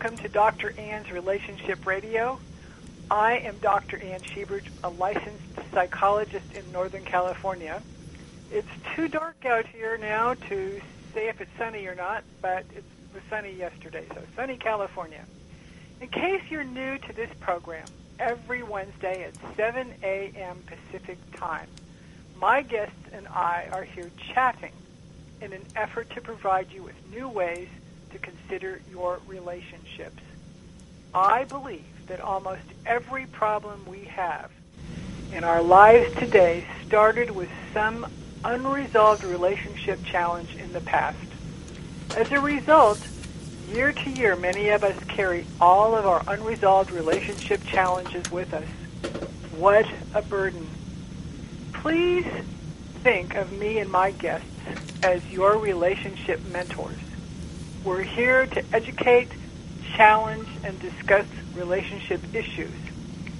Welcome 0.00 0.16
to 0.24 0.30
Dr. 0.30 0.72
Ann's 0.78 1.12
Relationship 1.12 1.84
Radio. 1.84 2.40
I 3.10 3.36
am 3.40 3.58
Dr. 3.58 3.98
Ann 3.98 4.22
Schubert, 4.22 4.64
a 4.82 4.88
licensed 4.88 5.44
psychologist 5.74 6.54
in 6.54 6.72
Northern 6.72 7.04
California. 7.04 7.82
It's 8.50 8.66
too 8.96 9.08
dark 9.08 9.44
out 9.44 9.66
here 9.66 9.98
now 9.98 10.32
to 10.48 10.80
say 11.12 11.28
if 11.28 11.42
it's 11.42 11.50
sunny 11.58 11.86
or 11.86 11.94
not, 11.94 12.24
but 12.40 12.64
it 12.74 12.82
was 13.12 13.22
sunny 13.28 13.52
yesterday, 13.52 14.06
so 14.14 14.22
sunny 14.36 14.56
California. 14.56 15.22
In 16.00 16.08
case 16.08 16.40
you're 16.48 16.64
new 16.64 16.96
to 16.96 17.12
this 17.12 17.30
program, 17.38 17.84
every 18.18 18.62
Wednesday 18.62 19.24
at 19.24 19.34
7 19.54 19.92
a.m. 20.02 20.62
Pacific 20.64 21.18
Time, 21.36 21.68
my 22.40 22.62
guests 22.62 22.96
and 23.12 23.28
I 23.28 23.68
are 23.70 23.84
here 23.84 24.10
chatting 24.32 24.72
in 25.42 25.52
an 25.52 25.64
effort 25.76 26.08
to 26.14 26.22
provide 26.22 26.72
you 26.72 26.84
with 26.84 26.96
new 27.12 27.28
ways 27.28 27.68
to 28.12 28.18
consider 28.18 28.80
your 28.90 29.20
relationships. 29.26 30.22
I 31.14 31.44
believe 31.44 31.84
that 32.06 32.20
almost 32.20 32.62
every 32.86 33.26
problem 33.26 33.84
we 33.86 34.04
have 34.04 34.50
in 35.32 35.44
our 35.44 35.62
lives 35.62 36.14
today 36.18 36.64
started 36.86 37.30
with 37.30 37.48
some 37.72 38.06
unresolved 38.44 39.22
relationship 39.24 40.02
challenge 40.04 40.54
in 40.56 40.72
the 40.72 40.80
past. 40.80 41.18
As 42.14 42.30
a 42.32 42.40
result, 42.40 42.98
year 43.68 43.92
to 43.92 44.10
year, 44.10 44.34
many 44.34 44.70
of 44.70 44.82
us 44.82 44.96
carry 45.08 45.46
all 45.60 45.94
of 45.94 46.06
our 46.06 46.22
unresolved 46.26 46.90
relationship 46.90 47.64
challenges 47.64 48.28
with 48.30 48.52
us. 48.52 48.66
What 49.56 49.86
a 50.14 50.22
burden. 50.22 50.66
Please 51.74 52.26
think 53.02 53.34
of 53.36 53.52
me 53.52 53.78
and 53.78 53.90
my 53.90 54.10
guests 54.10 54.46
as 55.02 55.24
your 55.30 55.58
relationship 55.58 56.44
mentors. 56.46 56.98
We're 57.82 58.02
here 58.02 58.44
to 58.44 58.62
educate, 58.74 59.30
challenge, 59.96 60.46
and 60.64 60.78
discuss 60.80 61.24
relationship 61.54 62.20
issues. 62.34 62.74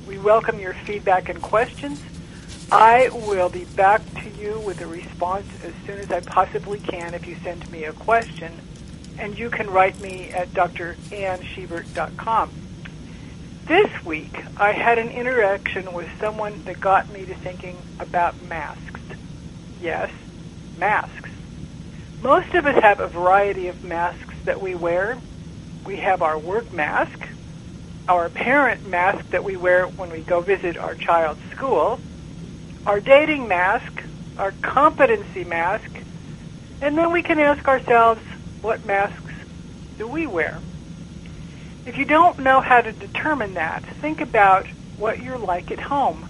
We 0.08 0.16
welcome 0.18 0.58
your 0.58 0.72
feedback 0.72 1.28
and 1.28 1.42
questions. 1.42 2.02
I 2.72 3.10
will 3.10 3.50
be 3.50 3.66
back 3.66 4.00
to 4.22 4.30
you 4.40 4.58
with 4.60 4.80
a 4.80 4.86
response 4.86 5.46
as 5.62 5.74
soon 5.84 5.98
as 5.98 6.10
I 6.10 6.20
possibly 6.20 6.78
can 6.78 7.12
if 7.12 7.26
you 7.26 7.36
send 7.44 7.70
me 7.70 7.84
a 7.84 7.92
question. 7.92 8.50
And 9.18 9.38
you 9.38 9.50
can 9.50 9.68
write 9.68 10.00
me 10.00 10.30
at 10.30 10.48
drannschubert.com. 10.54 12.50
This 13.66 14.04
week, 14.06 14.42
I 14.56 14.72
had 14.72 14.96
an 14.96 15.10
interaction 15.10 15.92
with 15.92 16.08
someone 16.18 16.64
that 16.64 16.80
got 16.80 17.10
me 17.10 17.26
to 17.26 17.34
thinking 17.34 17.76
about 17.98 18.40
masks. 18.44 19.00
Yes, 19.82 20.10
masks. 20.78 21.28
Most 22.22 22.54
of 22.54 22.64
us 22.66 22.82
have 22.82 23.00
a 23.00 23.06
variety 23.06 23.68
of 23.68 23.84
masks 23.84 24.29
that 24.44 24.60
we 24.60 24.74
wear. 24.74 25.18
We 25.84 25.96
have 25.96 26.22
our 26.22 26.38
work 26.38 26.72
mask, 26.72 27.18
our 28.08 28.28
parent 28.28 28.88
mask 28.88 29.24
that 29.30 29.44
we 29.44 29.56
wear 29.56 29.86
when 29.86 30.10
we 30.10 30.20
go 30.20 30.40
visit 30.40 30.76
our 30.76 30.94
child's 30.94 31.40
school, 31.56 31.98
our 32.86 33.00
dating 33.00 33.48
mask, 33.48 34.02
our 34.38 34.52
competency 34.62 35.44
mask, 35.44 35.90
and 36.80 36.96
then 36.96 37.12
we 37.12 37.22
can 37.22 37.38
ask 37.38 37.66
ourselves, 37.68 38.20
what 38.62 38.84
masks 38.86 39.32
do 39.98 40.06
we 40.06 40.26
wear? 40.26 40.58
If 41.86 41.96
you 41.96 42.04
don't 42.04 42.38
know 42.38 42.60
how 42.60 42.80
to 42.80 42.92
determine 42.92 43.54
that, 43.54 43.84
think 44.00 44.20
about 44.20 44.66
what 44.98 45.22
you're 45.22 45.38
like 45.38 45.70
at 45.70 45.80
home. 45.80 46.28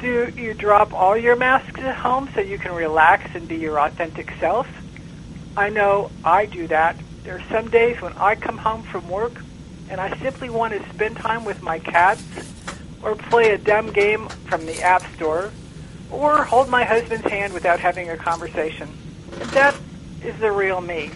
Do 0.00 0.32
you 0.36 0.54
drop 0.54 0.92
all 0.94 1.16
your 1.16 1.36
masks 1.36 1.80
at 1.80 1.96
home 1.96 2.30
so 2.34 2.40
you 2.40 2.58
can 2.58 2.72
relax 2.72 3.30
and 3.34 3.48
be 3.48 3.56
your 3.56 3.80
authentic 3.80 4.32
self? 4.38 4.66
I 5.58 5.70
know 5.70 6.12
I 6.24 6.46
do 6.46 6.68
that. 6.68 6.94
There 7.24 7.34
are 7.34 7.42
some 7.50 7.68
days 7.68 8.00
when 8.00 8.12
I 8.12 8.36
come 8.36 8.58
home 8.58 8.84
from 8.84 9.08
work 9.08 9.32
and 9.90 10.00
I 10.00 10.16
simply 10.20 10.50
want 10.50 10.72
to 10.72 10.88
spend 10.90 11.16
time 11.16 11.44
with 11.44 11.64
my 11.64 11.80
cats 11.80 12.22
or 13.02 13.16
play 13.16 13.50
a 13.50 13.58
dumb 13.58 13.92
game 13.92 14.28
from 14.46 14.64
the 14.66 14.80
App 14.80 15.02
Store 15.16 15.50
or 16.12 16.44
hold 16.44 16.68
my 16.68 16.84
husband's 16.84 17.26
hand 17.26 17.52
without 17.52 17.80
having 17.80 18.08
a 18.08 18.16
conversation. 18.16 18.88
That 19.52 19.74
is 20.22 20.38
the 20.38 20.52
real 20.52 20.80
me. 20.80 21.10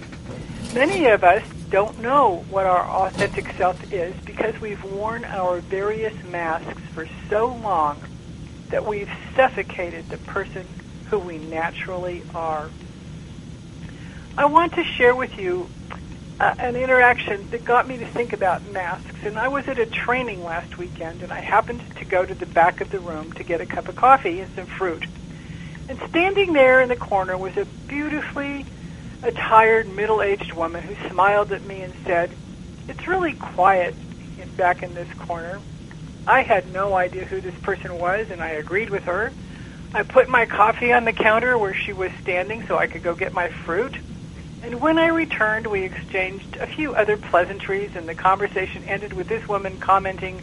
Many 0.74 1.06
of 1.06 1.22
us 1.22 1.44
don't 1.70 2.00
know 2.00 2.44
what 2.50 2.66
our 2.66 2.84
authentic 2.84 3.48
self 3.53 3.92
is 3.92 4.12
because 4.24 4.60
we've 4.60 4.82
worn 4.82 5.24
our 5.24 5.60
various 5.60 6.20
masks 6.24 6.82
for 6.94 7.06
so 7.30 7.47
long 7.62 8.03
that 8.70 8.84
we've 8.84 9.10
suffocated 9.36 10.09
the 10.09 10.19
person 10.19 10.66
who 11.10 11.20
we 11.20 11.38
naturally 11.38 12.24
are. 12.34 12.70
I 14.37 14.47
want 14.47 14.75
to 14.75 14.84
share 14.84 15.15
with 15.15 15.38
you 15.38 15.69
uh, 16.41 16.54
an 16.59 16.75
interaction 16.75 17.50
that 17.50 17.65
got 17.65 17.87
me 17.87 17.98
to 17.98 18.06
think 18.06 18.32
about 18.32 18.66
masks. 18.72 19.25
And 19.25 19.38
I 19.38 19.48
was 19.48 19.69
at 19.69 19.78
a 19.78 19.84
training 19.84 20.43
last 20.43 20.78
weekend, 20.78 21.22
and 21.22 21.31
I 21.31 21.41
happened 21.41 21.82
to 21.97 22.04
go 22.06 22.25
to 22.25 22.34
the 22.34 22.47
back 22.47 22.81
of 22.81 22.91
the 22.91 22.98
room 22.98 23.32
to 23.32 23.44
get 23.44 23.60
a 23.60 23.66
cup 23.66 23.88
of 23.88 23.97
coffee 23.97 24.41
and 24.41 24.50
some 24.54 24.66
fruit. 24.66 25.04
And 25.88 26.00
standing 26.09 26.54
there 26.54 26.81
in 26.81 26.88
the 26.88 26.97
corner 26.97 27.37
was 27.37 27.56
a 27.59 27.66
beautifully 27.87 28.65
attired 29.22 29.88
middle-aged 29.94 30.54
woman 30.54 30.82
who 30.82 31.10
smiled 31.10 31.53
at 31.53 31.62
me 31.65 31.82
and 31.82 31.92
said, 32.04 32.31
"It's 32.88 33.06
really 33.06 33.34
quiet 33.34 33.94
back 34.56 34.82
in 34.82 34.94
this 34.94 35.12
corner." 35.15 35.60
I 36.26 36.42
had 36.42 36.72
no 36.72 36.94
idea 36.94 37.25
who 37.25 37.41
this 37.41 37.54
person 37.60 37.98
was, 37.98 38.31
and 38.31 38.41
I 38.41 38.50
agreed 38.50 38.91
with 38.91 39.04
her. 39.04 39.32
I 39.92 40.04
put 40.04 40.28
my 40.28 40.47
coffee 40.47 40.92
on 40.92 41.04
the 41.04 41.12
counter 41.12 41.59
where 41.59 41.75
she 41.75 41.92
was 41.92 42.10
standing 42.22 42.66
so 42.66 42.78
I 42.78 42.87
could 42.87 43.03
go 43.03 43.15
get 43.15 43.34
my 43.34 43.48
fruit. 43.48 43.94
And 44.62 44.80
when 44.80 44.96
I 44.96 45.08
returned, 45.08 45.66
we 45.66 45.82
exchanged 45.82 46.56
a 46.56 46.68
few 46.68 46.94
other 46.94 47.16
pleasantries, 47.16 47.96
and 47.96 48.08
the 48.08 48.14
conversation 48.14 48.84
ended 48.84 49.12
with 49.12 49.28
this 49.28 49.46
woman 49.48 49.78
commenting 49.80 50.40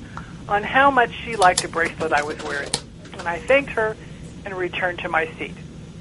on 0.49 0.61
how 0.63 0.91
much 0.91 1.11
she 1.23 1.37
liked 1.37 1.63
a 1.63 1.69
bracelet 1.69 2.11
I 2.11 2.23
was 2.23 2.37
wearing. 2.43 2.69
And 3.17 3.27
I 3.27 3.39
thanked 3.39 3.71
her 3.71 3.95
and 4.45 4.53
returned 4.53 4.99
to 4.99 5.09
my 5.09 5.27
seat. 5.37 5.55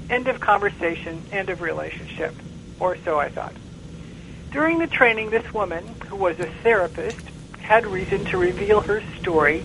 End 0.09 0.27
of 0.27 0.41
conversation, 0.41 1.21
end 1.31 1.49
of 1.49 1.61
relationship. 1.61 2.35
Or 2.79 2.97
so 2.97 3.19
I 3.19 3.29
thought. 3.29 3.53
During 4.51 4.79
the 4.79 4.87
training, 4.87 5.29
this 5.29 5.53
woman, 5.53 5.87
who 6.07 6.15
was 6.17 6.39
a 6.39 6.47
therapist, 6.63 7.21
had 7.59 7.85
reason 7.85 8.25
to 8.25 8.37
reveal 8.37 8.81
her 8.81 9.01
story 9.19 9.63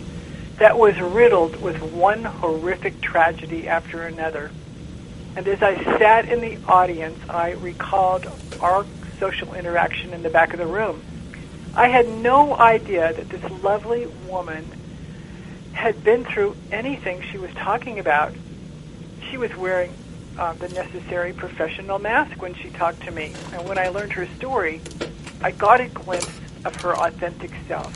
that 0.58 0.78
was 0.78 1.00
riddled 1.00 1.60
with 1.60 1.82
one 1.82 2.22
horrific 2.22 3.00
tragedy 3.00 3.66
after 3.66 4.02
another. 4.02 4.50
And 5.36 5.48
as 5.48 5.62
I 5.62 5.82
sat 5.98 6.28
in 6.28 6.40
the 6.40 6.58
audience, 6.68 7.18
I 7.28 7.52
recalled 7.52 8.26
our 8.60 8.86
social 9.18 9.54
interaction 9.54 10.12
in 10.12 10.22
the 10.22 10.30
back 10.30 10.52
of 10.52 10.58
the 10.58 10.66
room. 10.66 11.02
I 11.74 11.88
had 11.88 12.08
no 12.08 12.56
idea 12.56 13.12
that 13.12 13.28
this 13.28 13.50
lovely 13.62 14.06
woman 14.28 14.64
had 15.72 16.04
been 16.04 16.24
through 16.24 16.56
anything 16.70 17.20
she 17.32 17.38
was 17.38 17.50
talking 17.54 17.98
about. 17.98 18.32
She 19.28 19.36
was 19.36 19.54
wearing 19.56 19.92
uh, 20.38 20.52
the 20.54 20.68
necessary 20.68 21.32
professional 21.32 21.98
mask 21.98 22.40
when 22.40 22.54
she 22.54 22.70
talked 22.70 23.02
to 23.02 23.10
me. 23.10 23.32
And 23.52 23.68
when 23.68 23.76
I 23.76 23.88
learned 23.88 24.12
her 24.12 24.26
story, 24.36 24.80
I 25.42 25.50
got 25.50 25.80
a 25.80 25.86
glimpse 25.86 26.30
of 26.64 26.76
her 26.76 26.96
authentic 26.96 27.50
self. 27.66 27.92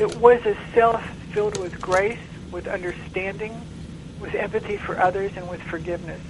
It 0.00 0.16
was 0.16 0.44
a 0.44 0.56
self 0.74 1.04
filled 1.32 1.58
with 1.58 1.80
grace, 1.80 2.18
with 2.50 2.66
understanding, 2.66 3.60
with 4.20 4.34
empathy 4.34 4.76
for 4.76 4.98
others, 4.98 5.32
and 5.36 5.48
with 5.48 5.60
forgiveness. 5.62 6.20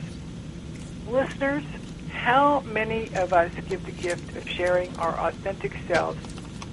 Listeners, 1.08 1.64
how 2.10 2.60
many 2.60 3.14
of 3.14 3.32
us 3.32 3.50
give 3.68 3.84
the 3.86 3.92
gift 3.92 4.36
of 4.36 4.48
sharing 4.48 4.94
our 4.98 5.14
authentic 5.28 5.76
selves 5.86 6.18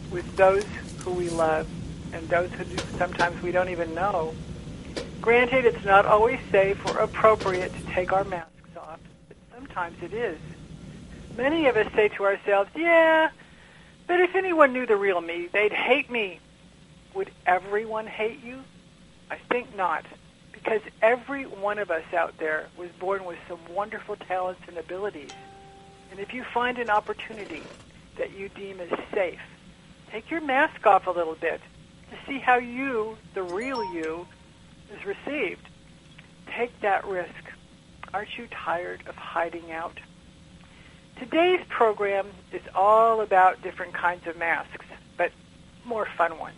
with 0.10 0.36
those 0.36 0.66
who 1.00 1.12
we 1.12 1.30
love 1.30 1.68
and 2.14 2.28
those 2.30 2.50
who 2.52 2.66
sometimes 2.98 3.42
we 3.44 3.52
don't 3.52 3.70
even 3.70 3.94
know? 3.94 4.34
Granted, 5.22 5.66
it's 5.66 5.86
not 5.86 6.06
always 6.06 6.40
safe 6.52 6.84
or 6.86 6.98
appropriate 6.98 7.72
to 7.74 7.94
take 7.94 8.12
our 8.12 8.24
masks 8.24 8.76
off, 8.76 9.00
but 9.28 9.38
sometimes 9.54 10.02
it 10.02 10.14
is. 10.14 10.40
Many 11.38 11.68
of 11.68 11.78
us 11.78 11.92
say 11.94 12.10
to 12.10 12.26
ourselves, 12.26 12.70
yeah, 12.76 13.30
but 14.08 14.20
if 14.20 14.36
anyone 14.36 14.74
knew 14.74 14.86
the 14.86 14.96
real 14.96 15.22
me, 15.22 15.48
they'd 15.54 15.72
hate 15.72 16.10
me. 16.10 16.40
Would 17.14 17.32
everyone 17.46 18.08
hate 18.08 18.44
you? 18.44 18.64
I 19.30 19.38
think 19.50 19.76
not 19.76 20.06
because 20.64 20.82
every 21.02 21.44
one 21.44 21.78
of 21.78 21.92
us 21.92 22.06
out 22.14 22.38
there 22.38 22.68
was 22.78 22.90
born 23.00 23.26
with 23.26 23.38
some 23.50 23.60
wonderful 23.70 24.16
talents 24.16 24.62
and 24.68 24.78
abilities. 24.78 25.34
And 26.10 26.20
if 26.22 26.34
you 26.34 26.46
find 26.54 26.78
an 26.78 26.90
opportunity 26.90 27.64
that 28.18 28.38
you 28.38 28.48
deem 28.48 28.80
as 28.80 28.90
safe, 29.14 29.42
take 30.12 30.32
your 30.32 30.40
mask 30.40 30.86
off 30.86 31.08
a 31.08 31.12
little 31.12 31.36
bit 31.36 31.60
to 32.12 32.18
see 32.28 32.40
how 32.40 32.58
you, 32.58 33.18
the 33.34 33.44
real 33.44 33.84
you, 33.94 34.26
is 34.94 35.06
received. 35.06 35.68
Take 36.56 36.80
that 36.82 37.06
risk. 37.06 37.34
Aren't 38.14 38.38
you 38.38 38.48
tired 38.48 39.04
of 39.08 39.16
hiding 39.16 39.72
out? 39.72 40.00
Today's 41.20 41.62
program 41.68 42.28
is 42.54 42.62
all 42.74 43.22
about 43.22 43.62
different 43.62 43.94
kinds 43.94 44.28
of 44.28 44.38
masks, 44.38 44.86
but 45.18 45.32
more 45.84 46.08
fun 46.18 46.40
ones. 46.40 46.58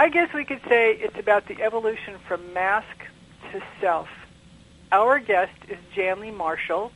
I 0.00 0.10
guess 0.10 0.32
we 0.32 0.44
could 0.44 0.60
say 0.68 0.92
it's 0.92 1.18
about 1.18 1.48
the 1.48 1.60
evolution 1.60 2.18
from 2.28 2.54
mask 2.54 2.86
to 3.50 3.60
self. 3.80 4.08
Our 4.92 5.18
guest 5.18 5.58
is 5.68 5.76
Janlee 5.92 6.32
Marshall, 6.32 6.92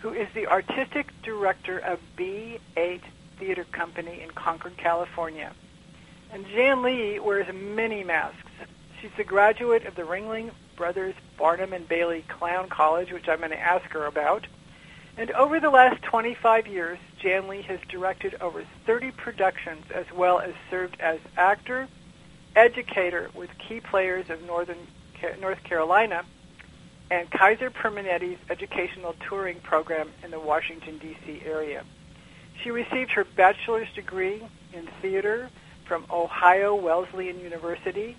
who 0.00 0.12
is 0.12 0.28
the 0.34 0.46
artistic 0.46 1.06
director 1.22 1.78
of 1.78 1.98
B8 2.18 3.00
Theater 3.38 3.64
Company 3.72 4.20
in 4.22 4.30
Concord, 4.32 4.76
California. 4.76 5.54
And 6.30 6.44
Janlee 6.44 7.18
wears 7.18 7.46
many 7.50 8.04
masks. 8.04 8.52
She's 9.00 9.10
a 9.16 9.24
graduate 9.24 9.86
of 9.86 9.94
the 9.94 10.02
Ringling 10.02 10.50
Brothers 10.76 11.14
Barnum 11.38 11.72
and 11.72 11.88
Bailey 11.88 12.26
Clown 12.28 12.68
College, 12.68 13.10
which 13.10 13.26
I'm 13.26 13.38
going 13.38 13.52
to 13.52 13.58
ask 13.58 13.86
her 13.92 14.04
about. 14.04 14.46
And 15.16 15.30
over 15.30 15.60
the 15.60 15.70
last 15.70 16.02
25 16.02 16.66
years, 16.66 16.98
Janlee 17.22 17.64
has 17.64 17.80
directed 17.88 18.34
over 18.42 18.64
30 18.84 19.12
productions 19.12 19.86
as 19.94 20.04
well 20.12 20.40
as 20.40 20.52
served 20.70 21.00
as 21.00 21.20
actor, 21.38 21.88
educator 22.58 23.30
with 23.34 23.50
key 23.58 23.80
players 23.80 24.28
of 24.30 24.42
Northern 24.42 24.78
North 25.40 25.62
Carolina 25.62 26.24
and 27.10 27.30
Kaiser 27.30 27.70
Permanente's 27.70 28.38
educational 28.50 29.14
touring 29.28 29.60
program 29.60 30.10
in 30.24 30.30
the 30.30 30.40
Washington, 30.40 30.98
D.C. 30.98 31.42
area. 31.44 31.84
She 32.62 32.70
received 32.70 33.12
her 33.12 33.24
bachelor's 33.24 33.90
degree 33.94 34.42
in 34.72 34.88
theater 35.00 35.48
from 35.86 36.04
Ohio 36.10 36.74
Wesleyan 36.74 37.40
University 37.40 38.16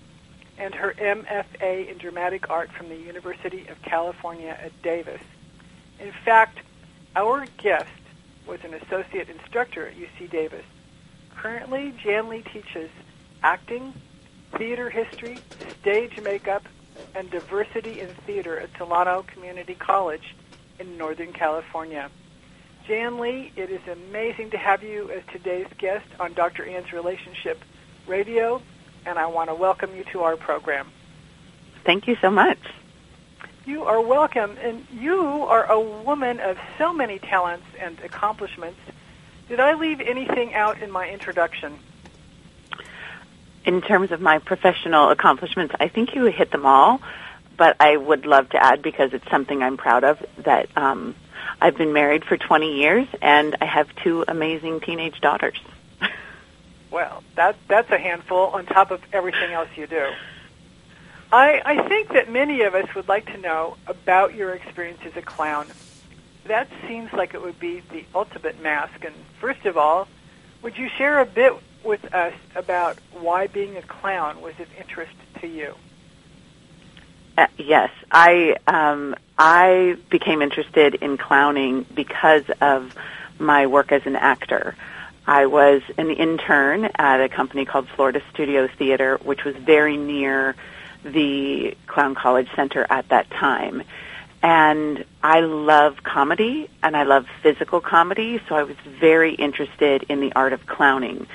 and 0.58 0.74
her 0.74 0.92
MFA 0.98 1.88
in 1.90 1.98
dramatic 1.98 2.50
art 2.50 2.70
from 2.72 2.88
the 2.88 2.96
University 2.96 3.66
of 3.68 3.80
California 3.82 4.58
at 4.60 4.72
Davis. 4.82 5.20
In 6.00 6.12
fact, 6.24 6.58
our 7.14 7.46
guest 7.58 7.88
was 8.46 8.60
an 8.64 8.74
associate 8.74 9.28
instructor 9.28 9.86
at 9.86 9.94
UC 9.94 10.30
Davis. 10.30 10.64
Currently, 11.36 11.94
Janlee 12.02 12.50
teaches 12.52 12.90
acting, 13.42 13.94
theater 14.56 14.90
history, 14.90 15.38
stage 15.80 16.20
makeup, 16.20 16.64
and 17.14 17.30
diversity 17.30 18.00
in 18.00 18.08
theater 18.26 18.58
at 18.58 18.70
Solano 18.76 19.22
Community 19.22 19.74
College 19.74 20.34
in 20.78 20.96
Northern 20.96 21.32
California. 21.32 22.10
Janlee, 22.86 23.52
it 23.56 23.70
is 23.70 23.80
amazing 23.86 24.50
to 24.50 24.58
have 24.58 24.82
you 24.82 25.10
as 25.10 25.22
today's 25.32 25.66
guest 25.78 26.06
on 26.18 26.32
Dr. 26.32 26.64
Ann's 26.64 26.92
Relationship 26.92 27.62
Radio, 28.06 28.60
and 29.06 29.18
I 29.18 29.26
want 29.26 29.50
to 29.50 29.54
welcome 29.54 29.94
you 29.94 30.04
to 30.12 30.22
our 30.22 30.36
program. 30.36 30.88
Thank 31.84 32.06
you 32.08 32.16
so 32.20 32.30
much. 32.30 32.58
You 33.66 33.84
are 33.84 34.00
welcome, 34.00 34.56
and 34.60 34.86
you 34.92 35.44
are 35.44 35.70
a 35.70 35.80
woman 35.80 36.40
of 36.40 36.58
so 36.78 36.92
many 36.92 37.18
talents 37.18 37.66
and 37.78 37.98
accomplishments. 38.00 38.80
Did 39.48 39.60
I 39.60 39.74
leave 39.74 40.00
anything 40.00 40.54
out 40.54 40.82
in 40.82 40.90
my 40.90 41.08
introduction? 41.08 41.78
In 43.64 43.82
terms 43.82 44.10
of 44.10 44.20
my 44.20 44.38
professional 44.38 45.10
accomplishments, 45.10 45.74
I 45.78 45.88
think 45.88 46.14
you 46.14 46.24
hit 46.26 46.50
them 46.50 46.64
all, 46.64 47.00
but 47.56 47.76
I 47.78 47.96
would 47.96 48.24
love 48.24 48.48
to 48.50 48.62
add 48.62 48.80
because 48.80 49.12
it's 49.12 49.28
something 49.30 49.62
I'm 49.62 49.76
proud 49.76 50.02
of 50.02 50.24
that 50.38 50.68
um, 50.76 51.14
I've 51.60 51.76
been 51.76 51.92
married 51.92 52.24
for 52.24 52.36
20 52.36 52.76
years 52.78 53.06
and 53.20 53.56
I 53.60 53.66
have 53.66 53.94
two 53.96 54.24
amazing 54.26 54.80
teenage 54.80 55.20
daughters. 55.20 55.58
well, 56.90 57.22
that 57.36 57.56
that's 57.68 57.90
a 57.90 57.98
handful 57.98 58.46
on 58.48 58.64
top 58.64 58.90
of 58.90 59.02
everything 59.12 59.52
else 59.52 59.68
you 59.76 59.86
do. 59.86 60.08
I, 61.32 61.62
I 61.64 61.88
think 61.88 62.08
that 62.08 62.30
many 62.30 62.62
of 62.62 62.74
us 62.74 62.92
would 62.94 63.08
like 63.08 63.26
to 63.26 63.38
know 63.38 63.76
about 63.86 64.34
your 64.34 64.52
experience 64.52 65.00
as 65.04 65.16
a 65.16 65.22
clown. 65.22 65.66
That 66.46 66.68
seems 66.88 67.12
like 67.12 67.34
it 67.34 67.42
would 67.42 67.60
be 67.60 67.82
the 67.92 68.04
ultimate 68.14 68.60
mask. 68.60 69.04
And 69.04 69.14
first 69.38 69.64
of 69.66 69.76
all, 69.76 70.08
would 70.62 70.76
you 70.76 70.88
share 70.88 71.20
a 71.20 71.26
bit 71.26 71.54
with 71.84 72.12
us 72.14 72.34
about 72.54 72.98
why 73.12 73.46
being 73.46 73.76
a 73.76 73.82
clown 73.82 74.40
was 74.40 74.54
of 74.60 74.68
interest 74.78 75.12
to 75.40 75.46
you? 75.46 75.74
Uh, 77.38 77.46
yes, 77.56 77.90
I 78.10 78.56
um, 78.66 79.14
I 79.38 79.96
became 80.10 80.42
interested 80.42 80.96
in 80.96 81.16
clowning 81.16 81.86
because 81.94 82.44
of 82.60 82.94
my 83.38 83.66
work 83.66 83.92
as 83.92 84.04
an 84.04 84.16
actor. 84.16 84.76
I 85.26 85.46
was 85.46 85.82
an 85.96 86.10
intern 86.10 86.90
at 86.96 87.20
a 87.20 87.28
company 87.28 87.64
called 87.64 87.88
Florida 87.88 88.20
Studio 88.34 88.68
Theater, 88.68 89.18
which 89.22 89.44
was 89.44 89.54
very 89.56 89.96
near 89.96 90.56
the 91.04 91.76
Clown 91.86 92.14
College 92.14 92.48
Center 92.54 92.86
at 92.90 93.08
that 93.08 93.30
time. 93.30 93.82
And 94.42 95.04
I 95.22 95.40
love 95.40 96.02
comedy 96.02 96.68
and 96.82 96.96
I 96.96 97.02
love 97.02 97.26
physical 97.42 97.80
comedy, 97.80 98.40
so 98.48 98.54
I 98.54 98.62
was 98.62 98.76
very 98.84 99.34
interested 99.34 100.04
in 100.08 100.20
the 100.20 100.32
art 100.32 100.52
of 100.52 100.66
clowning. 100.66 101.26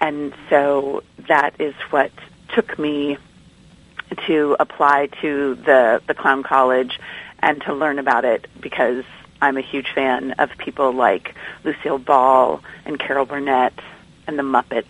And 0.00 0.32
so 0.48 1.02
that 1.28 1.60
is 1.60 1.74
what 1.90 2.10
took 2.54 2.78
me 2.78 3.18
to 4.26 4.56
apply 4.58 5.06
to 5.20 5.54
the, 5.54 6.02
the 6.06 6.14
Clown 6.14 6.42
College 6.42 6.98
and 7.40 7.60
to 7.62 7.74
learn 7.74 7.98
about 7.98 8.24
it 8.24 8.46
because 8.60 9.04
I'm 9.40 9.56
a 9.56 9.62
huge 9.62 9.90
fan 9.94 10.32
of 10.32 10.50
people 10.58 10.92
like 10.92 11.34
Lucille 11.64 11.98
Ball 11.98 12.62
and 12.84 12.98
Carol 12.98 13.24
Burnett 13.24 13.72
and 14.26 14.38
the 14.38 14.42
Muppets. 14.42 14.86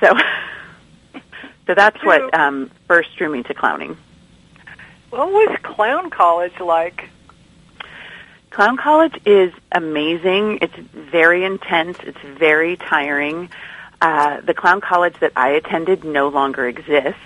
So, 0.00 0.14
so 1.66 1.74
that's 1.74 2.02
what 2.04 2.32
um, 2.34 2.70
first 2.86 3.16
drew 3.16 3.30
me 3.30 3.42
to 3.44 3.54
clowning. 3.54 3.96
What 5.10 5.28
was 5.28 5.56
Clown 5.62 6.10
College 6.10 6.58
like? 6.60 7.10
Clown 8.50 8.76
College 8.76 9.18
is 9.24 9.52
amazing. 9.72 10.58
It's 10.62 10.76
very 10.92 11.44
intense. 11.44 11.98
It's 12.02 12.20
very 12.20 12.76
tiring. 12.76 13.50
Uh, 14.00 14.40
the 14.42 14.54
Clown 14.54 14.80
College 14.80 15.14
that 15.20 15.32
I 15.36 15.50
attended 15.50 16.04
no 16.04 16.28
longer 16.28 16.66
exists. 16.68 17.20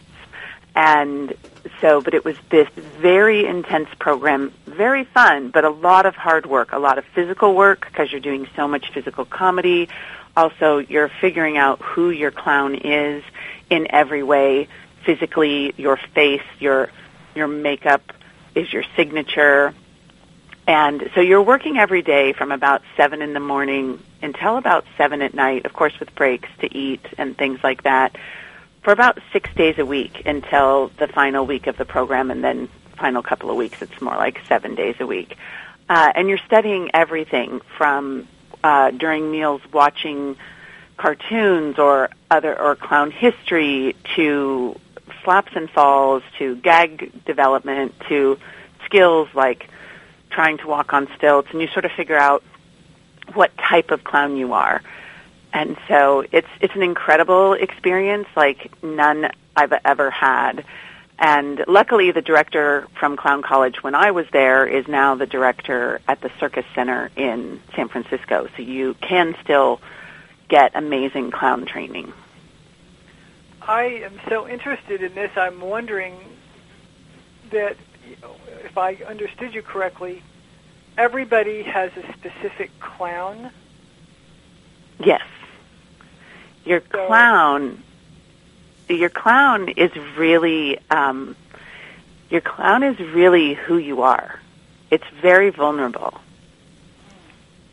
And 0.74 1.34
so, 1.80 2.00
but 2.00 2.14
it 2.14 2.24
was 2.24 2.36
this 2.48 2.68
very 3.00 3.44
intense 3.44 3.88
program, 3.98 4.52
very 4.66 5.04
fun, 5.04 5.50
but 5.50 5.64
a 5.64 5.70
lot 5.70 6.06
of 6.06 6.14
hard 6.14 6.46
work, 6.46 6.72
a 6.72 6.78
lot 6.78 6.98
of 6.98 7.04
physical 7.06 7.54
work 7.54 7.86
because 7.86 8.12
you're 8.12 8.20
doing 8.20 8.46
so 8.54 8.68
much 8.68 8.92
physical 8.92 9.24
comedy. 9.24 9.88
Also, 10.36 10.78
you're 10.78 11.10
figuring 11.20 11.56
out 11.56 11.82
who 11.82 12.10
your 12.10 12.30
clown 12.30 12.76
is 12.76 13.24
in 13.68 13.88
every 13.90 14.22
way. 14.22 14.68
Physically, 15.04 15.74
your 15.76 15.98
face, 16.14 16.42
your, 16.60 16.90
your 17.34 17.48
makeup 17.48 18.12
is 18.54 18.72
your 18.72 18.84
signature. 18.96 19.74
And 20.70 21.10
so 21.16 21.20
you're 21.20 21.42
working 21.42 21.78
every 21.78 22.00
day 22.00 22.32
from 22.32 22.52
about 22.52 22.82
7 22.96 23.22
in 23.22 23.32
the 23.32 23.40
morning 23.40 24.00
until 24.22 24.56
about 24.56 24.84
7 24.96 25.20
at 25.20 25.34
night, 25.34 25.66
of 25.66 25.72
course 25.72 25.98
with 25.98 26.14
breaks 26.14 26.48
to 26.60 26.72
eat 26.72 27.04
and 27.18 27.36
things 27.36 27.58
like 27.64 27.82
that 27.82 28.14
for 28.82 28.92
about 28.92 29.18
six 29.32 29.52
days 29.56 29.80
a 29.80 29.84
week 29.84 30.22
until 30.26 30.92
the 30.96 31.08
final 31.08 31.44
week 31.44 31.66
of 31.66 31.76
the 31.76 31.84
program, 31.84 32.30
and 32.30 32.44
then 32.44 32.68
final 32.96 33.20
couple 33.20 33.50
of 33.50 33.56
weeks 33.56 33.82
it's 33.82 34.00
more 34.00 34.14
like 34.14 34.40
seven 34.46 34.76
days 34.76 34.94
a 35.00 35.06
week. 35.08 35.36
Uh, 35.88 36.12
and 36.14 36.28
you're 36.28 36.38
studying 36.46 36.92
everything 36.94 37.60
from 37.76 38.28
uh, 38.62 38.92
during 38.92 39.28
meals 39.28 39.62
watching 39.72 40.36
cartoons 40.96 41.80
or 41.80 42.10
other 42.30 42.56
or 42.56 42.76
clown 42.76 43.10
history 43.10 43.96
to 44.14 44.78
slaps 45.24 45.50
and 45.56 45.68
falls 45.68 46.22
to 46.38 46.54
gag 46.54 47.24
development 47.24 47.92
to 48.08 48.38
skills 48.84 49.28
like 49.34 49.68
trying 50.30 50.58
to 50.58 50.66
walk 50.66 50.92
on 50.92 51.08
stilts 51.16 51.48
and 51.52 51.60
you 51.60 51.68
sort 51.68 51.84
of 51.84 51.92
figure 51.92 52.16
out 52.16 52.42
what 53.34 53.56
type 53.58 53.90
of 53.90 54.02
clown 54.04 54.36
you 54.36 54.52
are 54.52 54.82
and 55.52 55.76
so 55.88 56.24
it's 56.30 56.48
it's 56.60 56.74
an 56.74 56.82
incredible 56.82 57.54
experience 57.54 58.28
like 58.36 58.70
none 58.82 59.30
I've 59.56 59.72
ever 59.84 60.10
had. 60.10 60.64
And 61.18 61.64
luckily, 61.68 62.12
the 62.12 62.22
director 62.22 62.86
from 62.98 63.16
Clown 63.16 63.42
College 63.42 63.82
when 63.82 63.94
I 63.94 64.10
was 64.12 64.26
there 64.32 64.66
is 64.66 64.88
now 64.88 65.16
the 65.16 65.26
director 65.26 66.00
at 66.08 66.20
the 66.22 66.30
Circus 66.40 66.64
Center 66.74 67.10
in 67.14 67.60
San 67.74 67.88
Francisco. 67.88 68.48
So 68.56 68.62
you 68.62 68.94
can 68.94 69.36
still 69.42 69.80
get 70.48 70.72
amazing 70.74 71.30
clown 71.30 71.66
training. 71.66 72.12
I 73.60 73.82
am 73.82 74.18
so 74.28 74.48
interested 74.48 75.02
in 75.02 75.14
this. 75.14 75.30
I'm 75.36 75.60
wondering 75.60 76.16
that 77.50 77.76
if 78.64 78.78
I 78.78 78.94
understood 79.06 79.54
you 79.54 79.62
correctly, 79.62 80.22
everybody 80.96 81.62
has 81.62 81.90
a 81.96 82.12
specific 82.12 82.70
clown. 82.80 83.50
Yes 85.04 85.22
your 86.64 86.80
clown 86.80 87.82
your 88.88 89.08
clown 89.08 89.68
is 89.68 89.90
really 90.16 90.78
um, 90.90 91.36
your 92.28 92.40
clown 92.40 92.82
is 92.82 92.98
really 92.98 93.54
who 93.54 93.76
you 93.76 94.02
are. 94.02 94.40
It's 94.90 95.04
very 95.20 95.50
vulnerable. 95.50 96.14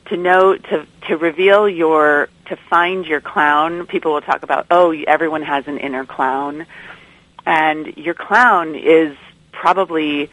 To 0.08 0.18
know, 0.18 0.56
to, 0.56 0.86
to 1.08 1.18
reveal 1.18 1.68
your, 1.68 2.30
to 2.46 2.56
find 2.56 3.06
your 3.06 3.20
clown, 3.20 3.88
people 3.88 4.14
will 4.14 4.22
talk 4.22 4.44
about, 4.44 4.68
oh, 4.72 4.92
everyone 5.08 5.42
has 5.42 5.68
an 5.68 5.80
inner 5.80 6.06
clown. 6.06 6.66
And 7.46 7.98
your 7.98 8.14
clown 8.14 8.76
is 8.76 9.18
probably 9.52 10.30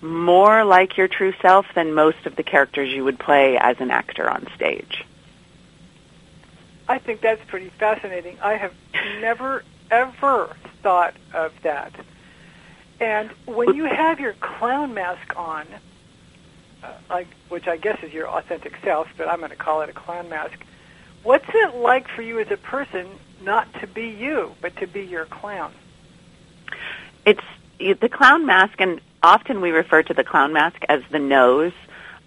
more 0.00 0.64
like 0.64 0.96
your 0.96 1.08
true 1.08 1.32
self 1.40 1.66
than 1.74 1.94
most 1.94 2.26
of 2.26 2.36
the 2.36 2.42
characters 2.42 2.92
you 2.92 3.04
would 3.04 3.18
play 3.18 3.58
as 3.58 3.76
an 3.80 3.90
actor 3.90 4.28
on 4.28 4.46
stage. 4.54 5.04
I 6.88 6.98
think 6.98 7.20
that's 7.20 7.44
pretty 7.46 7.70
fascinating. 7.70 8.38
I 8.40 8.54
have 8.54 8.72
never, 9.20 9.64
ever 9.90 10.56
thought 10.82 11.14
of 11.34 11.52
that. 11.62 11.92
And 13.00 13.30
when 13.46 13.74
you 13.74 13.84
have 13.84 14.20
your 14.20 14.34
clown 14.34 14.94
mask 14.94 15.36
on, 15.36 15.66
uh, 16.82 16.92
like, 17.10 17.28
which 17.48 17.66
I 17.66 17.76
guess 17.76 18.02
is 18.02 18.12
your 18.12 18.28
authentic 18.28 18.74
self, 18.84 19.08
but 19.16 19.28
I'm 19.28 19.38
going 19.38 19.50
to 19.50 19.56
call 19.56 19.82
it 19.82 19.88
a 19.88 19.92
clown 19.92 20.28
mask, 20.28 20.58
what's 21.22 21.48
it 21.48 21.74
like 21.74 22.08
for 22.08 22.22
you 22.22 22.38
as 22.38 22.50
a 22.50 22.56
person 22.56 23.08
not 23.42 23.72
to 23.80 23.86
be 23.86 24.08
you, 24.08 24.54
but 24.60 24.76
to 24.76 24.86
be 24.86 25.02
your 25.02 25.26
clown? 25.26 25.72
It's 27.26 27.42
the 27.78 28.08
clown 28.08 28.46
mask, 28.46 28.80
and 28.80 29.00
often 29.26 29.60
we 29.60 29.72
refer 29.72 30.02
to 30.04 30.14
the 30.14 30.24
clown 30.24 30.52
mask 30.52 30.82
as 30.88 31.02
the 31.10 31.18
nose. 31.18 31.72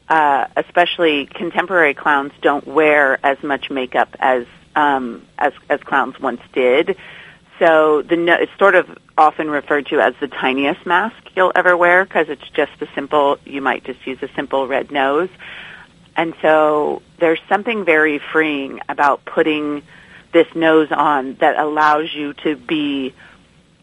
Uh, 0.09 0.47
especially 0.57 1.27
contemporary 1.27 1.93
clowns 1.93 2.31
don't 2.41 2.65
wear 2.65 3.23
as 3.23 3.37
much 3.43 3.69
makeup 3.69 4.15
as 4.19 4.47
um, 4.75 5.23
as 5.37 5.53
as 5.69 5.79
clowns 5.81 6.19
once 6.19 6.41
did. 6.51 6.97
So 7.59 8.01
the 8.01 8.15
no- 8.17 8.37
it's 8.39 8.51
sort 8.57 8.73
of 8.73 8.97
often 9.15 9.51
referred 9.51 9.85
to 9.87 9.99
as 9.99 10.15
the 10.19 10.27
tiniest 10.27 10.83
mask 10.85 11.15
you'll 11.35 11.51
ever 11.53 11.77
wear 11.77 12.05
because 12.05 12.27
it's 12.27 12.49
just 12.55 12.71
a 12.81 12.87
simple. 12.95 13.37
You 13.45 13.61
might 13.61 13.83
just 13.83 14.05
use 14.07 14.17
a 14.23 14.29
simple 14.35 14.67
red 14.67 14.91
nose, 14.91 15.29
and 16.15 16.33
so 16.41 17.03
there's 17.19 17.41
something 17.47 17.85
very 17.85 18.19
freeing 18.31 18.79
about 18.89 19.25
putting 19.25 19.83
this 20.33 20.47
nose 20.55 20.87
on 20.91 21.35
that 21.35 21.55
allows 21.59 22.11
you 22.15 22.33
to 22.45 22.55
be 22.55 23.13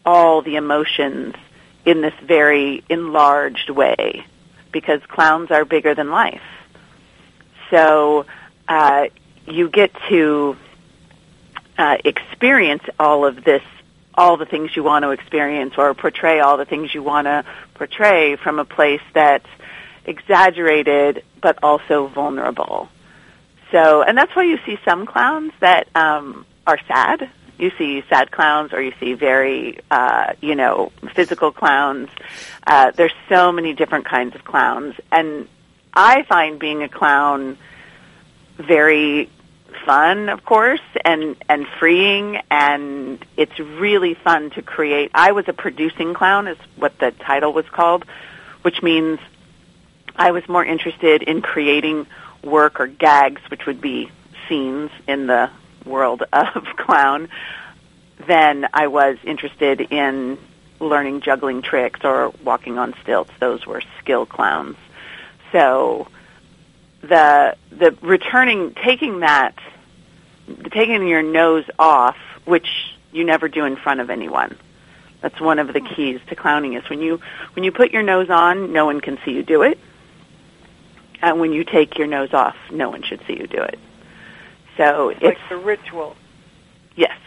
all 0.05 0.41
the 0.41 0.57
emotions 0.57 1.35
in 1.87 2.01
this 2.01 2.13
very 2.21 2.83
enlarged 2.89 3.69
way 3.69 4.25
because 4.73 5.01
clowns 5.07 5.49
are 5.49 5.63
bigger 5.63 5.95
than 5.95 6.11
life. 6.11 6.41
So 7.71 8.25
uh, 8.67 9.05
you 9.47 9.69
get 9.69 9.91
to 10.09 10.57
uh, 11.77 11.97
experience 12.03 12.83
all 12.99 13.25
of 13.25 13.41
this, 13.43 13.63
all 14.13 14.35
the 14.35 14.45
things 14.45 14.75
you 14.75 14.83
want 14.83 15.03
to 15.03 15.11
experience, 15.11 15.75
or 15.77 15.93
portray 15.93 16.41
all 16.41 16.57
the 16.57 16.65
things 16.65 16.93
you 16.93 17.01
want 17.01 17.25
to 17.25 17.45
portray 17.75 18.35
from 18.35 18.59
a 18.59 18.65
place 18.65 19.01
that's 19.13 19.47
exaggerated 20.05 21.23
but 21.41 21.63
also 21.63 22.07
vulnerable. 22.07 22.89
So, 23.71 24.01
and 24.01 24.17
that's 24.17 24.35
why 24.35 24.43
you 24.43 24.59
see 24.65 24.77
some 24.83 25.05
clowns 25.05 25.53
that 25.61 25.87
um, 25.95 26.45
are 26.65 26.79
sad 26.87 27.29
you 27.57 27.71
see 27.77 28.03
sad 28.09 28.31
clowns 28.31 28.73
or 28.73 28.81
you 28.81 28.93
see 28.99 29.13
very, 29.13 29.79
uh, 29.89 30.33
you 30.41 30.55
know, 30.55 30.91
physical 31.13 31.51
clowns. 31.51 32.09
Uh, 32.65 32.91
there's 32.91 33.13
so 33.29 33.51
many 33.51 33.73
different 33.73 34.05
kinds 34.05 34.35
of 34.35 34.43
clowns. 34.43 34.95
And 35.11 35.47
I 35.93 36.23
find 36.23 36.59
being 36.59 36.83
a 36.83 36.89
clown 36.89 37.57
very 38.57 39.29
fun, 39.85 40.29
of 40.29 40.43
course, 40.45 40.81
and, 41.03 41.35
and 41.49 41.67
freeing, 41.79 42.39
and 42.49 43.23
it's 43.35 43.59
really 43.59 44.13
fun 44.13 44.49
to 44.51 44.61
create. 44.61 45.11
I 45.13 45.31
was 45.31 45.47
a 45.47 45.53
producing 45.53 46.13
clown, 46.13 46.47
is 46.47 46.57
what 46.75 46.97
the 46.99 47.11
title 47.11 47.53
was 47.53 47.65
called, 47.69 48.05
which 48.61 48.81
means 48.81 49.19
I 50.15 50.31
was 50.31 50.47
more 50.47 50.65
interested 50.65 51.23
in 51.23 51.41
creating 51.41 52.07
work 52.43 52.79
or 52.79 52.87
gags, 52.87 53.41
which 53.49 53.65
would 53.65 53.81
be 53.81 54.11
scenes 54.47 54.91
in 55.07 55.27
the 55.27 55.49
world 55.87 56.23
of 56.33 56.63
clown 56.77 57.29
than 58.27 58.67
I 58.73 58.87
was 58.87 59.17
interested 59.23 59.81
in 59.81 60.37
learning 60.79 61.21
juggling 61.21 61.61
tricks 61.61 62.01
or 62.03 62.33
walking 62.43 62.77
on 62.77 62.93
stilts. 63.01 63.31
Those 63.39 63.65
were 63.65 63.81
skill 63.99 64.25
clowns. 64.25 64.77
So 65.51 66.07
the 67.01 67.55
the 67.71 67.95
returning 68.01 68.73
taking 68.73 69.21
that 69.21 69.57
taking 70.71 71.07
your 71.07 71.23
nose 71.23 71.65
off, 71.77 72.17
which 72.45 72.67
you 73.11 73.23
never 73.23 73.47
do 73.47 73.65
in 73.65 73.75
front 73.75 73.99
of 73.99 74.09
anyone. 74.09 74.57
That's 75.21 75.39
one 75.39 75.59
of 75.59 75.73
the 75.73 75.79
hmm. 75.79 75.93
keys 75.93 76.19
to 76.27 76.35
clowning 76.35 76.73
is 76.73 76.87
when 76.89 77.01
you 77.01 77.19
when 77.53 77.63
you 77.63 77.71
put 77.71 77.91
your 77.91 78.03
nose 78.03 78.29
on, 78.29 78.71
no 78.71 78.85
one 78.85 79.01
can 79.01 79.17
see 79.25 79.31
you 79.31 79.43
do 79.43 79.63
it. 79.63 79.79
And 81.21 81.39
when 81.39 81.51
you 81.51 81.63
take 81.63 81.97
your 81.97 82.07
nose 82.07 82.33
off, 82.33 82.55
no 82.71 82.89
one 82.89 83.01
should 83.01 83.21
see 83.25 83.33
you 83.33 83.47
do 83.47 83.61
it. 83.63 83.79
So 84.77 85.09
it's, 85.09 85.19
it's 85.21 85.39
like 85.39 85.49
the 85.49 85.57
ritual. 85.57 86.15
Yes. 86.95 87.17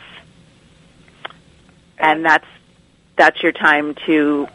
And 1.99 2.25
that's 2.25 2.47
that's 3.17 3.43
your 3.43 3.53
time 3.53 3.95
to 4.07 4.49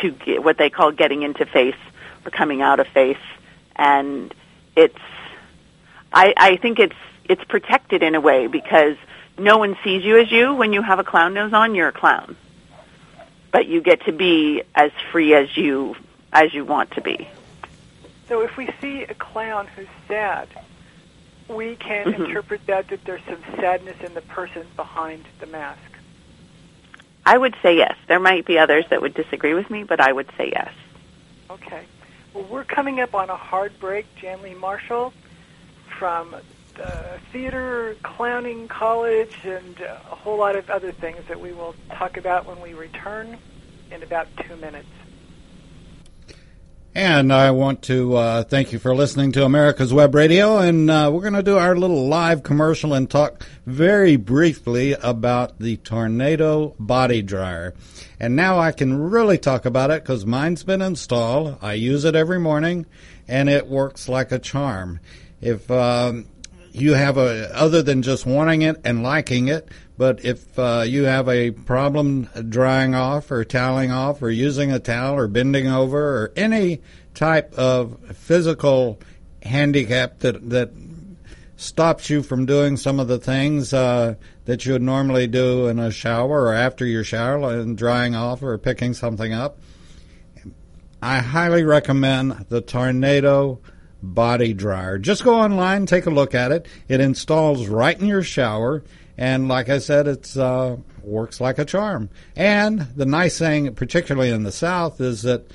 to 0.00 0.10
get 0.10 0.44
what 0.44 0.58
they 0.58 0.70
call 0.70 0.92
getting 0.92 1.22
into 1.22 1.46
face 1.46 1.74
or 2.24 2.30
coming 2.30 2.62
out 2.62 2.80
of 2.80 2.86
face 2.88 3.16
and 3.74 4.32
it's 4.76 4.98
I 6.12 6.34
I 6.36 6.56
think 6.56 6.78
it's 6.78 6.94
it's 7.24 7.42
protected 7.44 8.02
in 8.02 8.14
a 8.14 8.20
way 8.20 8.46
because 8.46 8.96
no 9.38 9.58
one 9.58 9.76
sees 9.82 10.04
you 10.04 10.18
as 10.18 10.30
you 10.30 10.54
when 10.54 10.72
you 10.72 10.82
have 10.82 10.98
a 10.98 11.04
clown 11.04 11.34
nose 11.34 11.52
on 11.52 11.74
you're 11.74 11.88
a 11.88 11.92
clown 11.92 12.36
but 13.50 13.66
you 13.66 13.80
get 13.80 14.04
to 14.04 14.12
be 14.12 14.62
as 14.74 14.90
free 15.10 15.34
as 15.34 15.56
you 15.56 15.96
as 16.32 16.52
you 16.54 16.64
want 16.64 16.90
to 16.92 17.00
be 17.00 17.28
so 18.28 18.40
if 18.40 18.56
we 18.56 18.68
see 18.80 19.02
a 19.02 19.14
clown 19.14 19.66
who's 19.74 19.88
sad 20.08 20.48
we 21.48 21.76
can 21.76 22.06
mm-hmm. 22.06 22.24
interpret 22.24 22.66
that 22.66 22.88
that 22.88 23.04
there's 23.04 23.22
some 23.24 23.42
sadness 23.56 23.96
in 24.04 24.14
the 24.14 24.20
person 24.22 24.66
behind 24.76 25.24
the 25.40 25.46
mask. 25.46 25.80
I 27.24 27.36
would 27.36 27.56
say 27.62 27.76
yes. 27.76 27.96
There 28.06 28.20
might 28.20 28.46
be 28.46 28.58
others 28.58 28.84
that 28.90 29.02
would 29.02 29.14
disagree 29.14 29.54
with 29.54 29.68
me, 29.68 29.82
but 29.82 30.00
I 30.00 30.12
would 30.12 30.30
say 30.38 30.50
yes. 30.52 30.72
Okay. 31.50 31.84
Well, 32.32 32.44
we're 32.44 32.64
coming 32.64 33.00
up 33.00 33.14
on 33.14 33.30
a 33.30 33.36
hard 33.36 33.78
break. 33.80 34.06
Janlee 34.16 34.58
Marshall 34.58 35.12
from 35.98 36.36
the 36.76 37.18
Theater 37.32 37.96
Clowning 38.02 38.68
College 38.68 39.36
and 39.44 39.80
a 39.80 39.96
whole 39.96 40.38
lot 40.38 40.56
of 40.56 40.68
other 40.70 40.92
things 40.92 41.18
that 41.28 41.40
we 41.40 41.52
will 41.52 41.74
talk 41.90 42.16
about 42.16 42.46
when 42.46 42.60
we 42.60 42.74
return 42.74 43.38
in 43.90 44.02
about 44.02 44.28
two 44.46 44.56
minutes. 44.56 44.88
And 46.96 47.30
I 47.30 47.50
want 47.50 47.82
to 47.82 48.16
uh, 48.16 48.42
thank 48.44 48.72
you 48.72 48.78
for 48.78 48.94
listening 48.94 49.30
to 49.32 49.44
America's 49.44 49.92
Web 49.92 50.14
Radio. 50.14 50.56
And 50.56 50.90
uh, 50.90 51.10
we're 51.12 51.20
going 51.20 51.34
to 51.34 51.42
do 51.42 51.58
our 51.58 51.76
little 51.76 52.08
live 52.08 52.42
commercial 52.42 52.94
and 52.94 53.10
talk 53.10 53.46
very 53.66 54.16
briefly 54.16 54.94
about 54.94 55.58
the 55.58 55.76
Tornado 55.76 56.74
Body 56.80 57.20
Dryer. 57.20 57.74
And 58.18 58.34
now 58.34 58.58
I 58.58 58.72
can 58.72 58.98
really 58.98 59.36
talk 59.36 59.66
about 59.66 59.90
it 59.90 60.04
because 60.04 60.24
mine's 60.24 60.64
been 60.64 60.80
installed. 60.80 61.58
I 61.60 61.74
use 61.74 62.06
it 62.06 62.14
every 62.14 62.40
morning, 62.40 62.86
and 63.28 63.50
it 63.50 63.66
works 63.66 64.08
like 64.08 64.32
a 64.32 64.38
charm. 64.38 65.00
If 65.42 65.70
um, 65.70 66.24
you 66.72 66.94
have 66.94 67.18
a, 67.18 67.54
other 67.54 67.82
than 67.82 68.00
just 68.00 68.24
wanting 68.24 68.62
it 68.62 68.80
and 68.84 69.02
liking 69.02 69.48
it, 69.48 69.68
but 69.98 70.24
if 70.24 70.58
uh, 70.58 70.84
you 70.86 71.04
have 71.04 71.28
a 71.28 71.50
problem 71.50 72.28
drying 72.48 72.94
off 72.94 73.30
or 73.30 73.44
toweling 73.44 73.90
off 73.90 74.22
or 74.22 74.30
using 74.30 74.72
a 74.72 74.78
towel 74.78 75.16
or 75.16 75.28
bending 75.28 75.66
over 75.66 75.98
or 75.98 76.32
any 76.36 76.80
type 77.14 77.52
of 77.54 77.98
physical 78.16 78.98
handicap 79.42 80.18
that 80.18 80.50
that 80.50 80.70
stops 81.56 82.10
you 82.10 82.22
from 82.22 82.44
doing 82.44 82.76
some 82.76 83.00
of 83.00 83.08
the 83.08 83.18
things 83.18 83.72
uh, 83.72 84.14
that 84.44 84.66
you 84.66 84.72
would 84.72 84.82
normally 84.82 85.26
do 85.26 85.66
in 85.68 85.78
a 85.78 85.90
shower 85.90 86.44
or 86.44 86.52
after 86.52 86.84
your 86.84 87.02
shower 87.02 87.58
and 87.58 87.78
drying 87.78 88.14
off 88.14 88.42
or 88.42 88.56
picking 88.58 88.92
something 88.92 89.32
up, 89.32 89.58
I 91.00 91.18
highly 91.18 91.64
recommend 91.64 92.46
the 92.48 92.60
Tornado 92.60 93.60
body 94.02 94.52
dryer. 94.52 94.98
Just 94.98 95.24
go 95.24 95.34
online, 95.34 95.86
take 95.86 96.06
a 96.06 96.10
look 96.10 96.34
at 96.34 96.52
it. 96.52 96.66
It 96.88 97.00
installs 97.00 97.66
right 97.66 97.98
in 97.98 98.06
your 98.06 98.22
shower. 98.22 98.84
And 99.18 99.48
like 99.48 99.68
I 99.68 99.78
said, 99.78 100.06
it's 100.06 100.36
uh, 100.36 100.76
works 101.02 101.40
like 101.40 101.58
a 101.58 101.64
charm. 101.64 102.10
And 102.34 102.80
the 102.80 103.06
nice 103.06 103.38
thing, 103.38 103.74
particularly 103.74 104.30
in 104.30 104.42
the 104.42 104.52
South, 104.52 105.00
is 105.00 105.22
that 105.22 105.50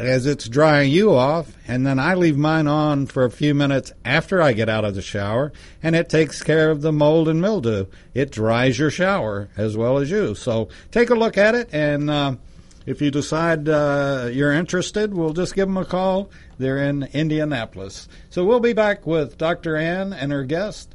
as 0.00 0.24
it's 0.24 0.48
drying 0.48 0.90
you 0.90 1.14
off, 1.14 1.52
and 1.68 1.86
then 1.86 1.98
I 1.98 2.14
leave 2.14 2.36
mine 2.36 2.66
on 2.66 3.06
for 3.06 3.24
a 3.24 3.30
few 3.30 3.54
minutes 3.54 3.92
after 4.04 4.40
I 4.40 4.54
get 4.54 4.68
out 4.68 4.84
of 4.84 4.94
the 4.94 5.02
shower, 5.02 5.52
and 5.82 5.94
it 5.94 6.08
takes 6.08 6.42
care 6.42 6.70
of 6.70 6.80
the 6.80 6.92
mold 6.92 7.28
and 7.28 7.40
mildew. 7.40 7.86
It 8.14 8.30
dries 8.32 8.78
your 8.78 8.90
shower 8.90 9.50
as 9.58 9.76
well 9.76 9.98
as 9.98 10.10
you. 10.10 10.34
So 10.34 10.68
take 10.90 11.10
a 11.10 11.14
look 11.14 11.36
at 11.36 11.54
it, 11.54 11.68
and 11.72 12.08
uh, 12.08 12.36
if 12.86 13.02
you 13.02 13.10
decide 13.10 13.68
uh, 13.68 14.30
you're 14.32 14.52
interested, 14.52 15.12
we'll 15.12 15.34
just 15.34 15.54
give 15.54 15.68
them 15.68 15.76
a 15.76 15.84
call. 15.84 16.30
They're 16.58 16.78
in 16.78 17.04
Indianapolis. 17.12 18.08
So 18.30 18.44
we'll 18.44 18.60
be 18.60 18.72
back 18.72 19.06
with 19.06 19.36
Dr. 19.36 19.76
Ann 19.76 20.14
and 20.14 20.32
her 20.32 20.44
guest 20.44 20.94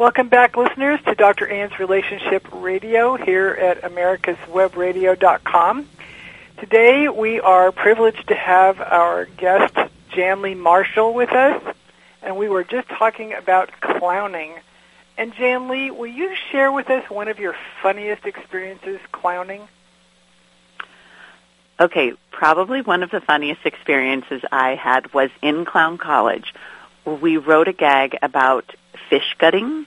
Welcome 0.07 0.29
back, 0.29 0.55
listeners, 0.55 1.01
to 1.05 1.15
Dr. 1.15 1.49
Ann's 1.49 1.77
Relationship 1.79 2.47
Radio 2.53 3.17
here 3.17 3.49
at 3.49 3.81
americaswebradio.com. 3.81 5.89
Today 6.59 7.09
we 7.09 7.41
are 7.41 7.73
privileged 7.73 8.25
to 8.29 8.33
have 8.33 8.79
our 8.79 9.25
guest, 9.25 9.73
Janlee 10.13 10.55
Marshall, 10.55 11.13
with 11.13 11.33
us, 11.33 11.61
and 12.23 12.37
we 12.37 12.47
were 12.47 12.63
just 12.63 12.87
talking 12.87 13.33
about 13.33 13.69
clowning. 13.81 14.53
And 15.17 15.33
Janlee, 15.33 15.91
will 15.91 16.07
you 16.07 16.33
share 16.53 16.71
with 16.71 16.89
us 16.89 17.03
one 17.09 17.27
of 17.27 17.37
your 17.37 17.57
funniest 17.83 18.25
experiences 18.25 19.01
clowning? 19.11 19.67
Okay, 21.81 22.13
probably 22.31 22.81
one 22.81 23.03
of 23.03 23.11
the 23.11 23.19
funniest 23.19 23.65
experiences 23.65 24.41
I 24.53 24.75
had 24.75 25.13
was 25.13 25.31
in 25.41 25.65
clown 25.65 25.97
college. 25.97 26.53
We 27.03 27.35
wrote 27.35 27.67
a 27.67 27.73
gag 27.73 28.17
about 28.21 28.73
fish 29.09 29.35
gutting. 29.37 29.85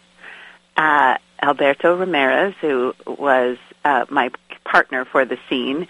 Uh, 0.80 1.18
Alberto 1.42 1.94
Ramirez, 1.94 2.54
who 2.62 2.94
was 3.06 3.58
uh, 3.84 4.06
my 4.08 4.30
partner 4.64 5.04
for 5.04 5.26
the 5.26 5.36
scene, 5.46 5.86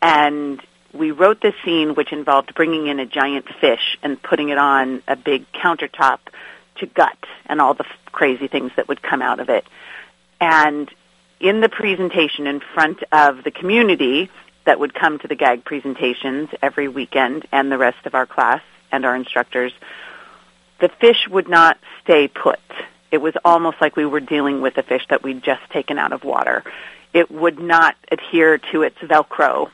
and 0.00 0.62
we 0.92 1.10
wrote 1.10 1.40
this 1.40 1.56
scene 1.64 1.96
which 1.96 2.12
involved 2.12 2.54
bringing 2.54 2.86
in 2.86 3.00
a 3.00 3.04
giant 3.04 3.46
fish 3.60 3.98
and 4.00 4.22
putting 4.22 4.50
it 4.50 4.56
on 4.56 5.02
a 5.08 5.16
big 5.16 5.44
countertop 5.50 6.20
to 6.76 6.86
gut 6.86 7.18
and 7.46 7.60
all 7.60 7.74
the 7.74 7.84
f- 7.84 8.12
crazy 8.12 8.46
things 8.46 8.70
that 8.76 8.86
would 8.86 9.02
come 9.02 9.22
out 9.22 9.40
of 9.40 9.48
it. 9.48 9.64
And 10.40 10.88
in 11.40 11.60
the 11.60 11.68
presentation 11.68 12.46
in 12.46 12.60
front 12.60 13.02
of 13.10 13.42
the 13.42 13.50
community 13.50 14.30
that 14.66 14.78
would 14.78 14.94
come 14.94 15.18
to 15.18 15.26
the 15.26 15.34
gag 15.34 15.64
presentations 15.64 16.48
every 16.62 16.86
weekend 16.86 17.44
and 17.50 17.72
the 17.72 17.78
rest 17.78 18.06
of 18.06 18.14
our 18.14 18.26
class 18.26 18.62
and 18.92 19.04
our 19.04 19.16
instructors, 19.16 19.72
the 20.78 20.90
fish 21.00 21.26
would 21.28 21.48
not 21.48 21.76
stay 22.04 22.28
put. 22.28 22.60
It 23.10 23.18
was 23.18 23.34
almost 23.44 23.78
like 23.80 23.96
we 23.96 24.04
were 24.04 24.20
dealing 24.20 24.60
with 24.60 24.76
a 24.78 24.82
fish 24.82 25.06
that 25.10 25.22
we'd 25.22 25.42
just 25.42 25.62
taken 25.70 25.98
out 25.98 26.12
of 26.12 26.24
water. 26.24 26.64
It 27.14 27.30
would 27.30 27.58
not 27.58 27.96
adhere 28.10 28.58
to 28.72 28.82
its 28.82 28.98
Velcro. 28.98 29.70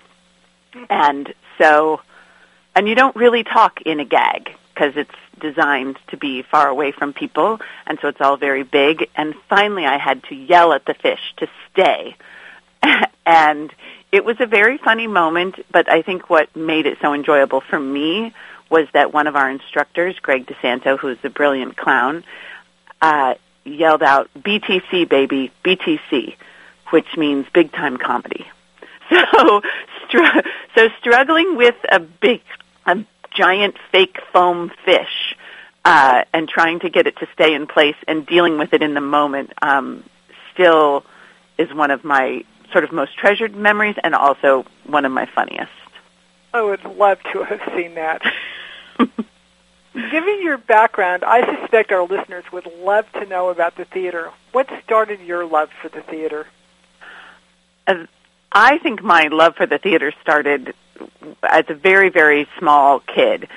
And 0.89 1.33
so, 1.59 2.01
and 2.75 2.89
you 2.89 2.95
don't 2.95 3.17
really 3.17 3.45
talk 3.45 3.81
in 3.83 4.01
a 4.01 4.05
gag 4.05 4.51
because 4.75 4.97
it's 4.97 5.15
designed 5.41 5.99
to 6.09 6.17
be 6.17 6.43
far 6.43 6.69
away 6.69 6.93
from 6.93 7.13
people, 7.13 7.61
and 7.87 7.99
so 8.01 8.09
it's 8.09 8.21
all 8.21 8.37
very 8.37 8.63
big. 8.63 9.09
And 9.15 9.35
finally, 9.49 9.85
I 9.85 9.99
had 9.99 10.23
to 10.25 10.35
yell 10.35 10.73
at 10.73 10.85
the 10.85 10.95
fish 10.95 11.21
to 11.39 11.49
stay. 11.73 12.17
and 13.27 13.73
it 14.11 14.25
was 14.25 14.37
a 14.41 14.47
very 14.47 14.79
funny 14.79 15.07
moment, 15.07 15.57
but 15.71 15.91
I 15.91 16.03
think 16.03 16.29
what 16.29 16.55
made 16.57 16.87
it 16.87 16.99
so 17.01 17.15
enjoyable 17.15 17.61
for 17.61 17.79
me 17.79 18.33
was 18.71 18.89
that 18.93 19.13
one 19.13 19.27
of 19.27 19.37
our 19.37 19.51
instructors, 19.51 20.19
Greg 20.21 20.47
DeSanto, 20.47 20.99
who's 20.99 21.19
a 21.23 21.31
brilliant 21.31 21.77
clown, 21.77 22.25
uh, 23.05 23.35
yelled 23.65 24.03
out, 24.03 24.31
BTC, 24.35 25.07
baby, 25.09 25.53
BTC, 25.63 26.37
which 26.89 27.17
means 27.19 27.47
big 27.53 27.71
time 27.73 27.99
comedy. 27.99 28.47
So, 29.11 29.61
str- 30.09 30.41
so 30.75 30.89
struggling 30.99 31.57
with 31.57 31.75
a 31.93 32.01
big, 32.01 32.41
a 32.87 33.05
giant 33.37 33.77
fake 33.93 34.17
foam 34.33 34.73
fish, 34.87 35.37
uh, 35.85 36.25
and 36.33 36.49
trying 36.49 36.81
to 36.81 36.89
get 36.89 37.07
it 37.07 37.19
to 37.19 37.29
stay 37.35 37.53
in 37.53 37.67
place 37.67 37.97
and 38.09 38.27
dealing 38.27 38.57
with 38.57 38.73
it 38.73 38.83
in 38.83 38.95
the 38.95 39.03
moment, 39.03 39.53
um, 39.61 40.03
still 40.55 41.05
is 41.59 41.73
one 41.75 41.91
of 41.91 42.03
my 42.03 42.45
sort 42.73 42.85
of 42.85 42.93
most 42.93 43.15
treasured 43.19 43.55
memories 43.55 43.97
and 44.03 44.15
also 44.15 44.65
one 44.87 45.05
of 45.05 45.13
my 45.13 45.27
funniest. 45.35 45.71
I 46.55 46.63
would 46.63 46.83
love 46.85 47.19
to 47.35 47.43
have 47.43 47.61
seen 47.77 47.97
that. 47.97 48.23
Given 49.95 50.43
your 50.43 50.59
background, 50.59 51.23
I 51.25 51.61
suspect 51.61 51.93
our 51.93 52.03
listeners 52.03 52.45
would 52.53 52.67
love 52.81 53.11
to 53.13 53.27
know 53.27 53.51
about 53.51 53.77
the 53.77 53.85
theater. 53.85 54.33
What 54.51 54.69
started 54.83 55.21
your 55.21 55.47
love 55.47 55.71
for 55.81 55.89
the 55.89 56.01
theater? 56.03 56.47
I 58.51 58.79
think 58.79 59.05
my 59.05 59.29
love 59.31 59.55
for 59.55 59.67
the 59.67 59.79
theater 59.79 60.13
started 60.21 60.75
as 61.43 61.65
a 61.69 61.75
very, 61.75 62.09
very 62.09 62.49
small 62.59 62.99
kid. 62.99 63.49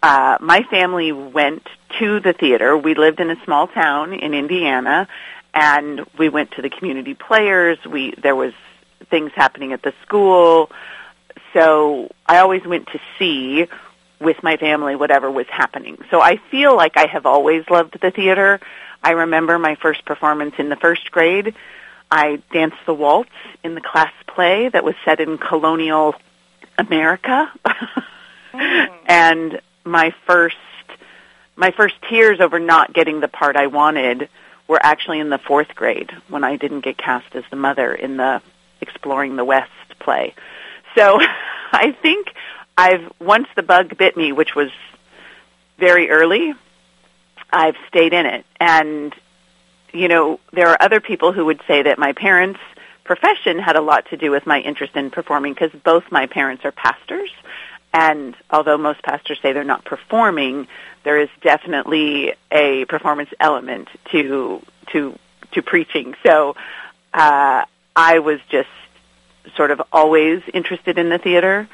Uh, 0.00 0.38
my 0.40 0.62
family 0.70 1.10
went 1.10 1.66
to 1.98 2.20
the 2.20 2.32
theater. 2.32 2.76
We 2.76 2.94
lived 2.94 3.18
in 3.18 3.30
a 3.30 3.44
small 3.44 3.66
town 3.66 4.12
in 4.12 4.32
Indiana, 4.32 5.08
and 5.52 6.06
we 6.16 6.28
went 6.28 6.52
to 6.52 6.62
the 6.62 6.70
community 6.70 7.14
players. 7.14 7.78
We 7.84 8.14
there 8.16 8.36
was 8.36 8.52
things 9.10 9.32
happening 9.34 9.72
at 9.72 9.82
the 9.82 9.92
school, 10.02 10.70
so 11.52 12.10
I 12.26 12.38
always 12.38 12.64
went 12.64 12.86
to 12.88 13.00
see 13.18 13.66
with 14.20 14.42
my 14.42 14.56
family 14.56 14.96
whatever 14.96 15.30
was 15.30 15.46
happening. 15.48 15.98
So 16.10 16.20
I 16.20 16.36
feel 16.50 16.76
like 16.76 16.96
I 16.96 17.06
have 17.06 17.26
always 17.26 17.68
loved 17.70 17.98
the 18.00 18.10
theater. 18.10 18.60
I 19.02 19.12
remember 19.12 19.58
my 19.58 19.76
first 19.76 20.04
performance 20.04 20.54
in 20.58 20.68
the 20.68 20.76
first 20.76 21.10
grade. 21.10 21.54
I 22.10 22.42
danced 22.52 22.84
the 22.86 22.94
waltz 22.94 23.30
in 23.64 23.74
the 23.74 23.80
class 23.80 24.12
play 24.26 24.68
that 24.68 24.84
was 24.84 24.94
set 25.04 25.20
in 25.20 25.38
colonial 25.38 26.14
America. 26.76 27.50
mm. 28.52 28.90
And 29.06 29.60
my 29.84 30.14
first 30.26 30.56
my 31.56 31.72
first 31.72 31.94
tears 32.08 32.40
over 32.40 32.58
not 32.58 32.92
getting 32.94 33.20
the 33.20 33.28
part 33.28 33.56
I 33.56 33.66
wanted 33.66 34.28
were 34.66 34.80
actually 34.82 35.20
in 35.20 35.30
the 35.30 35.38
fourth 35.38 35.74
grade 35.74 36.10
when 36.28 36.42
I 36.42 36.56
didn't 36.56 36.80
get 36.80 36.96
cast 36.96 37.34
as 37.34 37.44
the 37.50 37.56
mother 37.56 37.92
in 37.92 38.16
the 38.16 38.40
Exploring 38.80 39.36
the 39.36 39.44
West 39.44 39.70
play. 39.98 40.34
So 40.96 41.18
I 41.72 41.92
think 42.00 42.28
I've 42.76 43.12
once 43.20 43.48
the 43.56 43.62
bug 43.62 43.96
bit 43.96 44.16
me, 44.16 44.32
which 44.32 44.54
was 44.54 44.70
very 45.78 46.10
early. 46.10 46.54
I've 47.52 47.76
stayed 47.88 48.12
in 48.12 48.26
it, 48.26 48.46
and 48.58 49.14
you 49.92 50.08
know 50.08 50.40
there 50.52 50.68
are 50.68 50.78
other 50.80 51.00
people 51.00 51.32
who 51.32 51.46
would 51.46 51.60
say 51.66 51.82
that 51.82 51.98
my 51.98 52.12
parents' 52.12 52.60
profession 53.04 53.58
had 53.58 53.76
a 53.76 53.80
lot 53.80 54.06
to 54.10 54.16
do 54.16 54.30
with 54.30 54.46
my 54.46 54.60
interest 54.60 54.94
in 54.94 55.10
performing 55.10 55.52
because 55.54 55.72
both 55.82 56.04
my 56.10 56.26
parents 56.26 56.64
are 56.64 56.72
pastors, 56.72 57.30
and 57.92 58.36
although 58.50 58.78
most 58.78 59.02
pastors 59.02 59.38
say 59.42 59.52
they're 59.52 59.64
not 59.64 59.84
performing, 59.84 60.68
there 61.02 61.18
is 61.18 61.28
definitely 61.40 62.34
a 62.52 62.84
performance 62.84 63.30
element 63.40 63.88
to 64.12 64.62
to 64.92 65.18
to 65.52 65.62
preaching. 65.62 66.14
So 66.24 66.54
uh, 67.12 67.64
I 67.96 68.18
was 68.20 68.38
just 68.48 68.68
sort 69.56 69.70
of 69.70 69.82
always 69.92 70.42
interested 70.52 70.98
in 70.98 71.08
the 71.08 71.18
theater 71.18 71.68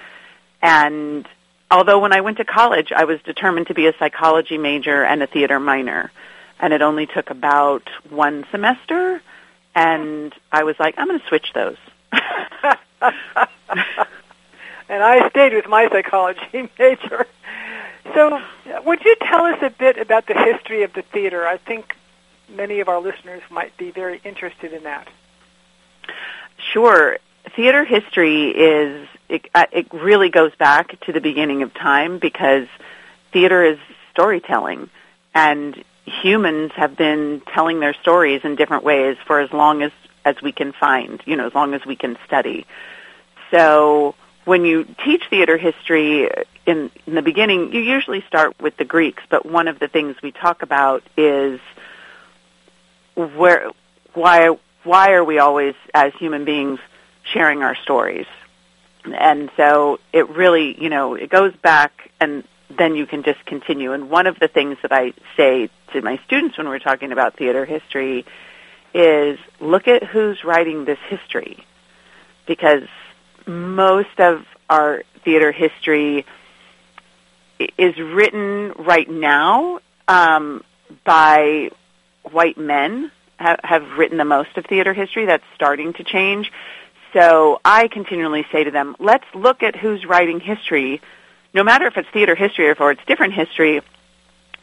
and 0.62 1.26
although 1.70 1.98
when 1.98 2.12
I 2.12 2.20
went 2.20 2.38
to 2.38 2.44
college, 2.44 2.92
I 2.94 3.04
was 3.04 3.20
determined 3.22 3.68
to 3.68 3.74
be 3.74 3.86
a 3.86 3.94
psychology 3.98 4.58
major 4.58 5.04
and 5.04 5.22
a 5.22 5.26
theater 5.26 5.60
minor. 5.60 6.10
And 6.58 6.72
it 6.72 6.82
only 6.82 7.06
took 7.06 7.30
about 7.30 7.88
one 8.08 8.46
semester, 8.50 9.20
and 9.74 10.32
I 10.50 10.64
was 10.64 10.76
like, 10.78 10.94
I'm 10.96 11.08
going 11.08 11.20
to 11.20 11.26
switch 11.26 11.52
those. 11.54 11.76
and 12.12 12.22
I 14.88 15.28
stayed 15.28 15.52
with 15.52 15.68
my 15.68 15.88
psychology 15.90 16.70
major. 16.78 17.26
So, 18.14 18.40
would 18.84 19.04
you 19.04 19.16
tell 19.20 19.44
us 19.44 19.58
a 19.60 19.70
bit 19.70 19.98
about 19.98 20.26
the 20.26 20.34
history 20.34 20.82
of 20.82 20.94
the 20.94 21.02
theater? 21.02 21.46
I 21.46 21.58
think 21.58 21.94
many 22.48 22.80
of 22.80 22.88
our 22.88 23.00
listeners 23.00 23.42
might 23.50 23.76
be 23.76 23.90
very 23.90 24.20
interested 24.24 24.72
in 24.72 24.84
that. 24.84 25.08
Sure. 26.72 27.18
Theater 27.54 27.84
history 27.84 28.48
is, 28.50 29.08
it, 29.28 29.48
uh, 29.54 29.66
it 29.72 29.92
really 29.92 30.28
goes 30.30 30.54
back 30.56 31.00
to 31.00 31.12
the 31.12 31.20
beginning 31.20 31.62
of 31.62 31.74
time 31.74 32.18
because 32.18 32.68
theater 33.32 33.64
is 33.64 33.78
storytelling. 34.12 34.90
And 35.34 35.84
humans 36.04 36.72
have 36.76 36.96
been 36.96 37.42
telling 37.54 37.80
their 37.80 37.94
stories 37.94 38.42
in 38.44 38.56
different 38.56 38.84
ways 38.84 39.16
for 39.26 39.40
as 39.40 39.52
long 39.52 39.82
as, 39.82 39.92
as 40.24 40.40
we 40.42 40.52
can 40.52 40.72
find, 40.72 41.22
you 41.26 41.36
know, 41.36 41.46
as 41.46 41.54
long 41.54 41.74
as 41.74 41.84
we 41.84 41.96
can 41.96 42.16
study. 42.26 42.66
So 43.50 44.14
when 44.44 44.64
you 44.64 44.84
teach 45.04 45.24
theater 45.28 45.58
history 45.58 46.30
in, 46.64 46.90
in 47.06 47.14
the 47.14 47.22
beginning, 47.22 47.72
you 47.72 47.80
usually 47.80 48.22
start 48.28 48.60
with 48.60 48.76
the 48.76 48.84
Greeks, 48.84 49.22
but 49.28 49.44
one 49.44 49.68
of 49.68 49.78
the 49.78 49.88
things 49.88 50.16
we 50.22 50.32
talk 50.32 50.62
about 50.62 51.02
is 51.16 51.60
where, 53.14 53.70
why, 54.14 54.56
why 54.84 55.12
are 55.12 55.24
we 55.24 55.38
always, 55.38 55.74
as 55.92 56.12
human 56.14 56.44
beings, 56.44 56.78
sharing 57.24 57.62
our 57.62 57.74
stories? 57.74 58.26
And 59.14 59.50
so 59.56 60.00
it 60.12 60.28
really, 60.28 60.80
you 60.82 60.88
know, 60.88 61.14
it 61.14 61.30
goes 61.30 61.54
back 61.56 62.10
and 62.20 62.44
then 62.76 62.96
you 62.96 63.06
can 63.06 63.22
just 63.22 63.44
continue. 63.46 63.92
And 63.92 64.10
one 64.10 64.26
of 64.26 64.38
the 64.38 64.48
things 64.48 64.76
that 64.82 64.92
I 64.92 65.12
say 65.36 65.70
to 65.92 66.02
my 66.02 66.18
students 66.26 66.58
when 66.58 66.68
we're 66.68 66.78
talking 66.78 67.12
about 67.12 67.36
theater 67.36 67.64
history 67.64 68.24
is 68.94 69.38
look 69.60 69.88
at 69.88 70.02
who's 70.02 70.42
writing 70.44 70.84
this 70.84 70.98
history. 71.08 71.64
Because 72.46 72.88
most 73.46 74.18
of 74.18 74.44
our 74.68 75.02
theater 75.24 75.52
history 75.52 76.26
is 77.78 77.96
written 77.98 78.72
right 78.78 79.08
now 79.08 79.80
um, 80.08 80.62
by 81.04 81.70
white 82.22 82.58
men 82.58 83.10
have, 83.38 83.60
have 83.62 83.98
written 83.98 84.18
the 84.18 84.24
most 84.24 84.56
of 84.56 84.64
theater 84.66 84.92
history. 84.92 85.26
That's 85.26 85.44
starting 85.54 85.92
to 85.94 86.04
change. 86.04 86.50
So 87.16 87.62
I 87.64 87.88
continually 87.88 88.44
say 88.52 88.64
to 88.64 88.70
them, 88.70 88.94
let's 88.98 89.24
look 89.34 89.62
at 89.62 89.74
who's 89.74 90.04
writing 90.04 90.38
history, 90.38 91.00
no 91.54 91.64
matter 91.64 91.86
if 91.86 91.96
it's 91.96 92.08
theater 92.10 92.34
history 92.34 92.68
or 92.68 92.72
if 92.72 92.98
it's 92.98 93.06
different 93.06 93.32
history, 93.32 93.80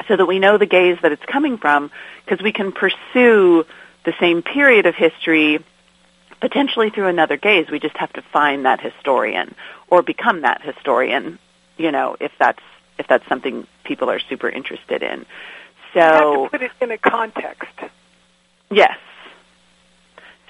so 0.08 0.16
that 0.16 0.28
we 0.28 0.38
know 0.38 0.60
the 0.60 0.68
gaze 0.68 0.98
that 1.02 1.12
it's 1.12 1.26
coming 1.26 1.58
from, 1.58 1.90
because 2.24 2.44
we 2.44 2.52
can 2.52 2.72
pursue 2.72 3.66
the 4.06 4.14
same 4.20 4.44
period 4.44 4.86
of 4.86 4.94
history 4.94 5.66
potentially 6.42 6.92
through 6.92 7.08
another 7.08 7.38
gaze. 7.38 7.72
We 7.72 7.80
just 7.80 7.98
have 7.98 8.14
to 8.14 8.22
find 8.22 8.66
that 8.66 8.82
historian 8.82 9.56
or 9.88 10.04
become 10.04 10.42
that 10.42 10.62
historian, 10.62 11.40
you 11.78 11.92
know, 11.92 12.18
if 12.20 12.34
that's 12.38 12.62
if 13.00 13.08
that's 13.08 13.28
something 13.28 13.66
people 13.84 14.12
are 14.12 14.20
super 14.20 14.48
interested 14.48 15.02
in. 15.02 15.26
So 15.96 16.00
you 16.00 16.04
have 16.04 16.22
to 16.22 16.50
put 16.52 16.62
it 16.62 16.72
in 16.82 16.92
a 16.92 16.98
context. 17.00 17.74
Yes. 18.70 18.98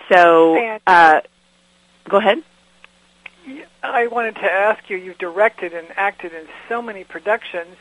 So, 0.10 0.78
uh, 0.86 1.22
go 2.10 2.18
ahead. 2.18 2.44
I 3.82 4.08
wanted 4.08 4.36
to 4.36 4.52
ask 4.52 4.90
you. 4.90 4.98
You've 4.98 5.18
directed 5.18 5.74
and 5.74 5.88
acted 5.96 6.34
in 6.34 6.48
so 6.70 6.82
many 6.82 7.04
productions 7.04 7.76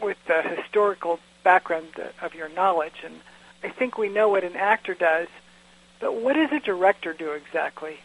with 0.00 0.16
the 0.26 0.42
historical 0.42 1.18
background 1.42 1.88
of 2.22 2.34
your 2.34 2.48
knowledge, 2.48 3.02
and 3.04 3.14
I 3.62 3.68
think 3.68 3.98
we 3.98 4.08
know 4.08 4.28
what 4.28 4.44
an 4.44 4.56
actor 4.56 4.94
does. 4.94 5.28
But 6.00 6.14
what 6.14 6.34
does 6.34 6.50
a 6.52 6.60
director 6.60 7.12
do 7.12 7.32
exactly? 7.32 7.98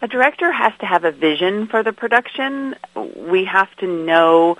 A 0.00 0.08
director 0.08 0.50
has 0.50 0.72
to 0.80 0.86
have 0.86 1.04
a 1.04 1.12
vision 1.12 1.66
for 1.66 1.82
the 1.82 1.92
production. 1.92 2.74
We 2.94 3.44
have 3.44 3.74
to 3.76 3.86
know 3.86 4.56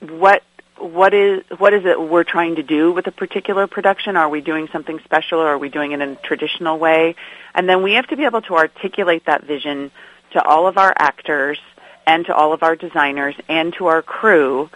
what 0.00 0.42
what 0.78 1.14
is 1.14 1.42
what 1.58 1.72
is 1.72 1.84
it 1.84 2.00
we're 2.00 2.24
trying 2.24 2.56
to 2.56 2.62
do 2.62 2.92
with 2.92 3.06
a 3.06 3.12
particular 3.12 3.66
production? 3.66 4.16
Are 4.16 4.28
we 4.28 4.40
doing 4.40 4.68
something 4.72 4.98
special 5.04 5.40
or 5.40 5.48
are 5.48 5.58
we 5.58 5.68
doing 5.68 5.92
it 5.92 6.00
in 6.00 6.10
a 6.10 6.16
traditional 6.16 6.78
way? 6.78 7.16
And 7.54 7.68
then 7.68 7.82
we 7.82 7.92
have 7.94 8.06
to 8.08 8.16
be 8.16 8.24
able 8.24 8.42
to 8.42 8.54
articulate 8.54 9.26
that 9.26 9.44
vision 9.44 9.90
to 10.32 10.42
all 10.42 10.66
of 10.66 10.76
our 10.76 10.92
actors 10.96 11.58
and 12.06 12.26
to 12.26 12.34
all 12.34 12.52
of 12.52 12.62
our 12.62 12.76
designers 12.76 13.34
and 13.48 13.72
to 13.74 13.86
our 13.86 14.02
crew. 14.02 14.68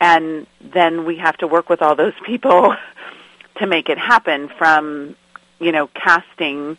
And 0.00 0.46
then 0.60 1.04
we 1.04 1.18
have 1.18 1.36
to 1.38 1.48
work 1.48 1.68
with 1.68 1.82
all 1.82 1.96
those 1.96 2.14
people 2.24 2.76
to 3.56 3.66
make 3.66 3.88
it 3.88 3.98
happen 3.98 4.48
from, 4.48 5.16
you 5.58 5.72
know, 5.72 5.88
casting 5.88 6.76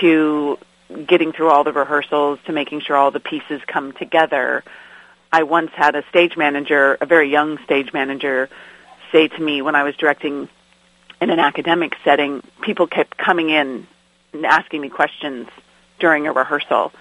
to 0.00 0.58
getting 1.06 1.32
through 1.32 1.50
all 1.50 1.64
the 1.64 1.72
rehearsals 1.72 2.38
to 2.46 2.52
making 2.52 2.80
sure 2.80 2.96
all 2.96 3.10
the 3.10 3.20
pieces 3.20 3.60
come 3.66 3.92
together 3.92 4.62
I 5.32 5.44
once 5.44 5.70
had 5.74 5.96
a 5.96 6.04
stage 6.10 6.36
manager, 6.36 6.98
a 7.00 7.06
very 7.06 7.30
young 7.30 7.58
stage 7.64 7.92
manager, 7.92 8.50
say 9.10 9.28
to 9.28 9.40
me 9.40 9.62
when 9.62 9.74
I 9.74 9.82
was 9.82 9.96
directing 9.96 10.48
in 11.20 11.30
an 11.30 11.38
academic 11.38 11.94
setting, 12.04 12.42
people 12.60 12.86
kept 12.86 13.16
coming 13.16 13.48
in 13.48 13.86
and 14.32 14.44
asking 14.46 14.80
me 14.80 14.90
questions 14.90 15.48
during 15.98 16.26
a 16.26 16.32
rehearsal. 16.32 16.92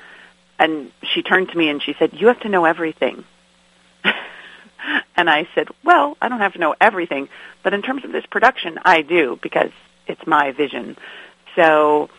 And 0.57 0.91
she 1.03 1.23
turned 1.23 1.49
to 1.49 1.57
me 1.57 1.69
and 1.69 1.81
she 1.81 1.95
said, 1.97 2.13
you 2.13 2.27
have 2.27 2.39
to 2.41 2.49
know 2.49 2.65
everything. 2.65 3.25
and 5.15 5.29
I 5.29 5.47
said, 5.55 5.67
well, 5.83 6.15
I 6.21 6.29
don't 6.29 6.39
have 6.39 6.53
to 6.53 6.59
know 6.59 6.75
everything, 6.79 7.27
but 7.63 7.73
in 7.73 7.81
terms 7.81 8.05
of 8.05 8.11
this 8.11 8.25
production, 8.27 8.79
I 8.85 9.01
do 9.01 9.39
because 9.41 9.71
it's 10.07 10.25
my 10.25 10.51
vision. 10.51 10.97
So 11.55 12.09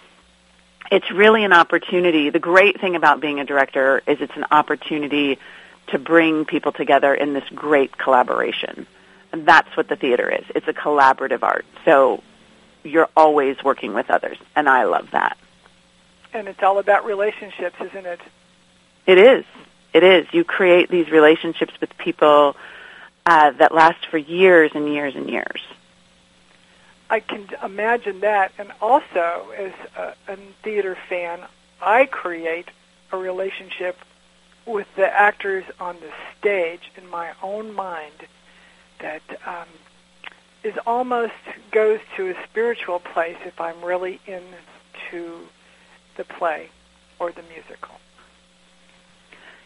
it's 0.91 1.11
really 1.11 1.45
an 1.45 1.53
opportunity. 1.53 2.31
The 2.31 2.39
great 2.39 2.81
thing 2.81 2.97
about 2.97 3.21
being 3.21 3.41
a 3.41 3.45
director 3.45 4.03
is 4.07 4.19
it's 4.21 4.37
an 4.37 4.47
opportunity 4.51 5.39
to 5.89 5.99
bring 5.99 6.45
people 6.45 6.73
together 6.73 7.15
in 7.15 7.33
this 7.35 7.49
great 7.55 7.97
collaboration. 7.99 8.87
And 9.33 9.47
that's 9.47 9.77
what 9.77 9.89
the 9.89 9.97
theater 9.97 10.31
is. 10.31 10.45
It's 10.55 10.69
a 10.69 10.73
collaborative 10.73 11.43
art. 11.43 11.65
So 11.85 12.23
you're 12.85 13.09
always 13.17 13.63
working 13.63 13.95
with 13.95 14.11
others, 14.11 14.39
and 14.55 14.69
I 14.69 14.85
love 14.85 15.11
that. 15.13 15.37
And 16.33 16.49
it's 16.49 16.63
all 16.63 16.79
about 16.79 17.05
relationships, 17.05 17.77
isn't 17.81 18.07
it? 18.07 18.21
It 19.07 19.19
is. 19.19 19.45
It 19.93 20.03
is. 20.03 20.27
You 20.33 20.45
create 20.45 20.89
these 20.89 21.11
relationships 21.11 21.75
with 21.81 21.97
people 21.99 22.57
uh, 23.27 23.51
that 23.53 23.75
last 23.75 24.07
for 24.07 24.19
years 24.19 24.73
and 24.75 24.89
years 24.89 25.15
and 25.15 25.29
years. 25.29 25.63
I 27.11 27.21
can 27.21 27.47
imagine 27.63 28.21
that. 28.21 28.53
And 28.59 28.73
also, 28.81 29.53
as 29.57 29.73
a, 29.97 30.33
a 30.33 30.37
theater 30.63 30.97
fan, 31.09 31.41
I 31.81 32.07
create 32.07 32.69
a 33.11 33.19
relationship 33.19 33.99
with 34.67 34.87
the 34.97 35.07
actors 35.07 35.65
on 35.81 35.97
the 35.97 36.11
stage 36.39 36.93
in 36.97 37.09
my 37.09 37.33
own 37.43 37.75
mind 37.75 38.27
that 39.01 39.23
um, 39.47 39.67
is 40.63 40.75
almost 40.87 41.33
goes 41.71 42.01
to 42.17 42.31
a 42.31 42.35
spiritual 42.45 43.01
place 43.01 43.37
if 43.45 43.61
I'm 43.61 43.83
really 43.85 44.21
into 44.27 45.41
the 46.17 46.25
play 46.25 46.69
or 47.19 47.33
the 47.33 47.43
musical. 47.43 47.97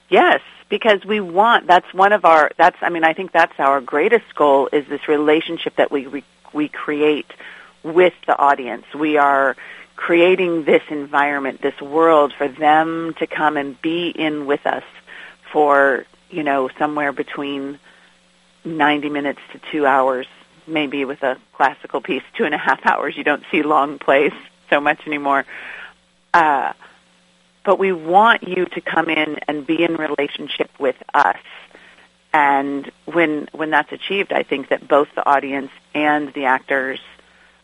Yes, 0.08 0.40
because 0.68 1.04
we 1.04 1.20
want 1.20 1.66
that's 1.66 1.92
one 1.92 2.12
of 2.12 2.24
our 2.24 2.52
that's 2.56 2.76
I 2.80 2.90
mean 2.90 3.04
I 3.04 3.12
think 3.12 3.32
that's 3.32 3.58
our 3.58 3.80
greatest 3.80 4.34
goal 4.34 4.68
is 4.72 4.86
this 4.86 5.08
relationship 5.08 5.76
that 5.76 5.90
we 5.90 6.06
we 6.06 6.24
we 6.52 6.68
create 6.68 7.30
with 7.82 8.14
the 8.26 8.38
audience. 8.38 8.84
We 8.94 9.16
are 9.16 9.56
creating 9.96 10.64
this 10.64 10.82
environment, 10.90 11.62
this 11.62 11.80
world 11.80 12.32
for 12.36 12.48
them 12.48 13.14
to 13.18 13.26
come 13.26 13.56
and 13.56 13.80
be 13.80 14.08
in 14.10 14.46
with 14.46 14.66
us 14.66 14.84
for, 15.52 16.04
you 16.30 16.42
know, 16.42 16.68
somewhere 16.78 17.12
between 17.12 17.78
90 18.64 19.08
minutes 19.08 19.40
to 19.52 19.60
two 19.72 19.86
hours, 19.86 20.26
maybe 20.66 21.04
with 21.04 21.22
a 21.22 21.38
classical 21.54 22.00
piece, 22.00 22.22
two 22.36 22.44
and 22.44 22.54
a 22.54 22.58
half 22.58 22.84
hours. 22.84 23.16
You 23.16 23.24
don't 23.24 23.42
see 23.50 23.62
long 23.62 23.98
plays 23.98 24.32
so 24.70 24.80
much 24.80 25.00
anymore. 25.06 25.44
Uh, 26.34 26.72
but 27.64 27.78
we 27.78 27.92
want 27.92 28.46
you 28.46 28.66
to 28.66 28.80
come 28.80 29.08
in 29.08 29.38
and 29.48 29.66
be 29.66 29.82
in 29.82 29.96
relationship 29.96 30.70
with 30.78 30.96
us. 31.12 31.38
And 32.32 32.90
when 33.06 33.48
when 33.52 33.70
that's 33.70 33.90
achieved, 33.92 34.32
I 34.32 34.42
think 34.42 34.68
that 34.68 34.86
both 34.86 35.08
the 35.14 35.26
audience 35.26 35.70
and 35.94 36.32
the 36.34 36.44
actors 36.44 37.00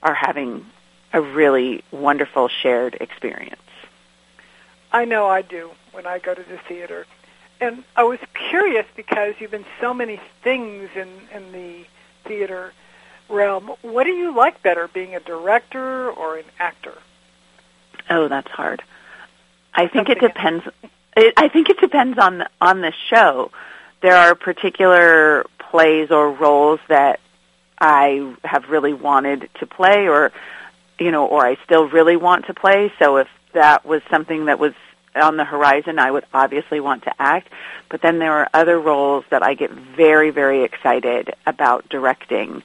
are 0.03 0.15
having 0.15 0.65
a 1.13 1.21
really 1.21 1.83
wonderful 1.91 2.49
shared 2.49 2.97
experience. 3.01 3.61
I 4.93 5.05
know 5.05 5.27
I 5.27 5.43
do 5.43 5.71
when 5.93 6.07
I 6.07 6.19
go 6.19 6.35
to 6.35 6.43
the 6.43 6.59
theater. 6.69 7.07
And 7.61 7.85
I 7.97 8.03
was 8.03 8.19
curious 8.51 8.87
because 8.97 9.35
you've 9.39 9.51
been 9.51 9.65
so 9.81 9.95
many 9.95 10.21
things 10.43 10.91
in, 10.97 11.09
in 11.33 11.53
the 11.53 11.85
theater 12.25 12.73
realm. 13.29 13.71
What 13.83 14.05
do 14.05 14.11
you 14.11 14.35
like 14.35 14.63
better, 14.63 14.89
being 14.89 15.15
a 15.15 15.21
director 15.21 16.11
or 16.11 16.39
an 16.39 16.45
actor? 16.59 16.99
Oh, 18.11 18.29
that's 18.29 18.51
hard. 18.51 18.83
I 19.75 19.87
think 19.87 20.09
Something 20.09 20.17
it 20.17 20.21
depends. 20.21 20.65
It, 21.17 21.35
I 21.37 21.49
think 21.49 21.69
it 21.71 21.79
depends 21.81 22.19
on 22.19 22.39
the, 22.39 22.51
on 22.61 22.81
the 22.81 22.93
show. 23.09 23.51
there 24.03 24.17
are 24.17 24.35
particular 24.35 25.47
plays 25.59 26.11
or 26.11 26.31
roles 26.33 26.81
that 26.89 27.21
I 27.79 28.35
have 28.45 28.69
really 28.69 28.93
wanted 28.93 29.49
to 29.61 29.67
play 29.67 30.09
or 30.09 30.33
you 31.03 31.11
know 31.11 31.27
or 31.27 31.45
I 31.47 31.57
still 31.65 31.89
really 31.89 32.17
want 32.17 32.47
to 32.47 32.55
play. 32.55 32.93
So 32.99 33.17
if 33.19 33.29
that 33.53 33.85
was 33.85 34.03
something 34.11 34.47
that 34.47 34.59
was 34.59 34.73
on 35.15 35.37
the 35.37 35.45
horizon 35.45 35.99
I 35.99 36.11
would 36.11 36.25
obviously 36.33 36.81
want 36.81 37.05
to 37.05 37.13
act. 37.19 37.49
But 37.91 38.01
then 38.01 38.19
there 38.19 38.33
are 38.33 38.49
other 38.55 38.81
roles 38.81 39.25
that 39.31 39.43
I 39.43 39.55
get 39.55 39.71
very 39.71 40.31
very 40.31 40.65
excited 40.65 41.35
about 41.47 41.89
directing. 41.89 42.63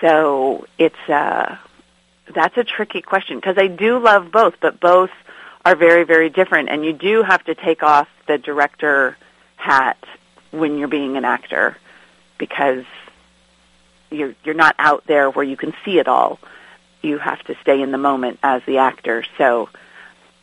So 0.00 0.66
it's 0.78 1.08
uh 1.08 1.56
that's 2.34 2.56
a 2.56 2.64
tricky 2.64 3.02
question 3.02 3.36
because 3.36 3.56
I 3.58 3.66
do 3.66 3.98
love 3.98 4.30
both 4.30 4.54
but 4.60 4.80
both 4.80 5.10
are 5.64 5.74
very 5.74 6.04
very 6.04 6.30
different. 6.30 6.68
And 6.68 6.84
you 6.84 6.92
do 6.92 7.22
have 7.22 7.44
to 7.44 7.54
take 7.54 7.82
off 7.82 8.08
the 8.26 8.38
director 8.38 9.16
hat 9.56 9.98
when 10.50 10.78
you're 10.78 10.88
being 10.88 11.16
an 11.16 11.24
actor 11.24 11.76
because 12.38 12.84
you're 14.10 14.34
you're 14.44 14.54
not 14.54 14.74
out 14.78 15.04
there 15.06 15.30
where 15.30 15.44
you 15.44 15.56
can 15.56 15.74
see 15.84 15.98
it 15.98 16.08
all. 16.08 16.38
You 17.02 17.18
have 17.18 17.42
to 17.44 17.54
stay 17.62 17.80
in 17.80 17.92
the 17.92 17.98
moment 17.98 18.38
as 18.42 18.62
the 18.66 18.78
actor. 18.78 19.24
So, 19.36 19.68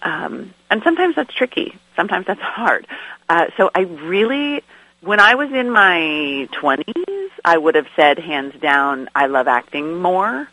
um, 0.02 0.54
and 0.70 0.82
sometimes 0.84 1.16
that's 1.16 1.34
tricky. 1.34 1.78
Sometimes 1.96 2.26
that's 2.28 2.42
hard. 2.60 2.88
Uh, 3.28 3.48
so 3.58 3.70
I 3.74 3.82
really, 3.82 4.64
when 5.02 5.20
I 5.20 5.36
was 5.36 5.52
in 5.52 5.70
my 5.70 6.48
twenties, 6.52 7.32
I 7.44 7.58
would 7.58 7.76
have 7.76 7.88
said 7.96 8.20
hands 8.20 8.60
down, 8.62 9.10
I 9.16 9.28
love 9.28 9.48
acting 9.48 10.02
more. 10.02 10.48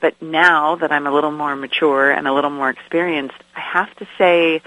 But 0.00 0.20
now 0.20 0.74
that 0.76 0.90
I'm 0.90 1.06
a 1.06 1.12
little 1.12 1.30
more 1.30 1.54
mature 1.54 2.10
and 2.10 2.26
a 2.26 2.32
little 2.32 2.50
more 2.50 2.68
experienced, 2.68 3.36
I 3.54 3.60
have 3.60 3.94
to 3.96 4.08
say 4.18 4.60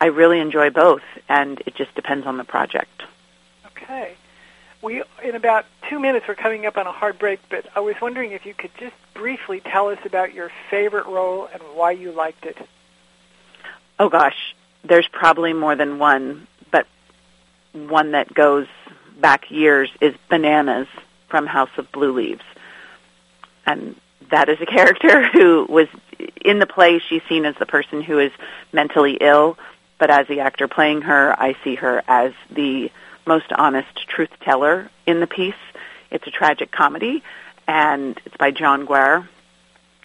I 0.00 0.06
really 0.06 0.38
enjoy 0.38 0.68
both, 0.68 1.02
and 1.30 1.62
it 1.64 1.74
just 1.76 1.94
depends 1.94 2.26
on 2.26 2.36
the 2.36 2.44
project. 2.44 3.04
Okay. 3.68 4.14
We 4.84 5.02
in 5.22 5.34
about 5.34 5.64
two 5.88 5.98
minutes 5.98 6.26
we're 6.28 6.34
coming 6.34 6.66
up 6.66 6.76
on 6.76 6.86
a 6.86 6.92
hard 6.92 7.18
break, 7.18 7.40
but 7.48 7.64
I 7.74 7.80
was 7.80 7.94
wondering 8.02 8.32
if 8.32 8.44
you 8.44 8.52
could 8.52 8.70
just 8.78 8.94
briefly 9.14 9.60
tell 9.60 9.88
us 9.88 9.98
about 10.04 10.34
your 10.34 10.50
favorite 10.70 11.06
role 11.06 11.48
and 11.50 11.62
why 11.74 11.92
you 11.92 12.12
liked 12.12 12.44
it. 12.44 12.58
Oh 13.98 14.10
gosh, 14.10 14.54
there's 14.84 15.08
probably 15.08 15.54
more 15.54 15.74
than 15.74 15.98
one, 15.98 16.46
but 16.70 16.86
one 17.72 18.12
that 18.12 18.34
goes 18.34 18.66
back 19.18 19.50
years 19.50 19.88
is 20.02 20.14
Bananas 20.28 20.88
from 21.28 21.46
House 21.46 21.70
of 21.78 21.90
Blue 21.90 22.12
Leaves. 22.12 22.44
And 23.64 23.96
that 24.30 24.50
is 24.50 24.58
a 24.60 24.66
character 24.66 25.26
who 25.32 25.64
was 25.66 25.88
in 26.44 26.58
the 26.58 26.66
play 26.66 27.00
she's 27.08 27.22
seen 27.26 27.46
as 27.46 27.54
the 27.58 27.66
person 27.66 28.02
who 28.02 28.18
is 28.18 28.32
mentally 28.70 29.16
ill, 29.18 29.56
but 29.98 30.10
as 30.10 30.28
the 30.28 30.40
actor 30.40 30.68
playing 30.68 31.00
her, 31.02 31.34
I 31.40 31.56
see 31.64 31.76
her 31.76 32.02
as 32.06 32.34
the 32.50 32.90
most 33.26 33.52
honest 33.52 34.08
truth 34.08 34.30
teller 34.40 34.90
in 35.06 35.20
the 35.20 35.26
piece. 35.26 35.54
It's 36.10 36.26
a 36.26 36.30
tragic 36.30 36.70
comedy, 36.70 37.22
and 37.66 38.20
it's 38.24 38.36
by 38.36 38.50
John 38.50 38.86
Guare. 38.86 39.28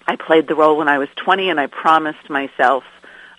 I 0.08 0.16
played 0.16 0.48
the 0.48 0.56
role 0.56 0.78
when 0.78 0.88
I 0.88 0.98
was 0.98 1.10
20, 1.18 1.50
and 1.50 1.60
I 1.60 1.68
promised 1.68 2.30
myself 2.30 2.84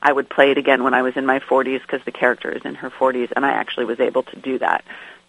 I 0.03 0.13
would 0.13 0.31
play 0.31 0.51
it 0.51 0.59
again 0.59 0.83
when 0.85 0.95
I 0.95 1.03
was 1.03 1.17
in 1.17 1.27
my 1.27 1.41
40s 1.41 1.83
because 1.83 2.03
the 2.05 2.13
character 2.13 2.51
is 2.51 2.63
in 2.65 2.75
her 2.77 2.91
40s, 2.91 3.33
and 3.35 3.45
I 3.45 3.51
actually 3.51 3.87
was 3.87 4.01
able 4.01 4.23
to 4.25 4.37
do 4.37 4.59
that. 4.59 4.85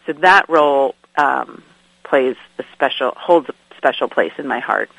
So 0.06 0.14
that 0.14 0.50
role 0.50 0.96
um, 1.18 1.64
plays 2.04 2.36
a 2.58 2.64
special, 2.74 3.14
holds 3.18 3.50
a 3.50 3.54
special 3.78 4.08
place 4.08 4.34
in 4.38 4.48
my 4.48 4.60
heart. 4.60 4.90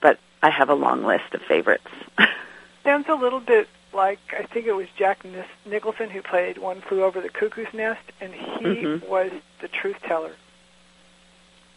But 0.00 0.18
I 0.42 0.50
have 0.50 0.68
a 0.68 0.74
long 0.74 1.04
list 1.04 1.34
of 1.34 1.42
favorites. 1.42 1.86
Sounds 2.84 3.06
a 3.08 3.14
little 3.14 3.40
bit 3.40 3.68
like 3.92 4.18
I 4.38 4.42
think 4.44 4.66
it 4.66 4.72
was 4.72 4.86
Jack 4.96 5.24
Nicholson 5.66 6.10
who 6.10 6.22
played 6.22 6.58
One 6.58 6.80
Flew 6.80 7.02
Over 7.02 7.20
the 7.20 7.28
Cuckoo's 7.28 7.72
Nest, 7.72 8.00
and 8.20 8.32
he 8.34 8.64
Mhm. 8.82 9.08
was 9.08 9.30
the 9.60 9.68
truth 9.68 9.96
teller, 10.02 10.32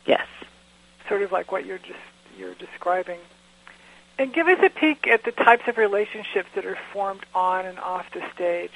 yes. 0.06 0.26
sort 1.08 1.22
of 1.22 1.32
like 1.32 1.52
what 1.52 1.66
you're 1.66 1.78
just 1.80 2.00
you're 2.38 2.54
describing. 2.56 3.20
And 4.18 4.32
give 4.34 4.48
us 4.48 4.60
a 4.64 4.70
peek 4.70 5.08
at 5.08 5.24
the 5.24 5.32
types 5.32 5.68
of 5.68 5.78
relationships 5.78 6.50
that 6.56 6.66
are 6.66 6.78
formed 6.92 7.26
on 7.34 7.66
and 7.66 7.80
off 7.80 8.10
the 8.12 8.24
stage. 8.34 8.72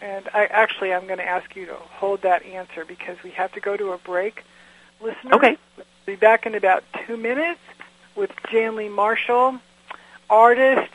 And 0.00 0.28
I 0.32 0.46
actually 0.46 0.92
I'm 0.94 1.06
going 1.06 1.18
to 1.18 1.26
ask 1.28 1.54
you 1.56 1.66
to 1.66 1.74
hold 1.74 2.22
that 2.22 2.44
answer 2.44 2.84
because 2.84 3.22
we 3.22 3.30
have 3.32 3.52
to 3.52 3.60
go 3.60 3.76
to 3.76 3.92
a 3.92 3.98
break. 3.98 4.44
Listeners, 5.00 5.34
Okay. 5.34 5.56
we'll 5.76 5.86
be 6.06 6.16
back 6.16 6.46
in 6.46 6.54
about 6.54 6.84
two 7.06 7.16
minutes 7.16 7.60
with 8.14 8.34
Janlee 8.48 8.90
Marshall, 8.90 9.60
artist, 10.28 10.92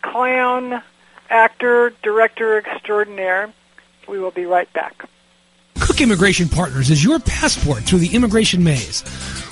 clown, 0.00 0.82
actor, 1.32 1.92
director 2.02 2.58
extraordinaire. 2.58 3.52
We 4.06 4.18
will 4.18 4.30
be 4.30 4.44
right 4.44 4.70
back. 4.72 5.08
Cook 5.80 6.00
Immigration 6.00 6.48
Partners 6.48 6.90
is 6.90 7.02
your 7.02 7.18
passport 7.18 7.82
through 7.82 7.98
the 8.00 8.14
immigration 8.14 8.62
maze. 8.62 9.02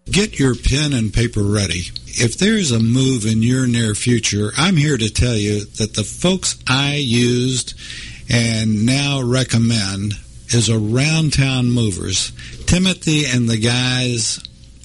Get 0.09 0.39
your 0.39 0.55
pen 0.55 0.93
and 0.93 1.13
paper 1.13 1.43
ready. 1.43 1.91
If 2.07 2.39
there's 2.39 2.71
a 2.71 2.79
move 2.79 3.27
in 3.27 3.43
your 3.43 3.67
near 3.67 3.95
future, 3.95 4.53
I'm 4.57 4.77
here 4.77 4.97
to 4.97 5.13
tell 5.13 5.35
you 5.35 5.65
that 5.77 5.95
the 5.95 6.05
folks 6.05 6.57
I 6.69 6.95
used 6.95 7.75
and 8.31 8.87
now 8.87 9.21
recommend 9.21 10.15
is 10.49 10.71
Around 10.71 11.33
Town 11.33 11.71
Movers. 11.71 12.33
Timothy 12.67 13.27
and 13.27 13.49
the 13.49 13.59
guys 13.59 14.39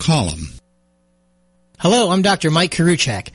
Call 0.00 0.30
them. 0.30 0.48
Hello, 1.78 2.10
I'm 2.10 2.22
Dr. 2.22 2.50
Mike 2.50 2.72
Koriwchak. 2.72 3.28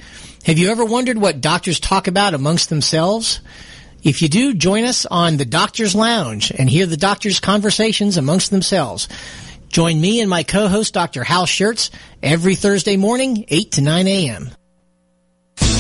Have 0.46 0.58
you 0.58 0.70
ever 0.70 0.84
wondered 0.84 1.18
what 1.18 1.40
doctors 1.40 1.80
talk 1.80 2.08
about 2.08 2.34
amongst 2.34 2.70
themselves? 2.70 3.40
If 4.04 4.22
you 4.22 4.28
do, 4.30 4.54
join 4.54 4.84
us 4.84 5.06
on 5.06 5.38
the 5.38 5.46
Doctor's 5.46 5.96
Lounge 5.96 6.52
and 6.52 6.70
hear 6.70 6.86
the 6.86 6.98
doctors' 6.98 7.40
conversations 7.40 8.18
amongst 8.18 8.52
themselves. 8.52 9.08
Join 9.70 10.02
me 10.02 10.20
and 10.22 10.30
my 10.30 10.44
co-host, 10.44 10.94
Dr. 10.94 11.24
Hal 11.24 11.46
Scherz, 11.46 11.90
every 12.22 12.56
Thursday 12.56 12.98
morning, 12.98 13.46
8 13.48 13.72
to 13.74 13.82
9 13.82 14.08
a.m. 14.08 14.50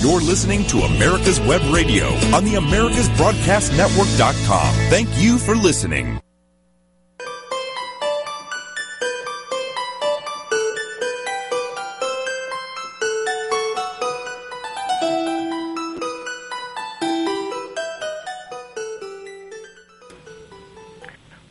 You're 0.01 0.21
listening 0.21 0.65
to 0.67 0.77
America's 0.79 1.39
Web 1.39 1.61
Radio 1.73 2.07
on 2.33 2.43
the 2.45 2.55
AmericasBroadcastNetwork.com. 2.55 4.75
Thank 4.89 5.09
you 5.17 5.37
for 5.39 5.55
listening. 5.55 6.19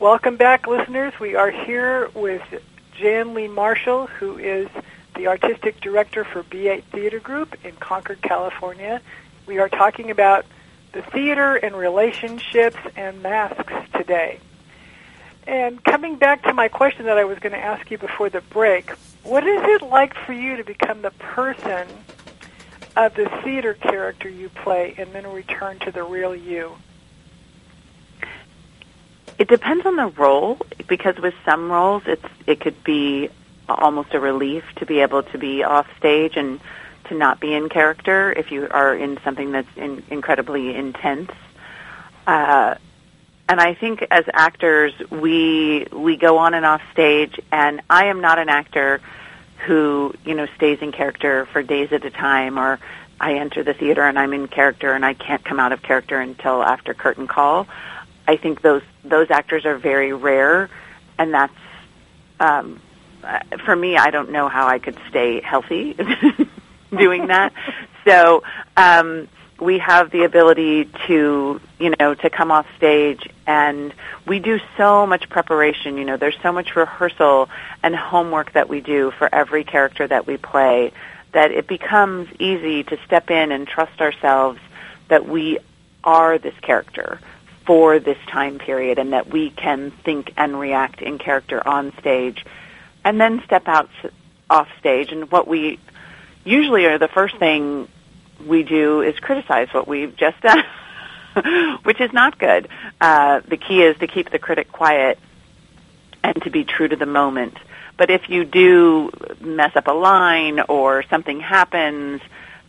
Welcome 0.05 0.37
back, 0.37 0.67
listeners. 0.67 1.15
We 1.19 1.35
are 1.35 1.51
here 1.51 2.11
with 2.13 2.43
Janlee 3.01 3.51
Marshall, 3.51 4.07
who 4.07 4.37
is 4.37 4.69
the 5.17 5.29
artistic 5.29 5.81
director 5.81 6.25
for 6.25 6.43
B8 6.43 6.83
Theater 6.93 7.21
Group 7.21 7.57
in 7.65 7.75
Concord, 7.77 8.21
California. 8.21 9.01
We 9.47 9.61
are 9.61 9.71
talking 9.71 10.11
about 10.11 10.45
the 10.93 11.01
theater 11.01 11.57
and 11.57 11.75
relationships 11.75 12.77
and 12.95 13.23
masks 13.23 13.73
today. 13.95 14.41
And 15.47 15.83
coming 15.83 16.17
back 16.17 16.43
to 16.43 16.53
my 16.53 16.69
question 16.69 17.07
that 17.07 17.17
I 17.17 17.25
was 17.25 17.39
going 17.39 17.55
to 17.55 17.59
ask 17.59 17.91
you 17.91 17.97
before 17.97 18.29
the 18.29 18.43
break, 18.43 18.91
what 19.23 19.47
is 19.47 19.63
it 19.65 19.81
like 19.81 20.13
for 20.27 20.35
you 20.35 20.59
to 20.59 20.65
become 20.65 21.01
the 21.01 21.13
person 21.13 21.89
of 22.95 23.15
the 23.15 23.31
theater 23.43 23.73
character 23.73 24.29
you 24.29 24.51
play 24.51 24.97
and 24.99 25.15
then 25.15 25.27
return 25.33 25.79
to 25.79 25.91
the 25.91 26.03
real 26.03 26.37
you? 26.37 26.77
It 29.39 29.49
depends 29.49 29.85
on 29.85 29.97
the 29.97 30.07
role 30.07 30.59
because 30.87 31.17
with 31.19 31.35
some 31.45 31.71
roles 31.71 32.03
it's 32.07 32.25
it 32.47 32.61
could 32.61 32.83
be 32.85 33.29
almost 33.69 34.15
a 34.15 34.21
relief 34.21 34.65
to 34.77 34.87
be 34.87 35.01
able 35.01 35.23
to 35.23 35.39
be 35.39 35.65
off 35.65 35.87
stage 35.97 36.37
and 36.37 36.61
to 37.05 37.15
not 37.15 37.41
be 37.41 37.55
in 37.55 37.69
character 37.69 38.33
if 38.33 38.51
you 38.51 38.69
are 38.71 38.95
in 38.95 39.19
something 39.25 39.53
that's 39.53 39.77
in, 39.77 40.03
incredibly 40.11 40.75
intense. 40.75 41.31
Uh, 42.27 42.77
and 43.49 43.61
I 43.61 43.75
think 43.75 44.07
as 44.11 44.25
actors, 44.33 44.93
we 45.11 45.87
we 45.93 46.17
go 46.17 46.39
on 46.39 46.55
and 46.55 46.65
off 46.65 46.81
stage, 46.93 47.39
and 47.53 47.83
I 47.91 48.07
am 48.07 48.21
not 48.21 48.39
an 48.39 48.49
actor 48.49 49.01
who 49.67 50.15
you 50.25 50.35
know 50.35 50.47
stays 50.57 50.79
in 50.81 50.93
character 50.93 51.47
for 51.47 51.63
days 51.63 51.93
at 51.93 52.05
a 52.05 52.11
time, 52.11 52.59
or 52.59 52.79
I 53.21 53.35
enter 53.35 53.63
the 53.63 53.75
theater 53.75 54.03
and 54.03 54.19
I'm 54.19 54.33
in 54.33 54.49
character 54.49 54.93
and 54.93 55.05
I 55.05 55.15
can't 55.15 55.45
come 55.45 55.61
out 55.61 55.73
of 55.73 55.83
character 55.83 56.21
until 56.21 56.63
after 56.63 56.95
curtain 56.95 57.27
call. 57.27 57.67
I 58.27 58.37
think 58.37 58.63
those 58.63 58.83
those 59.05 59.31
actors 59.31 59.65
are 59.65 59.77
very 59.77 60.13
rare, 60.13 60.71
and 61.19 61.33
that's 61.35 61.55
um, 62.41 62.81
for 63.65 63.75
me. 63.75 63.97
I 63.97 64.11
don't 64.11 64.31
know 64.31 64.49
how 64.49 64.67
I 64.67 64.79
could 64.79 64.99
stay 65.09 65.41
healthy 65.41 65.97
doing 66.91 67.29
that. 67.29 67.53
so 68.05 68.43
um, 68.77 69.29
we 69.61 69.79
have 69.79 70.11
the 70.11 70.25
ability 70.25 70.87
to 71.07 71.61
you 71.79 71.95
know 71.99 72.15
to 72.15 72.31
come 72.31 72.51
off 72.51 72.67
stage, 72.77 73.29
and 73.47 73.93
we 74.27 74.39
do 74.39 74.59
so 74.77 75.07
much 75.07 75.29
preparation. 75.29 75.99
You 75.99 76.05
know, 76.05 76.17
there's 76.17 76.39
so 76.43 76.53
much 76.53 76.77
rehearsal 76.77 77.49
and 77.83 77.95
homework 77.95 78.53
that 78.53 78.69
we 78.69 78.81
do 78.81 79.11
for 79.11 79.33
every 79.33 79.65
character 79.65 80.07
that 80.07 80.27
we 80.27 80.37
play 80.37 80.93
that 81.33 81.51
it 81.51 81.67
becomes 81.67 82.29
easy 82.39 82.85
to 82.85 82.97
step 83.05 83.29
in 83.29 83.53
and 83.53 83.67
trust 83.67 84.01
ourselves 84.01 84.61
that 85.09 85.29
we 85.29 85.59
are 86.05 86.39
this 86.39 86.55
character 86.63 87.21
for 87.67 87.99
this 87.99 88.19
time 88.27 88.59
period 88.59 88.99
and 88.99 89.13
that 89.13 89.29
we 89.29 89.51
can 89.51 89.91
think 89.91 90.33
and 90.37 90.59
react 90.59 91.01
in 91.01 91.19
character 91.19 91.67
on 91.67 91.93
stage 91.99 92.45
and 93.05 93.21
then 93.21 93.43
step 93.45 93.67
out 93.67 93.89
off 94.51 94.69
stage. 94.79 95.13
And 95.13 95.31
what 95.31 95.49
we 95.49 95.79
usually 96.45 96.87
are 96.87 96.99
the 96.99 97.09
first 97.09 97.37
thing 97.39 97.89
we 98.45 98.63
do 98.63 99.01
is 99.01 99.19
criticize 99.19 99.69
what 99.73 99.89
we've 99.89 100.15
just 100.17 100.41
done 100.41 100.65
which 101.83 102.01
is 102.01 102.13
not 102.13 102.39
good. 102.39 102.69
Uh, 103.01 103.41
the 103.47 103.57
key 103.57 103.83
is 103.83 103.97
to 103.99 104.07
keep 104.07 104.31
the 104.31 104.39
critic 104.39 104.71
quiet 104.71 105.19
and 106.23 106.41
to 106.43 106.51
be 106.51 106.65
true 106.65 106.89
to 106.89 106.97
the 106.97 107.07
moment. 107.07 107.57
But 107.97 108.11
if 108.11 108.29
you 108.29 108.45
do 108.45 109.11
mess 109.41 109.77
up 109.77 109.87
a 109.87 109.93
line 109.93 110.61
or 110.61 111.05
something 111.05 111.41
happens 111.41 112.21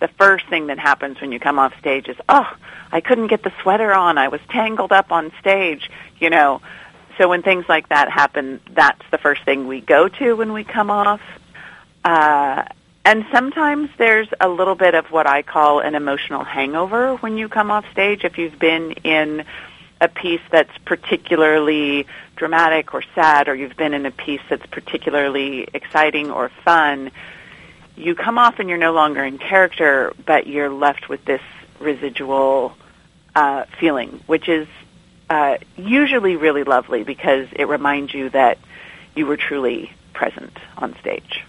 the 0.06 0.14
first 0.20 0.46
thing 0.46 0.68
that 0.68 0.78
happens 0.78 1.20
when 1.20 1.32
you 1.32 1.40
come 1.40 1.58
off 1.58 1.74
stage 1.80 2.08
is, 2.08 2.16
oh, 2.30 2.48
I 2.92 3.02
couldn't 3.02 3.26
get 3.26 3.42
the 3.42 3.52
sweater 3.64 3.92
on. 3.92 4.20
I 4.20 4.28
was 4.28 4.40
tangled 4.50 4.92
up 4.92 5.12
on 5.12 5.32
stage, 5.40 5.90
you 6.20 6.30
know. 6.30 6.62
So 7.18 7.28
when 7.28 7.42
things 7.42 7.66
like 7.68 7.90
that 7.90 8.12
happen, 8.12 8.62
that's 8.70 9.02
the 9.10 9.18
first 9.18 9.44
thing 9.46 9.68
we 9.68 9.82
go 9.82 10.08
to 10.08 10.34
when 10.36 10.54
we 10.54 10.64
come 10.64 10.92
off. 10.92 11.22
Uh, 12.04 12.66
and 13.04 13.26
sometimes 13.32 13.90
there's 13.98 14.28
a 14.40 14.48
little 14.48 14.76
bit 14.76 14.94
of 14.94 15.08
what 15.08 15.26
I 15.26 15.42
call 15.42 15.80
an 15.80 15.96
emotional 15.96 16.44
hangover 16.44 17.16
when 17.16 17.36
you 17.40 17.50
come 17.50 17.72
off 17.72 17.86
stage. 17.92 18.24
If 18.24 18.38
you've 18.38 18.60
been 18.60 18.92
in 19.04 19.44
a 20.02 20.08
piece 20.08 20.42
that's 20.52 20.78
particularly 20.86 22.06
dramatic 22.36 22.94
or 22.94 23.02
sad, 23.16 23.48
or 23.48 23.56
you've 23.56 23.78
been 23.78 23.96
in 23.96 24.06
a 24.06 24.12
piece 24.12 24.42
that's 24.52 24.66
particularly 24.68 25.68
exciting 25.74 26.30
or 26.30 26.52
fun, 26.64 27.10
you 27.96 28.16
come 28.16 28.38
off 28.38 28.60
and 28.60 28.70
you're 28.70 28.78
no 28.78 28.94
longer 28.94 29.24
in 29.24 29.38
character, 29.38 30.14
but 30.26 30.48
you're 30.48 30.70
left 30.70 31.10
with 31.10 31.24
this 31.26 31.42
residual 31.80 32.76
uh, 33.36 33.66
feeling, 33.80 34.22
which 34.28 34.48
is 34.50 34.68
uh, 35.30 35.58
usually 35.76 36.36
really 36.36 36.64
lovely 36.64 37.04
because 37.04 37.48
it 37.54 37.68
reminds 37.68 38.14
you 38.14 38.30
that 38.30 38.58
you 39.16 39.26
were 39.26 39.38
truly 39.38 39.92
present 40.14 40.58
on 40.78 40.96
stage. 41.00 41.44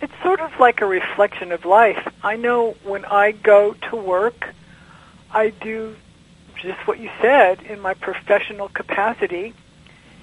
It's 0.00 0.12
sort 0.22 0.40
of 0.40 0.58
like 0.58 0.80
a 0.80 0.86
reflection 0.86 1.52
of 1.52 1.64
life. 1.64 2.12
I 2.22 2.36
know 2.36 2.76
when 2.84 3.04
I 3.04 3.32
go 3.32 3.74
to 3.90 3.96
work, 3.96 4.48
I 5.30 5.50
do 5.50 5.96
just 6.56 6.86
what 6.86 6.98
you 6.98 7.10
said 7.20 7.62
in 7.62 7.80
my 7.80 7.94
professional 7.94 8.68
capacity. 8.68 9.54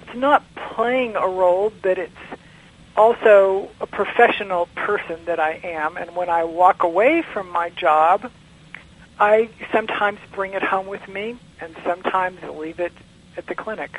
It's 0.02 0.16
not 0.16 0.42
playing 0.54 1.16
a 1.16 1.26
role, 1.26 1.72
but 1.82 1.98
it's 1.98 2.12
also 2.96 3.70
a 3.80 3.86
professional 3.86 4.66
person 4.74 5.24
that 5.26 5.40
I 5.40 5.60
am, 5.62 5.96
and 5.96 6.14
when 6.14 6.28
I 6.28 6.44
walk 6.44 6.82
away 6.82 7.22
from 7.22 7.50
my 7.50 7.70
job, 7.70 8.30
I 9.18 9.48
sometimes 9.72 10.18
bring 10.32 10.54
it 10.54 10.62
home 10.62 10.86
with 10.86 11.06
me, 11.08 11.36
and 11.60 11.74
sometimes 11.84 12.42
leave 12.42 12.80
it 12.80 12.92
at 13.36 13.46
the 13.46 13.54
clinic. 13.54 13.98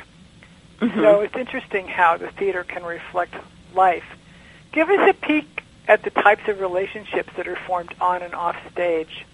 Mm-hmm. 0.80 1.00
So 1.00 1.20
it's 1.20 1.36
interesting 1.36 1.88
how 1.88 2.16
the 2.16 2.30
theater 2.32 2.64
can 2.64 2.84
reflect 2.84 3.34
life. 3.74 4.04
Give 4.72 4.88
us 4.90 5.10
a 5.10 5.14
peek 5.14 5.62
at 5.88 6.02
the 6.02 6.10
types 6.10 6.48
of 6.48 6.60
relationships 6.60 7.30
that 7.36 7.48
are 7.48 7.56
formed 7.66 7.94
on 8.00 8.22
and 8.22 8.34
off 8.34 8.56
stage. 8.72 9.24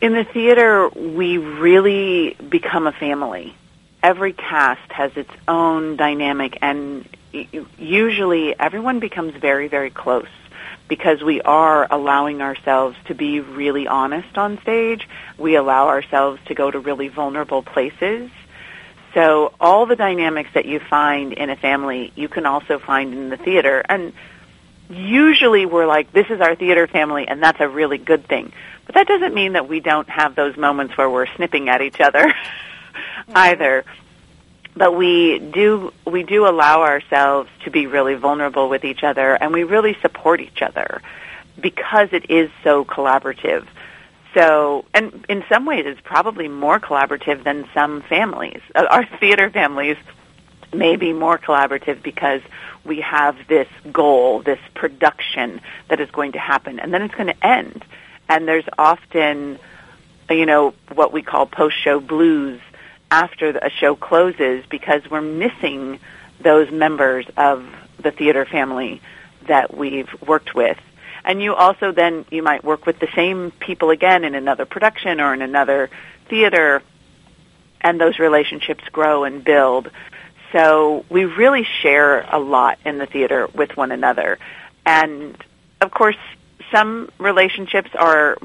In 0.00 0.12
the 0.12 0.24
theater, 0.24 0.88
we 0.90 1.38
really 1.38 2.34
become 2.34 2.86
a 2.86 2.92
family. 2.92 3.54
Every 4.00 4.32
cast 4.32 4.92
has 4.92 5.16
its 5.16 5.32
own 5.48 5.96
dynamic, 5.96 6.58
and 6.62 7.08
usually 7.32 8.58
everyone 8.58 9.00
becomes 9.00 9.34
very, 9.34 9.68
very 9.68 9.90
close 9.90 10.28
because 10.88 11.22
we 11.22 11.40
are 11.42 11.86
allowing 11.90 12.40
ourselves 12.40 12.96
to 13.06 13.14
be 13.14 13.40
really 13.40 13.86
honest 13.86 14.36
on 14.38 14.60
stage. 14.62 15.06
We 15.36 15.56
allow 15.56 15.88
ourselves 15.88 16.40
to 16.46 16.54
go 16.54 16.70
to 16.70 16.78
really 16.78 17.08
vulnerable 17.08 17.62
places. 17.62 18.30
So 19.14 19.52
all 19.60 19.86
the 19.86 19.96
dynamics 19.96 20.50
that 20.54 20.66
you 20.66 20.80
find 20.80 21.32
in 21.32 21.50
a 21.50 21.56
family, 21.56 22.12
you 22.14 22.28
can 22.28 22.46
also 22.46 22.78
find 22.78 23.12
in 23.12 23.28
the 23.28 23.36
theater. 23.36 23.84
And 23.86 24.12
usually 24.88 25.66
we're 25.66 25.86
like, 25.86 26.12
this 26.12 26.26
is 26.30 26.40
our 26.40 26.54
theater 26.54 26.86
family, 26.86 27.26
and 27.28 27.42
that's 27.42 27.60
a 27.60 27.68
really 27.68 27.98
good 27.98 28.26
thing. 28.26 28.52
But 28.86 28.94
that 28.94 29.06
doesn't 29.06 29.34
mean 29.34 29.52
that 29.52 29.68
we 29.68 29.80
don't 29.80 30.08
have 30.08 30.34
those 30.34 30.56
moments 30.56 30.96
where 30.96 31.10
we're 31.10 31.26
snipping 31.36 31.68
at 31.68 31.82
each 31.82 32.00
other 32.00 32.32
either 33.34 33.84
but 34.78 34.94
we 34.96 35.40
do 35.40 35.92
we 36.06 36.22
do 36.22 36.46
allow 36.46 36.82
ourselves 36.82 37.50
to 37.64 37.70
be 37.70 37.86
really 37.86 38.14
vulnerable 38.14 38.68
with 38.68 38.84
each 38.84 39.02
other 39.02 39.34
and 39.34 39.52
we 39.52 39.64
really 39.64 39.96
support 40.00 40.40
each 40.40 40.62
other 40.62 41.02
because 41.60 42.10
it 42.12 42.30
is 42.30 42.48
so 42.62 42.84
collaborative. 42.84 43.66
So 44.34 44.84
and 44.94 45.26
in 45.28 45.44
some 45.48 45.66
ways 45.66 45.84
it's 45.86 46.00
probably 46.00 46.46
more 46.46 46.78
collaborative 46.78 47.42
than 47.42 47.68
some 47.74 48.02
families. 48.02 48.60
Uh, 48.74 48.86
our 48.88 49.04
theater 49.20 49.50
families 49.50 49.96
may 50.72 50.96
be 50.96 51.12
more 51.12 51.38
collaborative 51.38 52.00
because 52.02 52.42
we 52.84 53.00
have 53.00 53.36
this 53.48 53.68
goal 53.90 54.42
this 54.42 54.60
production 54.74 55.60
that 55.88 56.00
is 56.00 56.10
going 56.12 56.32
to 56.32 56.38
happen 56.38 56.78
and 56.78 56.94
then 56.94 57.02
it's 57.02 57.14
going 57.14 57.26
to 57.26 57.46
end. 57.46 57.84
And 58.28 58.46
there's 58.46 58.68
often 58.78 59.58
you 60.30 60.46
know 60.46 60.74
what 60.94 61.12
we 61.12 61.22
call 61.22 61.46
post 61.46 61.76
show 61.82 61.98
blues 61.98 62.60
after 63.10 63.50
a 63.50 63.70
show 63.70 63.94
closes 63.96 64.64
because 64.68 65.02
we're 65.10 65.20
missing 65.20 65.98
those 66.40 66.70
members 66.70 67.26
of 67.36 67.66
the 67.98 68.10
theater 68.10 68.44
family 68.44 69.00
that 69.46 69.76
we've 69.76 70.08
worked 70.22 70.54
with. 70.54 70.78
And 71.24 71.42
you 71.42 71.54
also 71.54 71.92
then, 71.92 72.24
you 72.30 72.42
might 72.42 72.64
work 72.64 72.86
with 72.86 72.98
the 73.00 73.08
same 73.14 73.50
people 73.50 73.90
again 73.90 74.24
in 74.24 74.34
another 74.34 74.64
production 74.64 75.20
or 75.20 75.34
in 75.34 75.42
another 75.42 75.90
theater, 76.28 76.82
and 77.80 78.00
those 78.00 78.18
relationships 78.18 78.84
grow 78.92 79.24
and 79.24 79.42
build. 79.42 79.90
So 80.52 81.04
we 81.08 81.24
really 81.24 81.64
share 81.82 82.22
a 82.22 82.38
lot 82.38 82.78
in 82.84 82.98
the 82.98 83.06
theater 83.06 83.48
with 83.52 83.76
one 83.76 83.92
another. 83.92 84.38
And 84.86 85.36
of 85.80 85.90
course, 85.90 86.16
some 86.70 87.10
relationships 87.18 87.90
are 87.94 88.38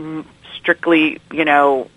strictly, 0.58 1.19
you 1.32 1.45
know, 1.45 1.89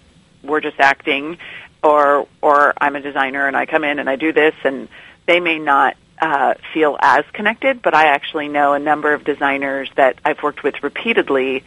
we're 0.43 0.61
just 0.61 0.79
acting 0.79 1.39
or 1.83 2.27
or 2.43 2.75
I'm 2.81 2.97
a 2.97 3.01
designer 3.01 3.47
and 3.47 3.57
I 3.57 3.67
come 3.67 3.85
in 3.85 3.99
and 3.99 4.09
I 4.09 4.17
do 4.17 4.33
this 4.33 4.55
and 4.65 4.89
they 5.27 5.41
may 5.41 5.59
not 5.59 5.97
uh, 6.21 6.55
feel 6.73 6.97
as 7.01 7.25
connected, 7.33 7.83
but 7.83 7.95
I 7.95 8.07
actually 8.07 8.49
know 8.49 8.73
a 8.73 8.79
number 8.79 9.13
of 9.13 9.25
designers 9.25 9.91
that 9.97 10.19
I've 10.25 10.43
worked 10.43 10.63
with 10.63 10.83
repeatedly 10.83 11.65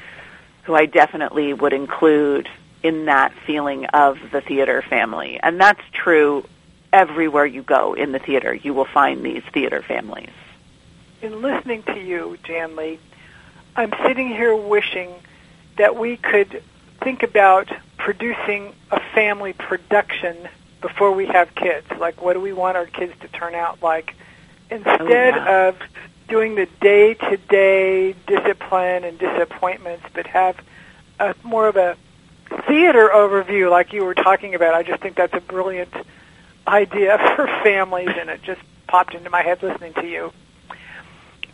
who 0.64 0.76
I 0.76 0.86
definitely 0.86 1.54
would 1.54 1.74
include 1.74 2.50
in 2.82 3.06
that 3.06 3.34
feeling 3.46 3.86
of 3.88 4.18
the 4.32 4.42
theater 4.42 4.82
family. 4.82 5.40
And 5.42 5.60
that's 5.60 5.82
true 5.92 6.46
everywhere 6.92 7.46
you 7.46 7.62
go 7.62 7.94
in 7.94 8.12
the 8.12 8.20
theater. 8.20 8.54
You 8.54 8.74
will 8.74 8.86
find 8.86 9.24
these 9.24 9.44
theater 9.54 9.82
families. 9.82 10.32
In 11.22 11.42
listening 11.42 11.84
to 11.84 12.00
you, 12.00 12.38
Janlee, 12.44 12.98
I'm 13.76 13.94
sitting 14.06 14.30
here 14.30 14.56
wishing 14.56 15.14
that 15.78 15.96
we 15.96 16.18
could 16.18 16.64
think 17.02 17.24
about 17.24 17.72
producing 17.98 18.74
a 18.92 18.99
family 19.20 19.52
production 19.52 20.48
before 20.80 21.12
we 21.12 21.26
have 21.26 21.54
kids. 21.54 21.86
Like, 22.00 22.22
what 22.22 22.36
do 22.36 22.40
we 22.40 22.54
want 22.54 22.78
our 22.78 22.86
kids 22.86 23.12
to 23.20 23.28
turn 23.28 23.54
out 23.54 23.84
like? 23.84 24.16
Instead 24.72 25.02
oh, 25.02 25.08
yeah. 25.10 25.68
of 25.68 25.78
doing 26.30 26.56
the 26.56 26.68
day-to-day 26.80 28.16
discipline 28.28 29.04
and 29.04 29.20
disappointments, 29.20 30.06
but 30.14 30.26
have 30.26 30.56
a 31.20 31.36
more 31.44 31.68
of 31.68 31.76
a 31.76 31.98
theater 32.66 33.12
overview 33.14 33.70
like 33.70 33.92
you 33.92 34.06
were 34.06 34.16
talking 34.16 34.56
about. 34.56 34.74
I 34.74 34.84
just 34.84 35.02
think 35.02 35.18
that's 35.18 35.34
a 35.34 35.42
brilliant 35.42 35.94
idea 36.66 37.18
for 37.36 37.46
families, 37.62 38.12
and 38.18 38.30
it 38.30 38.42
just 38.42 38.62
popped 38.88 39.16
into 39.16 39.30
my 39.30 39.42
head 39.42 39.62
listening 39.62 39.96
to 39.96 40.08
you. 40.08 40.32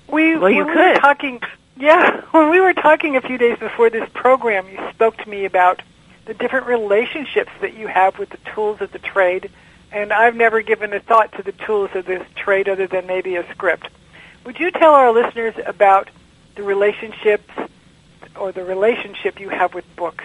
We, 0.08 0.38
well, 0.38 0.52
you 0.52 0.66
could. 0.66 0.76
We 0.76 0.82
were 0.82 0.96
talking, 0.98 1.42
yeah, 1.78 2.22
when 2.30 2.52
we 2.52 2.62
were 2.62 2.74
talking 2.74 3.16
a 3.16 3.22
few 3.22 3.40
days 3.40 3.58
before 3.58 3.90
this 3.90 4.08
program, 4.14 4.70
you 4.70 4.78
spoke 4.92 5.18
to 5.18 5.28
me 5.28 5.46
about 5.46 5.82
the 6.26 6.34
different 6.34 6.68
relationships 6.68 7.52
that 7.62 7.76
you 7.76 7.88
have 7.88 8.18
with 8.18 8.30
the 8.30 8.40
tools 8.54 8.82
of 8.82 8.92
the 8.92 9.00
trade, 9.00 9.52
and 9.92 10.12
I've 10.12 10.36
never 10.36 10.62
given 10.62 10.94
a 10.94 11.00
thought 11.00 11.32
to 11.34 11.44
the 11.44 11.52
tools 11.52 11.92
of 11.94 12.06
this 12.06 12.26
trade 12.36 12.68
other 12.68 12.88
than 12.88 13.06
maybe 13.06 13.36
a 13.36 13.50
script. 13.52 13.88
Would 14.46 14.60
you 14.60 14.72
tell 14.72 14.94
our 14.94 15.12
listeners 15.12 15.56
about 15.66 16.10
the 16.56 16.64
relationships 16.64 17.50
or 18.36 18.52
the 18.52 18.64
relationship 18.64 19.40
you 19.40 19.50
have 19.50 19.74
with 19.74 19.86
books? 19.96 20.24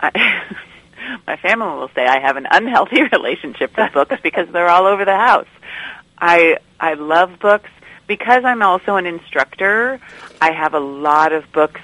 I, 0.00 0.56
my 1.26 1.36
family 1.36 1.66
will 1.66 1.90
say 1.94 2.06
I 2.06 2.20
have 2.20 2.36
an 2.36 2.46
unhealthy 2.50 3.02
relationship 3.12 3.76
with 3.76 3.92
books 3.92 4.16
because 4.22 4.48
they're 4.50 4.68
all 4.68 4.86
over 4.86 5.04
the 5.04 5.16
house. 5.16 5.48
I 6.18 6.58
I 6.78 6.94
love 6.94 7.38
books 7.38 7.70
because 8.06 8.44
I'm 8.44 8.62
also 8.62 8.96
an 8.96 9.06
instructor. 9.06 10.00
I 10.40 10.52
have 10.52 10.74
a 10.74 10.80
lot 10.80 11.32
of 11.32 11.50
books 11.52 11.80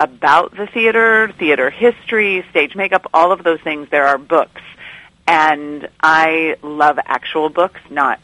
about 0.00 0.56
the 0.56 0.66
theater, 0.66 1.30
theater 1.38 1.68
history, 1.68 2.44
stage 2.50 2.74
makeup, 2.74 3.08
all 3.12 3.32
of 3.32 3.44
those 3.44 3.60
things. 3.60 3.88
There 3.90 4.06
are 4.06 4.16
books, 4.18 4.62
and 5.28 5.88
I 6.02 6.56
love 6.62 6.98
actual 7.04 7.50
books, 7.50 7.80
not 7.90 8.18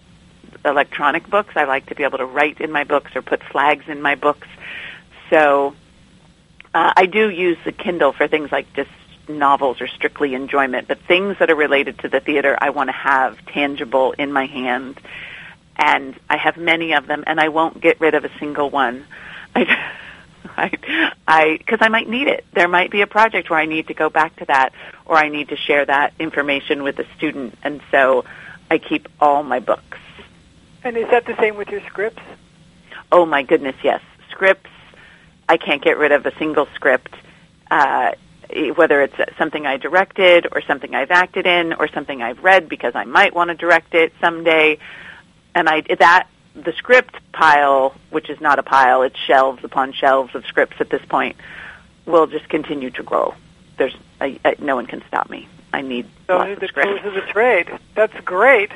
electronic 0.64 1.29
books. 1.29 1.53
I 1.55 1.64
like 1.64 1.87
to 1.87 1.95
be 1.95 2.03
able 2.03 2.18
to 2.18 2.24
write 2.24 2.61
in 2.62 2.72
my 2.72 2.85
books 2.85 3.14
or 3.14 3.20
put 3.20 3.43
flags 3.45 3.85
in 3.89 4.01
my 4.01 4.14
books. 4.14 4.49
So 5.29 5.74
uh, 6.74 6.93
I 6.97 7.05
do 7.07 7.29
use 7.29 7.59
the 7.64 7.72
Kindle 7.72 8.12
for 8.12 8.27
things 8.27 8.51
like 8.51 8.72
just 8.72 8.91
novels 9.29 9.81
or 9.81 9.87
strictly 9.87 10.35
enjoyment, 10.35 10.89
but 10.89 10.99
things 11.01 11.37
that 11.41 11.51
are 11.51 11.57
related 11.57 11.99
to 12.01 12.09
the 12.09 12.20
theater 12.20 12.57
I 12.59 12.70
want 12.70 12.89
to 12.89 12.97
have 12.97 13.45
tangible 13.47 14.12
in 14.12 14.33
my 14.33 14.47
hand. 14.47 14.99
And 15.77 16.18
I 16.31 16.39
have 16.39 16.57
many 16.57 16.95
of 16.95 17.07
them, 17.07 17.22
and 17.27 17.39
I 17.39 17.51
won't 17.51 17.83
get 17.83 18.01
rid 18.01 18.14
of 18.14 18.24
a 18.24 18.31
single 18.39 18.70
one. 18.70 19.05
I, 19.55 19.93
I, 20.57 21.16
I, 21.26 21.57
because 21.59 21.78
I 21.82 21.88
might 21.88 22.09
need 22.09 22.28
it. 22.28 22.44
There 22.52 22.68
might 22.68 22.90
be 22.90 23.02
a 23.02 23.07
project 23.07 23.50
where 23.50 23.59
I 23.59 23.66
need 23.66 23.88
to 23.88 23.94
go 23.94 24.09
back 24.09 24.36
to 24.36 24.46
that, 24.46 24.72
or 25.04 25.16
I 25.16 25.28
need 25.28 25.48
to 25.50 25.57
share 25.57 25.84
that 25.84 26.14
information 26.18 26.82
with 26.82 26.98
a 26.98 27.07
student, 27.16 27.57
and 27.62 27.80
so 27.90 28.24
I 28.70 28.78
keep 28.78 29.09
all 29.20 29.42
my 29.42 29.61
books. 29.61 29.98
And 30.82 30.96
is 30.96 31.09
that 31.11 31.26
the 31.26 31.36
same 31.36 31.57
with 31.57 31.68
your 31.68 31.80
scripts? 31.86 32.22
Oh 33.12 33.26
my 33.26 33.42
goodness, 33.42 33.76
yes. 33.82 34.00
Scripts, 34.30 34.70
I 35.48 35.57
can't 35.57 35.82
get 35.82 35.98
rid 35.98 36.12
of 36.12 36.26
a 36.26 36.36
single 36.38 36.66
script. 36.74 37.14
Uh, 37.70 38.12
whether 38.76 39.02
it's 39.02 39.16
something 39.38 39.66
I 39.66 39.76
directed 39.76 40.46
or 40.52 40.62
something 40.62 40.94
I've 40.94 41.11
acted 41.11 41.46
in 41.46 41.72
or 41.72 41.88
something 41.88 42.22
I've 42.22 42.44
read 42.44 42.68
because 42.68 42.94
I 42.94 43.04
might 43.04 43.34
want 43.34 43.48
to 43.48 43.57
direct 43.57 43.94
it 43.94 44.12
someday. 44.20 44.78
And 45.54 45.68
I 45.68 45.82
that 45.98 46.28
the 46.57 46.72
script 46.72 47.16
pile, 47.32 47.94
which 48.11 48.30
is 48.30 48.40
not 48.40 48.59
a 48.59 48.62
pile, 48.62 49.02
it's 49.02 49.18
shelves 49.18 49.62
upon 49.62 49.92
shelves 49.92 50.34
of 50.34 50.44
scripts 50.46 50.76
at 50.80 50.90
this 50.90 51.04
point, 51.09 51.36
will 52.07 52.26
just 52.26 52.48
continue 52.48 52.90
to 52.90 53.02
grow. 53.02 53.34
There's 53.76 53.94
I, 54.20 54.40
I, 54.44 54.57
no 54.59 54.76
one 54.76 54.86
can 54.86 55.02
stop 55.07 55.28
me. 55.28 55.48
I 55.72 55.82
need 55.82 56.07
Those 56.26 56.38
lots 56.38 56.50
of 56.52 56.61
the 56.61 56.68
scripts. 56.68 57.02
tools 57.02 57.07
of 57.07 57.14
the 57.14 57.32
trade. 57.32 57.68
That's 57.94 58.18
great. 58.24 58.70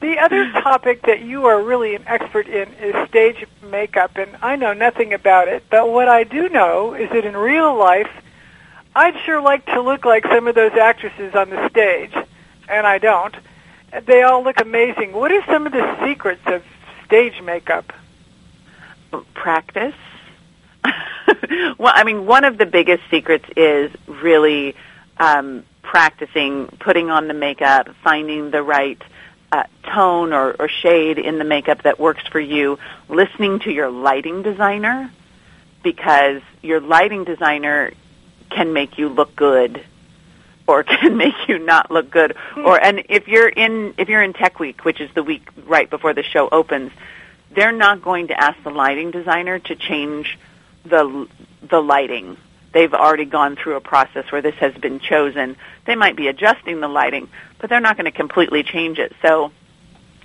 The 0.00 0.18
other 0.18 0.50
topic 0.62 1.02
that 1.02 1.22
you 1.22 1.46
are 1.46 1.60
really 1.60 1.94
an 1.96 2.04
expert 2.06 2.46
in 2.46 2.68
is 2.74 3.08
stage 3.08 3.44
makeup, 3.62 4.12
and 4.16 4.36
I 4.40 4.56
know 4.56 4.72
nothing 4.72 5.12
about 5.12 5.48
it, 5.48 5.64
but 5.70 5.90
what 5.90 6.08
I 6.08 6.24
do 6.24 6.48
know 6.48 6.94
is 6.94 7.10
that 7.10 7.24
in 7.24 7.36
real 7.36 7.76
life, 7.76 8.10
I'd 8.94 9.18
sure 9.24 9.40
like 9.40 9.66
to 9.66 9.80
look 9.80 10.04
like 10.04 10.24
some 10.26 10.46
of 10.46 10.54
those 10.54 10.72
actresses 10.72 11.34
on 11.34 11.50
the 11.50 11.68
stage, 11.70 12.14
and 12.68 12.86
I 12.86 12.98
don't. 12.98 13.34
They 14.06 14.22
all 14.22 14.42
look 14.44 14.60
amazing. 14.60 15.12
What 15.12 15.32
are 15.32 15.44
some 15.46 15.66
of 15.66 15.72
the 15.72 16.06
secrets 16.06 16.42
of 16.46 16.62
stage 17.12 17.42
makeup? 17.42 17.92
practice. 19.34 19.94
well, 21.78 21.92
I 21.94 22.04
mean, 22.04 22.24
one 22.24 22.44
of 22.44 22.56
the 22.56 22.64
biggest 22.64 23.02
secrets 23.10 23.44
is 23.54 23.92
really 24.06 24.74
um, 25.18 25.64
practicing, 25.82 26.68
putting 26.68 27.10
on 27.10 27.28
the 27.28 27.34
makeup, 27.34 27.88
finding 28.02 28.50
the 28.50 28.62
right 28.62 29.02
uh, 29.52 29.64
tone 29.94 30.32
or, 30.32 30.56
or 30.58 30.68
shade 30.68 31.18
in 31.18 31.38
the 31.38 31.44
makeup 31.44 31.82
that 31.82 32.00
works 32.00 32.26
for 32.28 32.40
you, 32.40 32.78
listening 33.10 33.60
to 33.60 33.70
your 33.70 33.90
lighting 33.90 34.42
designer, 34.42 35.10
because 35.82 36.40
your 36.62 36.80
lighting 36.80 37.24
designer 37.24 37.92
can 38.48 38.72
make 38.72 38.96
you 38.96 39.10
look 39.10 39.36
good 39.36 39.84
or 40.66 40.82
can 40.84 41.16
make 41.16 41.34
you 41.48 41.58
not 41.58 41.90
look 41.90 42.10
good. 42.10 42.36
Hmm. 42.36 42.66
Or 42.66 42.82
and 42.82 43.02
if 43.08 43.28
you're 43.28 43.48
in 43.48 43.94
if 43.98 44.08
you're 44.08 44.22
in 44.22 44.32
tech 44.32 44.58
week 44.58 44.84
which 44.84 45.00
is 45.00 45.10
the 45.14 45.22
week 45.22 45.48
right 45.66 45.88
before 45.88 46.14
the 46.14 46.22
show 46.22 46.48
opens 46.50 46.92
they're 47.54 47.72
not 47.72 48.02
going 48.02 48.28
to 48.28 48.40
ask 48.40 48.62
the 48.62 48.70
lighting 48.70 49.10
designer 49.10 49.58
to 49.58 49.76
change 49.76 50.38
the 50.84 51.28
the 51.62 51.80
lighting. 51.80 52.36
They've 52.72 52.92
already 52.92 53.26
gone 53.26 53.56
through 53.56 53.76
a 53.76 53.80
process 53.82 54.32
where 54.32 54.40
this 54.40 54.54
has 54.54 54.72
been 54.74 54.98
chosen. 54.98 55.56
They 55.84 55.94
might 55.94 56.16
be 56.16 56.28
adjusting 56.28 56.80
the 56.80 56.88
lighting 56.88 57.28
but 57.58 57.70
they're 57.70 57.80
not 57.80 57.96
going 57.96 58.10
to 58.10 58.16
completely 58.16 58.62
change 58.62 58.98
it. 58.98 59.14
So 59.22 59.52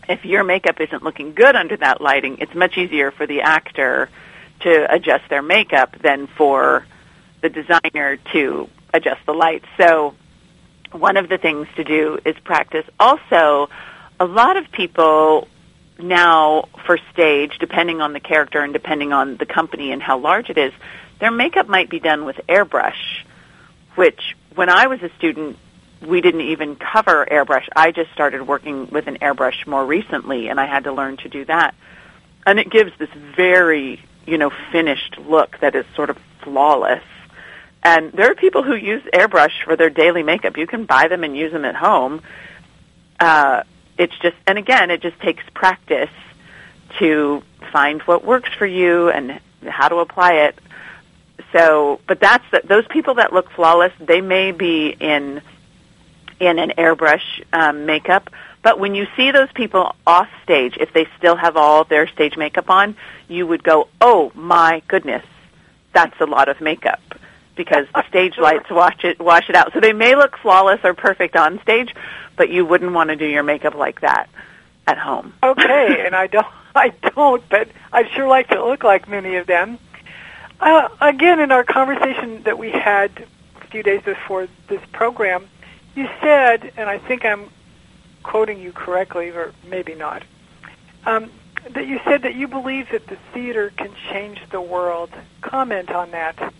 if 0.07 0.23
your 0.25 0.43
makeup 0.43 0.79
isn't 0.79 1.03
looking 1.03 1.33
good 1.33 1.55
under 1.55 1.77
that 1.77 2.01
lighting 2.01 2.37
it's 2.39 2.55
much 2.55 2.77
easier 2.77 3.11
for 3.11 3.27
the 3.27 3.41
actor 3.41 4.09
to 4.61 4.91
adjust 4.91 5.29
their 5.29 5.41
makeup 5.41 5.97
than 5.99 6.27
for 6.27 6.85
the 7.41 7.49
designer 7.49 8.17
to 8.33 8.69
adjust 8.93 9.25
the 9.25 9.33
lights. 9.33 9.65
So 9.77 10.15
one 10.91 11.17
of 11.17 11.29
the 11.29 11.37
things 11.37 11.67
to 11.75 11.83
do 11.83 12.19
is 12.25 12.35
practice. 12.43 12.85
Also, 12.99 13.69
a 14.19 14.25
lot 14.25 14.57
of 14.57 14.71
people 14.71 15.47
now 15.99 16.65
for 16.85 16.97
stage, 17.13 17.57
depending 17.59 18.01
on 18.01 18.13
the 18.13 18.19
character 18.19 18.61
and 18.61 18.73
depending 18.73 19.13
on 19.13 19.37
the 19.37 19.45
company 19.45 19.91
and 19.91 20.01
how 20.01 20.17
large 20.17 20.49
it 20.49 20.57
is, 20.57 20.73
their 21.19 21.31
makeup 21.31 21.67
might 21.67 21.89
be 21.89 21.99
done 21.99 22.25
with 22.25 22.37
airbrush, 22.47 23.23
which 23.95 24.35
when 24.55 24.69
I 24.69 24.87
was 24.87 25.01
a 25.01 25.09
student, 25.17 25.57
we 26.05 26.21
didn't 26.21 26.41
even 26.41 26.75
cover 26.75 27.25
airbrush. 27.29 27.67
I 27.75 27.91
just 27.91 28.11
started 28.11 28.47
working 28.47 28.87
with 28.89 29.07
an 29.07 29.17
airbrush 29.17 29.65
more 29.65 29.85
recently 29.85 30.47
and 30.47 30.59
I 30.59 30.65
had 30.65 30.83
to 30.83 30.93
learn 30.93 31.17
to 31.17 31.29
do 31.29 31.45
that. 31.45 31.73
And 32.45 32.59
it 32.59 32.69
gives 32.69 32.91
this 32.97 33.09
very, 33.35 34.01
you 34.25 34.37
know, 34.37 34.51
finished 34.71 35.17
look 35.17 35.59
that 35.59 35.75
is 35.75 35.85
sort 35.95 36.09
of 36.09 36.17
flawless. 36.43 37.03
And 37.87 38.11
there 38.11 38.29
are 38.29 38.35
people 38.35 38.63
who 38.63 38.75
use 38.75 39.01
airbrush 39.13 39.63
for 39.63 39.77
their 39.77 39.89
daily 39.89 40.21
makeup. 40.21 40.57
You 40.57 40.67
can 40.67 40.83
buy 40.83 41.07
them 41.07 41.23
and 41.23 41.37
use 41.37 41.53
them 41.53 41.63
at 41.63 41.73
home. 41.73 42.21
Uh, 43.17 43.63
it's 43.97 44.17
just, 44.19 44.35
and 44.45 44.57
again, 44.57 44.91
it 44.91 45.01
just 45.01 45.17
takes 45.21 45.41
practice 45.53 46.09
to 46.99 47.43
find 47.71 48.01
what 48.01 48.25
works 48.25 48.49
for 48.57 48.65
you 48.65 49.09
and 49.09 49.39
how 49.65 49.87
to 49.87 49.99
apply 49.99 50.33
it. 50.33 50.59
So, 51.53 52.01
but 52.05 52.19
that's 52.19 52.43
the, 52.51 52.61
those 52.65 52.85
people 52.89 53.13
that 53.15 53.31
look 53.31 53.49
flawless. 53.51 53.93
They 54.01 54.19
may 54.19 54.51
be 54.51 54.89
in 54.89 55.41
in 56.41 56.59
an 56.59 56.73
airbrush 56.77 57.43
um, 57.53 57.85
makeup, 57.85 58.29
but 58.63 58.79
when 58.79 58.95
you 58.95 59.07
see 59.15 59.31
those 59.31 59.51
people 59.55 59.95
off 60.05 60.27
stage, 60.43 60.75
if 60.77 60.91
they 60.93 61.07
still 61.17 61.35
have 61.35 61.55
all 61.55 61.85
their 61.85 62.07
stage 62.07 62.35
makeup 62.37 62.69
on, 62.69 62.97
you 63.29 63.47
would 63.47 63.63
go, 63.63 63.87
"Oh 64.01 64.31
my 64.35 64.81
goodness, 64.89 65.25
that's 65.93 66.19
a 66.19 66.25
lot 66.25 66.49
of 66.49 66.59
makeup." 66.59 67.01
Because 67.57 67.87
the 67.93 68.07
stage 68.07 68.37
lights 68.37 68.69
wash 68.69 69.03
it 69.03 69.19
wash 69.19 69.49
it 69.49 69.55
out. 69.55 69.73
So 69.73 69.79
they 69.79 69.93
may 69.93 70.15
look 70.15 70.37
flawless 70.37 70.79
or 70.83 70.93
perfect 70.93 71.35
on 71.35 71.61
stage, 71.61 71.93
but 72.35 72.49
you 72.49 72.65
wouldn't 72.65 72.93
want 72.93 73.09
to 73.09 73.15
do 73.15 73.25
your 73.25 73.43
makeup 73.43 73.75
like 73.75 74.01
that 74.01 74.29
at 74.85 74.97
home. 74.97 75.33
Okay, 75.43 76.03
and 76.05 76.15
I 76.15 76.27
don't 76.27 76.47
I 76.75 76.89
don't, 77.15 77.43
but 77.49 77.69
I'd 77.91 78.09
sure 78.11 78.27
like 78.27 78.49
to 78.49 78.63
look 78.63 78.83
like 78.83 79.09
many 79.09 79.35
of 79.35 79.47
them. 79.47 79.79
Uh, 80.59 80.89
again, 81.01 81.39
in 81.39 81.51
our 81.51 81.63
conversation 81.63 82.43
that 82.43 82.57
we 82.57 82.71
had 82.71 83.25
a 83.61 83.67
few 83.67 83.83
days 83.83 84.01
before 84.03 84.47
this 84.67 84.81
program, 84.91 85.47
you 85.95 86.07
said, 86.21 86.71
and 86.77 86.89
I 86.89 86.97
think 86.97 87.25
I'm 87.25 87.49
quoting 88.23 88.59
you 88.59 88.71
correctly, 88.71 89.29
or 89.29 89.53
maybe 89.67 89.95
not, 89.95 90.23
um, 91.05 91.31
that 91.73 91.87
you 91.87 91.99
said 92.05 92.23
that 92.23 92.35
you 92.35 92.47
believe 92.47 92.89
that 92.91 93.07
the 93.07 93.17
theater 93.33 93.71
can 93.75 93.91
change 94.11 94.39
the 94.51 94.61
world. 94.61 95.09
Comment 95.41 95.89
on 95.91 96.11
that. 96.11 96.53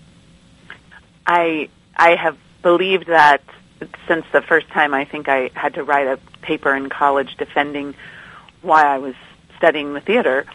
I 1.28 1.70
I 1.96 2.16
have 2.16 2.38
believed 2.64 3.08
that 3.08 3.42
since 4.08 4.26
the 4.32 4.42
first 4.42 4.70
time 4.70 4.94
I 4.94 5.06
think 5.06 5.28
I 5.28 5.52
had 5.54 5.76
to 5.76 5.84
write 5.84 6.08
a 6.08 6.18
paper 6.42 6.74
in 6.74 6.90
college 6.90 7.36
defending 7.38 7.94
why 8.62 8.84
I 8.86 8.98
was 8.98 9.14
studying 9.58 9.94
the 9.94 10.02
theater, 10.02 10.46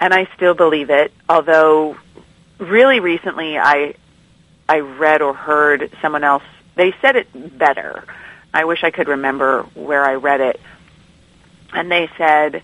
and 0.00 0.12
I 0.12 0.28
still 0.34 0.54
believe 0.54 0.90
it. 0.90 1.12
Although, 1.28 1.96
really 2.58 3.00
recently, 3.00 3.58
I 3.58 3.94
I 4.68 4.80
read 4.80 5.22
or 5.22 5.34
heard 5.34 5.92
someone 6.00 6.24
else. 6.24 6.44
They 6.74 6.94
said 7.02 7.16
it 7.16 7.58
better. 7.58 8.04
I 8.54 8.64
wish 8.64 8.82
I 8.82 8.90
could 8.90 9.08
remember 9.08 9.62
where 9.74 10.04
I 10.04 10.14
read 10.14 10.40
it, 10.40 10.60
and 11.72 11.90
they 11.90 12.08
said 12.16 12.62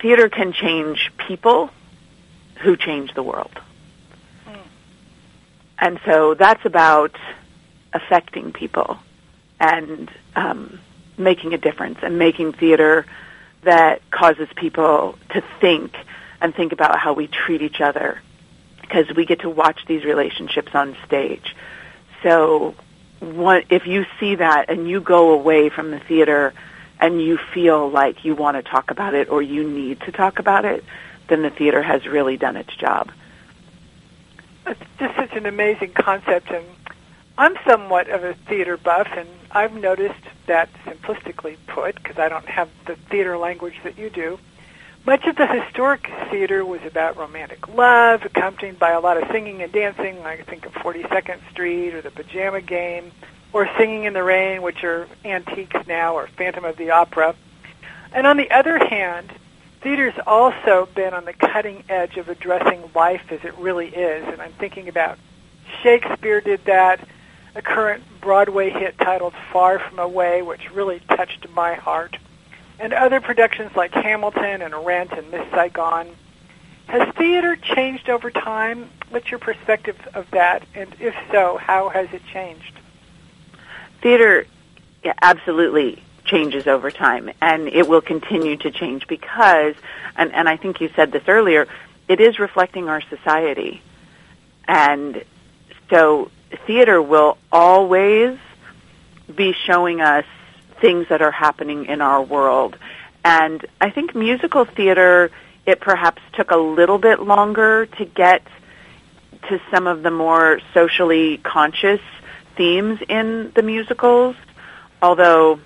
theater 0.00 0.28
can 0.28 0.52
change 0.52 1.12
people 1.16 1.70
who 2.62 2.76
change 2.76 3.14
the 3.14 3.22
world. 3.22 3.52
And 5.78 6.00
so 6.04 6.34
that's 6.34 6.64
about 6.64 7.16
affecting 7.92 8.52
people 8.52 8.98
and 9.60 10.10
um, 10.36 10.80
making 11.16 11.54
a 11.54 11.58
difference 11.58 11.98
and 12.02 12.18
making 12.18 12.52
theater 12.52 13.06
that 13.62 14.08
causes 14.10 14.48
people 14.56 15.18
to 15.30 15.42
think 15.60 15.94
and 16.40 16.54
think 16.54 16.72
about 16.72 16.98
how 16.98 17.12
we 17.12 17.26
treat 17.26 17.62
each 17.62 17.80
other 17.80 18.20
because 18.80 19.06
we 19.16 19.24
get 19.24 19.40
to 19.40 19.48
watch 19.48 19.80
these 19.86 20.04
relationships 20.04 20.74
on 20.74 20.96
stage. 21.06 21.54
So 22.22 22.74
what, 23.20 23.64
if 23.70 23.86
you 23.86 24.04
see 24.20 24.36
that 24.36 24.68
and 24.68 24.88
you 24.88 25.00
go 25.00 25.32
away 25.32 25.70
from 25.70 25.90
the 25.90 26.00
theater 26.00 26.52
and 27.00 27.20
you 27.20 27.38
feel 27.52 27.88
like 27.88 28.24
you 28.24 28.34
want 28.34 28.56
to 28.56 28.62
talk 28.62 28.90
about 28.90 29.14
it 29.14 29.28
or 29.28 29.42
you 29.42 29.68
need 29.68 30.00
to 30.02 30.12
talk 30.12 30.38
about 30.38 30.64
it, 30.64 30.84
then 31.28 31.42
the 31.42 31.50
theater 31.50 31.82
has 31.82 32.06
really 32.06 32.36
done 32.36 32.56
its 32.56 32.74
job. 32.76 33.10
It's 34.66 34.80
just 34.98 35.14
such 35.16 35.32
an 35.32 35.46
amazing 35.46 35.92
concept, 35.92 36.50
and 36.50 36.64
I'm 37.36 37.56
somewhat 37.66 38.08
of 38.08 38.24
a 38.24 38.34
theater 38.34 38.76
buff, 38.76 39.08
and 39.10 39.28
I've 39.50 39.74
noticed 39.74 40.24
that 40.46 40.72
simplistically 40.84 41.56
put, 41.66 41.96
because 41.96 42.18
I 42.18 42.28
don't 42.28 42.46
have 42.46 42.68
the 42.86 42.96
theater 43.10 43.36
language 43.36 43.74
that 43.84 43.98
you 43.98 44.10
do, 44.10 44.38
much 45.06 45.26
of 45.26 45.36
the 45.36 45.46
historic 45.46 46.10
theater 46.30 46.64
was 46.64 46.80
about 46.86 47.18
romantic 47.18 47.68
love, 47.68 48.24
accompanied 48.24 48.78
by 48.78 48.92
a 48.92 49.00
lot 49.00 49.22
of 49.22 49.28
singing 49.30 49.62
and 49.62 49.70
dancing. 49.70 50.24
I 50.24 50.38
think 50.38 50.64
of 50.64 50.72
42nd 50.72 51.40
Street 51.50 51.92
or 51.92 52.00
the 52.00 52.10
Pajama 52.10 52.62
Game, 52.62 53.12
or 53.52 53.68
Singing 53.76 54.04
in 54.04 54.14
the 54.14 54.24
Rain, 54.24 54.62
which 54.62 54.82
are 54.82 55.06
antiques 55.22 55.86
now, 55.86 56.14
or 56.14 56.26
Phantom 56.38 56.64
of 56.64 56.78
the 56.78 56.90
Opera. 56.90 57.34
And 58.12 58.26
on 58.26 58.38
the 58.38 58.50
other 58.50 58.78
hand, 58.78 59.30
theater's 59.84 60.14
also 60.26 60.88
been 60.94 61.12
on 61.12 61.26
the 61.26 61.34
cutting 61.34 61.84
edge 61.90 62.16
of 62.16 62.30
addressing 62.30 62.82
life 62.94 63.30
as 63.30 63.44
it 63.44 63.56
really 63.58 63.88
is. 63.88 64.26
And 64.26 64.40
I'm 64.40 64.52
thinking 64.52 64.88
about 64.88 65.18
Shakespeare 65.82 66.40
did 66.40 66.64
that, 66.64 67.06
a 67.54 67.60
current 67.60 68.02
Broadway 68.20 68.70
hit 68.70 68.96
titled 68.98 69.34
Far 69.52 69.78
From 69.78 69.98
Away, 69.98 70.40
which 70.40 70.72
really 70.72 71.00
touched 71.00 71.46
my 71.50 71.74
heart 71.74 72.16
and 72.80 72.92
other 72.92 73.20
productions 73.20 73.76
like 73.76 73.92
Hamilton 73.92 74.62
and 74.62 74.74
Rent 74.86 75.12
and 75.12 75.30
Miss 75.30 75.48
Saigon. 75.50 76.08
Has 76.86 77.14
theater 77.14 77.54
changed 77.54 78.08
over 78.08 78.30
time? 78.30 78.90
What's 79.10 79.30
your 79.30 79.38
perspective 79.38 79.96
of 80.14 80.28
that? 80.30 80.64
And 80.74 80.92
if 80.98 81.14
so, 81.30 81.58
how 81.58 81.90
has 81.90 82.08
it 82.12 82.22
changed? 82.32 82.72
Theater 84.00 84.46
yeah, 85.04 85.12
absolutely 85.20 86.02
changes 86.34 86.66
over 86.66 86.90
time, 86.90 87.30
and 87.40 87.68
it 87.68 87.88
will 87.88 88.00
continue 88.00 88.56
to 88.56 88.70
change 88.72 89.06
because, 89.06 89.76
and, 90.16 90.32
and 90.32 90.48
I 90.48 90.56
think 90.56 90.80
you 90.80 90.90
said 90.96 91.12
this 91.12 91.22
earlier, 91.28 91.68
it 92.08 92.20
is 92.20 92.40
reflecting 92.40 92.88
our 92.88 93.00
society. 93.02 93.80
And 94.66 95.24
so 95.90 96.30
theater 96.66 97.00
will 97.00 97.38
always 97.52 98.36
be 99.32 99.54
showing 99.66 100.00
us 100.00 100.24
things 100.80 101.06
that 101.08 101.22
are 101.22 101.30
happening 101.30 101.86
in 101.86 102.00
our 102.00 102.20
world. 102.20 102.76
And 103.24 103.64
I 103.80 103.90
think 103.90 104.16
musical 104.16 104.64
theater, 104.64 105.30
it 105.66 105.80
perhaps 105.80 106.20
took 106.32 106.50
a 106.50 106.56
little 106.56 106.98
bit 106.98 107.20
longer 107.20 107.86
to 107.86 108.04
get 108.04 108.42
to 109.48 109.60
some 109.70 109.86
of 109.86 110.02
the 110.02 110.10
more 110.10 110.60
socially 110.72 111.38
conscious 111.38 112.00
themes 112.56 112.98
in 113.08 113.52
the 113.54 113.62
musicals, 113.62 114.34
although 115.00 115.60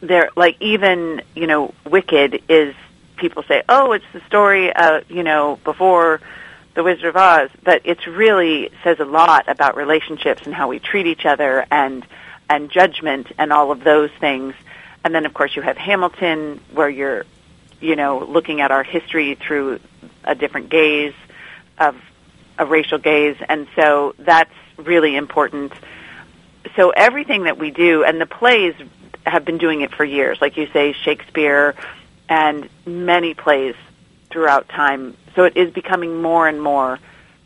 they're 0.00 0.30
like 0.36 0.56
even, 0.60 1.22
you 1.34 1.46
know, 1.46 1.74
Wicked 1.84 2.42
is 2.48 2.74
people 3.16 3.42
say, 3.42 3.62
"Oh, 3.68 3.92
it's 3.92 4.04
the 4.12 4.20
story 4.26 4.72
of, 4.72 5.10
you 5.10 5.22
know, 5.22 5.58
before 5.64 6.20
the 6.74 6.82
Wizard 6.82 7.06
of 7.06 7.16
Oz," 7.16 7.50
but 7.64 7.82
it's 7.84 8.06
really 8.06 8.70
says 8.84 9.00
a 9.00 9.04
lot 9.04 9.48
about 9.48 9.76
relationships 9.76 10.42
and 10.46 10.54
how 10.54 10.68
we 10.68 10.78
treat 10.78 11.06
each 11.06 11.26
other 11.26 11.66
and 11.70 12.04
and 12.50 12.70
judgment 12.70 13.28
and 13.38 13.52
all 13.52 13.72
of 13.72 13.84
those 13.84 14.10
things. 14.20 14.54
And 15.04 15.14
then, 15.14 15.26
of 15.26 15.34
course, 15.34 15.54
you 15.54 15.62
have 15.62 15.76
Hamilton, 15.76 16.60
where 16.72 16.88
you're, 16.88 17.24
you 17.80 17.96
know, 17.96 18.18
looking 18.18 18.60
at 18.60 18.70
our 18.70 18.82
history 18.82 19.34
through 19.34 19.80
a 20.24 20.34
different 20.34 20.70
gaze 20.70 21.14
of 21.78 21.96
a 22.58 22.66
racial 22.66 22.98
gaze, 22.98 23.36
and 23.48 23.68
so 23.76 24.14
that's 24.18 24.54
really 24.76 25.16
important. 25.16 25.72
So 26.76 26.90
everything 26.90 27.44
that 27.44 27.58
we 27.58 27.70
do, 27.70 28.04
and 28.04 28.20
the 28.20 28.26
plays 28.26 28.74
have 29.30 29.44
been 29.44 29.58
doing 29.58 29.80
it 29.80 29.94
for 29.94 30.04
years, 30.04 30.38
like 30.40 30.56
you 30.56 30.66
say, 30.72 30.92
Shakespeare, 30.92 31.74
and 32.28 32.68
many 32.86 33.34
plays 33.34 33.74
throughout 34.30 34.68
time. 34.68 35.16
So 35.34 35.44
it 35.44 35.56
is 35.56 35.72
becoming 35.72 36.20
more 36.20 36.46
and 36.48 36.60
more 36.62 36.98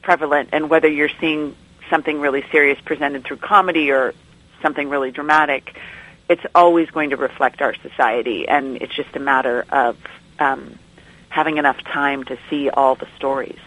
prevalent, 0.03 0.51
and 0.53 0.69
whether 0.69 0.89
you're 0.89 1.11
seeing 1.21 1.55
something 1.91 2.21
really 2.21 2.45
serious 2.51 2.81
presented 2.81 3.25
through 3.25 3.37
comedy 3.37 3.91
or 3.91 4.15
something 4.63 4.89
really 4.89 5.11
dramatic, 5.11 5.77
it's 6.29 6.45
always 6.55 6.91
going 6.91 7.11
to 7.11 7.17
reflect 7.17 7.61
our 7.61 7.75
society, 7.75 8.49
and 8.49 8.81
it's 8.81 8.95
just 8.95 9.15
a 9.15 9.21
matter 9.21 9.65
of 9.71 9.97
um, 10.39 10.79
having 11.29 11.59
enough 11.59 11.83
time 11.85 12.25
to 12.25 12.39
see 12.49 12.71
all 12.71 12.95
the 12.95 13.09
stories. 13.17 13.59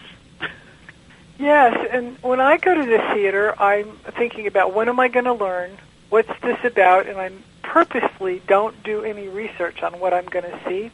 Yes, 1.38 1.88
and 1.92 2.18
when 2.24 2.40
I 2.40 2.58
go 2.58 2.74
to 2.74 2.86
the 2.86 2.98
theater, 3.14 3.54
I'm 3.60 3.92
thinking 4.18 4.48
about 4.48 4.74
when 4.74 4.88
am 4.88 5.00
I 5.00 5.10
going 5.10 5.26
to 5.26 5.34
learn? 5.34 5.78
What's 6.10 6.32
this 6.42 6.58
about? 6.64 7.08
And 7.08 7.20
I 7.20 7.32
purposely 7.66 8.42
don't 8.48 8.82
do 8.84 9.04
any 9.04 9.28
research 9.28 9.82
on 9.84 10.00
what 10.00 10.14
I'm 10.14 10.26
going 10.26 10.46
to 10.46 10.60
see 10.68 10.92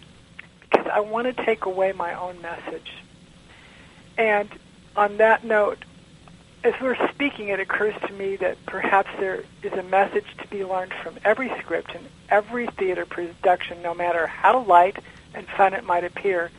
because 0.61 0.87
I 0.87 1.01
want 1.01 1.27
to 1.27 1.45
take 1.45 1.65
away 1.65 1.91
my 1.91 2.13
own 2.13 2.41
message. 2.41 2.91
And 4.17 4.49
on 4.95 5.17
that 5.17 5.43
note, 5.43 5.83
as 6.63 6.73
we're 6.81 7.09
speaking, 7.09 7.49
it 7.49 7.59
occurs 7.59 7.95
to 8.07 8.13
me 8.13 8.35
that 8.37 8.57
perhaps 8.65 9.09
there 9.19 9.43
is 9.63 9.73
a 9.73 9.83
message 9.83 10.25
to 10.39 10.47
be 10.47 10.63
learned 10.63 10.93
from 11.03 11.15
every 11.25 11.51
script 11.59 11.93
and 11.95 12.07
every 12.29 12.67
theater 12.67 13.05
production, 13.05 13.81
no 13.81 13.93
matter 13.93 14.27
how 14.27 14.63
light 14.63 14.97
and 15.33 15.47
fun 15.47 15.73
it 15.73 15.83
might 15.83 16.03
appear. 16.03 16.51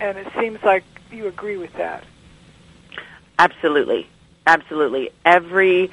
And 0.00 0.18
it 0.18 0.26
seems 0.38 0.62
like 0.62 0.84
you 1.10 1.28
agree 1.28 1.56
with 1.56 1.72
that. 1.74 2.04
Absolutely, 3.38 4.08
absolutely. 4.46 5.10
Every 5.24 5.90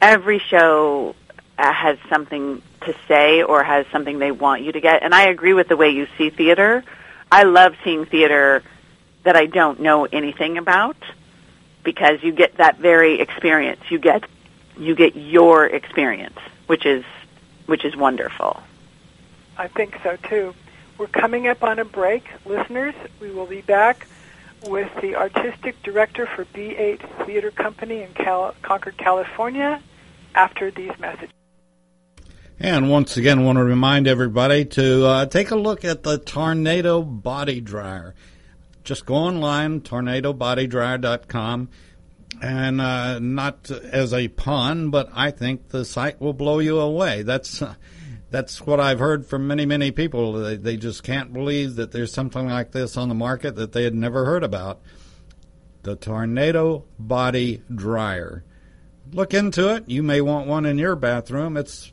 every 0.00 0.38
show 0.38 1.14
has 1.58 1.98
something 2.08 2.62
to 2.82 2.94
say 3.06 3.42
or 3.42 3.62
has 3.62 3.86
something 3.92 4.18
they 4.18 4.30
want 4.30 4.62
you 4.62 4.72
to 4.72 4.80
get. 4.80 5.02
And 5.02 5.14
I 5.14 5.28
agree 5.28 5.54
with 5.54 5.68
the 5.68 5.76
way 5.76 5.90
you 5.90 6.06
see 6.16 6.30
theater. 6.30 6.84
I 7.30 7.44
love 7.44 7.74
seeing 7.84 8.04
theater 8.06 8.62
that 9.24 9.36
I 9.36 9.46
don't 9.46 9.80
know 9.80 10.04
anything 10.04 10.58
about 10.58 10.96
because 11.84 12.22
you 12.22 12.32
get 12.32 12.56
that 12.56 12.78
very 12.78 13.20
experience. 13.20 13.80
You 13.90 13.98
get 13.98 14.24
you 14.78 14.94
get 14.94 15.16
your 15.16 15.66
experience, 15.66 16.38
which 16.66 16.86
is 16.86 17.04
which 17.66 17.84
is 17.84 17.96
wonderful. 17.96 18.62
I 19.56 19.68
think 19.68 19.98
so 20.02 20.16
too. 20.16 20.54
We're 20.96 21.06
coming 21.08 21.46
up 21.46 21.62
on 21.62 21.78
a 21.78 21.84
break, 21.84 22.24
listeners. 22.44 22.94
We 23.20 23.30
will 23.30 23.46
be 23.46 23.60
back 23.60 24.06
with 24.66 24.90
the 25.00 25.16
artistic 25.16 25.80
director 25.82 26.26
for 26.26 26.44
B8 26.46 27.26
Theater 27.26 27.50
Company 27.50 28.02
in 28.02 28.12
Cal- 28.14 28.54
Concord, 28.62 28.96
California, 28.96 29.80
after 30.34 30.70
these 30.70 30.90
messages. 30.98 31.30
And 32.60 32.90
once 32.90 33.16
again, 33.16 33.44
want 33.44 33.56
to 33.56 33.64
remind 33.64 34.08
everybody 34.08 34.64
to 34.64 35.06
uh, 35.06 35.26
take 35.26 35.50
a 35.50 35.56
look 35.56 35.84
at 35.84 36.02
the 36.02 36.18
Tornado 36.18 37.02
Body 37.02 37.60
Dryer 37.60 38.14
just 38.88 39.04
go 39.04 39.14
online, 39.14 39.82
tornadobodydryer.com. 39.82 41.68
And 42.40 42.80
uh, 42.80 43.18
not 43.18 43.70
as 43.70 44.14
a 44.14 44.28
pun, 44.28 44.90
but 44.90 45.10
I 45.12 45.30
think 45.30 45.68
the 45.68 45.84
site 45.84 46.20
will 46.20 46.32
blow 46.32 46.58
you 46.58 46.78
away. 46.78 47.22
That's 47.22 47.60
uh, 47.60 47.74
that's 48.30 48.60
what 48.60 48.78
I've 48.78 49.00
heard 49.00 49.26
from 49.26 49.48
many 49.48 49.66
many 49.66 49.90
people. 49.90 50.34
They, 50.34 50.56
they 50.56 50.76
just 50.76 51.02
can't 51.02 51.32
believe 51.32 51.74
that 51.76 51.90
there's 51.90 52.12
something 52.12 52.46
like 52.46 52.70
this 52.70 52.96
on 52.96 53.08
the 53.08 53.14
market 53.14 53.56
that 53.56 53.72
they 53.72 53.82
had 53.82 53.94
never 53.94 54.24
heard 54.24 54.44
about. 54.44 54.80
The 55.82 55.96
Tornado 55.96 56.84
Body 56.96 57.62
Dryer. 57.74 58.44
Look 59.10 59.34
into 59.34 59.74
it. 59.74 59.88
You 59.88 60.04
may 60.04 60.20
want 60.20 60.46
one 60.46 60.64
in 60.64 60.78
your 60.78 60.94
bathroom. 60.94 61.56
It's 61.56 61.86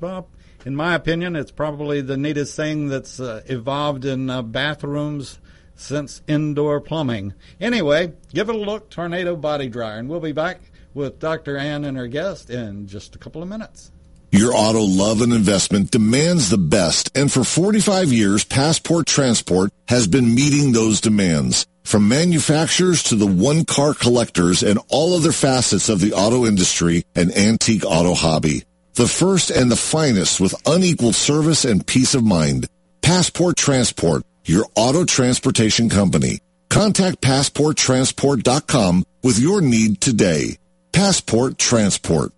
in 0.66 0.76
my 0.76 0.96
opinion, 0.96 1.36
it's 1.36 1.52
probably 1.52 2.02
the 2.02 2.18
neatest 2.18 2.56
thing 2.56 2.88
that's 2.88 3.20
uh, 3.20 3.44
evolved 3.46 4.04
in 4.04 4.30
uh, 4.30 4.42
bathrooms 4.42 5.40
since 5.76 6.22
indoor 6.28 6.82
plumbing. 6.82 7.34
Anyway, 7.62 8.14
give 8.34 8.50
it 8.50 8.56
a 8.56 8.58
look, 8.58 8.90
Tornado 8.90 9.36
Body 9.36 9.70
Dryer, 9.70 10.00
and 10.00 10.10
we'll 10.10 10.20
be 10.20 10.32
back 10.32 10.60
with 10.96 11.20
Dr. 11.20 11.58
Ann 11.58 11.86
and 11.86 11.98
her 11.98 12.08
guest 12.08 12.50
in 12.50 12.88
just 12.88 13.16
a 13.16 13.20
couple 13.20 13.44
of 13.44 13.50
minutes. 13.50 13.92
Your 14.32 14.54
auto 14.54 14.82
love 14.82 15.22
and 15.22 15.32
investment 15.32 15.92
demands 15.92 16.50
the 16.50 16.58
best, 16.58 17.16
and 17.16 17.32
for 17.32 17.44
45 17.44 18.12
years, 18.12 18.44
Passport 18.44 19.06
Transport 19.06 19.72
has 19.88 20.08
been 20.08 20.34
meeting 20.34 20.72
those 20.72 21.00
demands. 21.00 21.68
From 21.84 22.10
manufacturers 22.10 23.04
to 23.04 23.16
the 23.16 23.28
one-car 23.28 23.94
collectors 23.94 24.64
and 24.64 24.80
all 24.90 25.14
other 25.14 25.32
facets 25.32 25.88
of 25.88 26.00
the 26.00 26.14
auto 26.14 26.46
industry 26.46 27.04
and 27.16 27.32
antique 27.38 27.86
auto 27.86 28.16
hobby. 28.16 28.64
The 28.96 29.08
first 29.08 29.52
and 29.52 29.72
the 29.72 29.76
finest 29.76 30.40
with 30.40 30.56
unequaled 30.66 31.16
service 31.16 31.66
and 31.66 31.86
peace 31.86 32.16
of 32.16 32.24
mind. 32.24 32.68
Passport 33.02 33.56
Transport 33.56 34.24
your 34.46 34.68
auto 34.76 35.06
transportation 35.06 35.90
company. 35.90 36.40
Contact 36.70 37.22
PassportTransport.com 37.22 39.04
with 39.24 39.40
your 39.40 39.62
need 39.62 40.02
today. 40.02 40.58
Passport 40.92 41.58
Transport. 41.58 42.32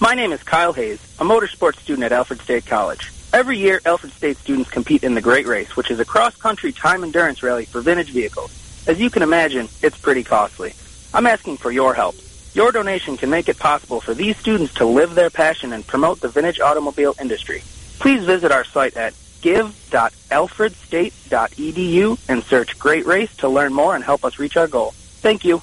My 0.00 0.14
name 0.14 0.32
is 0.32 0.42
Kyle 0.42 0.72
Hayes, 0.72 1.00
a 1.20 1.24
motorsports 1.24 1.76
student 1.76 2.04
at 2.04 2.12
Alfred 2.12 2.40
State 2.40 2.66
College. 2.66 3.12
Every 3.32 3.58
year, 3.58 3.80
Alfred 3.84 4.12
State 4.12 4.36
students 4.38 4.70
compete 4.70 5.04
in 5.04 5.14
the 5.14 5.20
Great 5.20 5.46
Race, 5.46 5.76
which 5.76 5.90
is 5.90 6.00
a 6.00 6.04
cross-country 6.04 6.72
time 6.72 7.04
endurance 7.04 7.42
rally 7.42 7.64
for 7.64 7.80
vintage 7.80 8.10
vehicles. 8.10 8.50
As 8.86 9.00
you 9.00 9.10
can 9.10 9.22
imagine, 9.22 9.68
it's 9.82 9.98
pretty 9.98 10.24
costly. 10.24 10.74
I'm 11.12 11.26
asking 11.26 11.58
for 11.58 11.70
your 11.70 11.94
help. 11.94 12.16
Your 12.54 12.70
donation 12.70 13.16
can 13.16 13.30
make 13.30 13.48
it 13.48 13.58
possible 13.58 14.00
for 14.00 14.14
these 14.14 14.36
students 14.36 14.74
to 14.74 14.84
live 14.84 15.16
their 15.16 15.30
passion 15.30 15.72
and 15.72 15.84
promote 15.84 16.20
the 16.20 16.28
vintage 16.28 16.60
automobile 16.60 17.16
industry. 17.20 17.64
Please 17.98 18.24
visit 18.24 18.52
our 18.52 18.62
site 18.64 18.96
at 18.96 19.12
give.alfredstate.edu 19.40 22.18
and 22.28 22.44
search 22.44 22.78
Great 22.78 23.06
Race 23.06 23.34
to 23.38 23.48
learn 23.48 23.74
more 23.74 23.96
and 23.96 24.04
help 24.04 24.24
us 24.24 24.38
reach 24.38 24.56
our 24.56 24.68
goal. 24.68 24.92
Thank 24.94 25.44
you. 25.44 25.60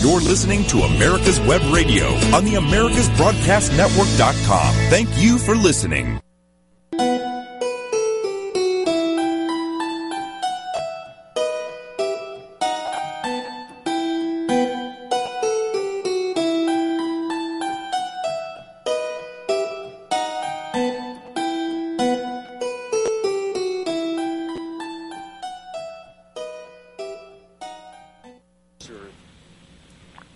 You're 0.00 0.20
listening 0.20 0.64
to 0.66 0.80
America's 0.80 1.40
Web 1.40 1.62
Radio 1.72 2.04
on 2.36 2.44
the 2.44 2.54
AmericasBroadcastNetwork.com. 2.54 4.74
Thank 4.90 5.08
you 5.16 5.38
for 5.38 5.56
listening. 5.56 6.20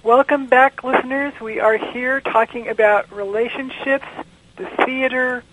Welcome 0.09 0.47
back, 0.47 0.85
listeners. 0.85 1.35
We 1.39 1.61
are 1.61 1.77
here 1.77 2.23
talking 2.23 2.67
about 2.69 3.13
relationships, 3.13 4.07
the 4.57 4.65
theater, 4.87 5.45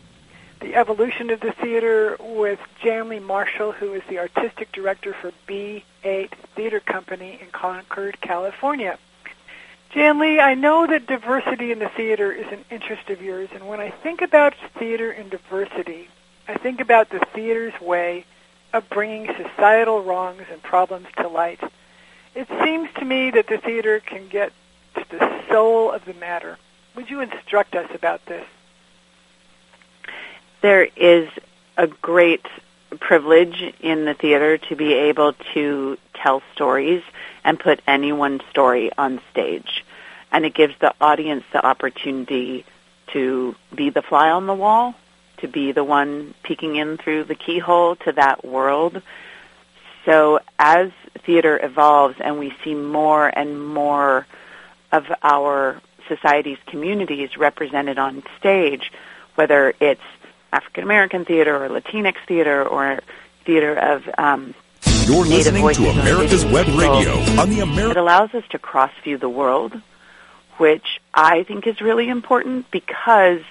the 0.61 0.75
evolution 0.75 1.29
of 1.29 1.41
the 1.41 1.51
theater 1.51 2.15
with 2.21 2.59
Janlee 2.81 3.21
Marshall, 3.21 3.73
who 3.73 3.93
is 3.93 4.01
the 4.07 4.19
artistic 4.19 4.71
director 4.71 5.13
for 5.13 5.33
B8 5.45 6.29
Theater 6.55 6.79
Company 6.79 7.37
in 7.41 7.47
Concord, 7.51 8.21
California. 8.21 8.97
Janlee, 9.93 10.39
I 10.39 10.53
know 10.53 10.87
that 10.87 11.05
diversity 11.05 11.73
in 11.73 11.79
the 11.79 11.89
theater 11.89 12.31
is 12.31 12.47
an 12.49 12.63
interest 12.71 13.09
of 13.09 13.21
yours, 13.21 13.49
and 13.53 13.67
when 13.67 13.81
I 13.81 13.89
think 13.89 14.21
about 14.21 14.53
theater 14.79 15.11
and 15.11 15.29
diversity, 15.29 16.07
I 16.47 16.53
think 16.53 16.79
about 16.79 17.09
the 17.09 17.19
theater's 17.33 17.77
way 17.81 18.23
of 18.71 18.87
bringing 18.87 19.27
societal 19.35 20.01
wrongs 20.01 20.43
and 20.49 20.63
problems 20.63 21.07
to 21.17 21.27
light 21.27 21.59
it 22.35 22.47
seems 22.63 22.89
to 22.95 23.05
me 23.05 23.31
that 23.31 23.47
the 23.47 23.57
theater 23.57 23.99
can 24.01 24.27
get 24.27 24.51
to 24.95 25.05
the 25.09 25.41
soul 25.49 25.91
of 25.91 26.05
the 26.05 26.13
matter. 26.13 26.57
Would 26.95 27.09
you 27.09 27.21
instruct 27.21 27.75
us 27.75 27.89
about 27.93 28.25
this? 28.25 28.45
There 30.61 30.87
is 30.95 31.29
a 31.77 31.87
great 31.87 32.45
privilege 32.99 33.73
in 33.79 34.05
the 34.05 34.13
theater 34.13 34.57
to 34.57 34.75
be 34.75 34.93
able 34.93 35.33
to 35.53 35.97
tell 36.13 36.41
stories 36.53 37.03
and 37.43 37.59
put 37.59 37.81
anyone's 37.87 38.41
story 38.49 38.91
on 38.97 39.21
stage. 39.31 39.85
And 40.31 40.45
it 40.45 40.53
gives 40.53 40.73
the 40.79 40.93
audience 40.99 41.43
the 41.53 41.65
opportunity 41.65 42.65
to 43.13 43.55
be 43.73 43.89
the 43.89 44.01
fly 44.01 44.29
on 44.29 44.47
the 44.47 44.53
wall, 44.53 44.95
to 45.37 45.47
be 45.47 45.71
the 45.71 45.83
one 45.83 46.33
peeking 46.43 46.75
in 46.75 46.97
through 46.97 47.25
the 47.25 47.35
keyhole 47.35 47.95
to 47.97 48.11
that 48.13 48.43
world. 48.43 49.01
So 50.05 50.39
as 50.57 50.91
theater 51.19 51.59
evolves 51.61 52.15
and 52.19 52.39
we 52.39 52.53
see 52.63 52.73
more 52.73 53.27
and 53.27 53.65
more 53.65 54.25
of 54.91 55.05
our 55.23 55.81
society's 56.07 56.57
communities 56.67 57.37
represented 57.37 57.97
on 57.97 58.23
stage, 58.39 58.91
whether 59.35 59.73
it's 59.79 60.01
African 60.53 60.83
American 60.83 61.25
theater 61.25 61.63
or 61.63 61.69
Latinx 61.69 62.15
theater 62.27 62.65
or 62.65 62.99
theater 63.43 63.75
of 63.75 64.09
um, 64.17 64.53
You're 65.05 65.23
Native 65.23 65.53
listening 65.53 65.61
voices 65.61 65.85
to 65.85 65.89
America's 65.91 66.45
Web. 66.45 66.67
Radio 66.67 67.11
on 67.39 67.49
the 67.49 67.89
It 67.89 67.97
allows 67.97 68.33
us 68.33 68.43
to 68.51 68.59
cross 68.59 68.91
view 69.03 69.17
the 69.17 69.29
world, 69.29 69.73
which 70.57 71.01
I 71.13 71.43
think 71.43 71.67
is 71.67 71.81
really 71.81 72.09
important 72.09 72.71
because 72.71 73.41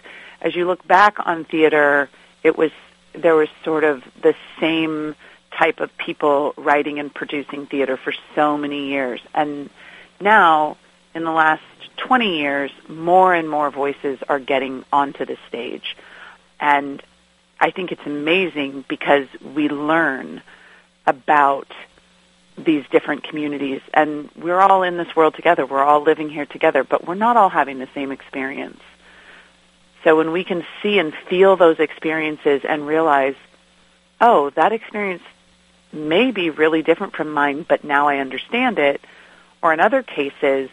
as 0.41 0.55
you 0.55 0.67
look 0.67 0.87
back 0.87 1.27
on 1.27 1.45
theater, 1.45 2.09
it 2.43 2.57
was 2.57 2.71
there 3.13 3.35
was 3.35 3.49
sort 3.63 3.85
of 3.85 4.03
the 4.23 4.35
same 4.61 5.15
type 5.59 5.81
of 5.81 5.97
people 5.97 6.55
writing 6.57 6.99
and 6.99 7.13
producing 7.13 7.67
theater 7.67 7.97
for 7.97 8.13
so 8.35 8.57
many 8.57 8.89
years. 8.89 9.21
And 9.35 9.71
now, 10.21 10.77
in 11.15 11.25
the 11.25 11.31
last 11.31 11.63
20 11.97 12.39
years, 12.39 12.71
more 12.89 13.35
and 13.35 13.49
more 13.49 13.71
voices 13.71 14.19
are 14.29 14.39
getting 14.39 14.85
onto 14.93 15.25
the 15.25 15.37
stage. 15.49 15.97
And 16.61 17.03
I 17.61 17.71
think 17.71 17.93
it's 17.93 18.07
amazing 18.07 18.85
because 18.89 19.27
we 19.55 19.69
learn 19.69 20.43
about 21.07 21.69
these 22.57 22.85
different 22.91 23.25
communities 23.25 23.81
and 23.93 24.31
we're 24.37 24.61
all 24.61 24.83
in 24.83 24.97
this 24.97 25.15
world 25.17 25.35
together. 25.35 25.67
We're 25.67 25.83
all 25.83 26.03
living 26.03 26.31
here 26.31 26.47
together, 26.47 26.85
but 26.85 27.07
we're 27.07 27.15
not 27.15 27.37
all 27.37 27.49
having 27.49 27.79
the 27.79 27.89
same 27.95 28.13
experience. 28.13 28.81
So 30.05 30.17
when 30.17 30.33
we 30.33 30.45
can 30.45 30.65
see 30.83 30.99
and 30.99 31.13
feel 31.29 31.57
those 31.57 31.79
experiences 31.81 32.63
and 32.69 32.87
realize, 32.87 33.35
oh, 34.21 34.51
that 34.51 34.73
experience 34.73 35.23
may 35.95 36.31
be 36.31 36.51
really 36.51 36.83
different 36.83 37.15
from 37.15 37.33
mine, 37.33 37.65
but 37.69 37.85
now 37.85 38.09
I 38.09 38.19
understand 38.19 38.79
it. 38.79 39.01
Or 39.63 39.73
in 39.73 39.81
other 39.81 40.03
cases, 40.03 40.71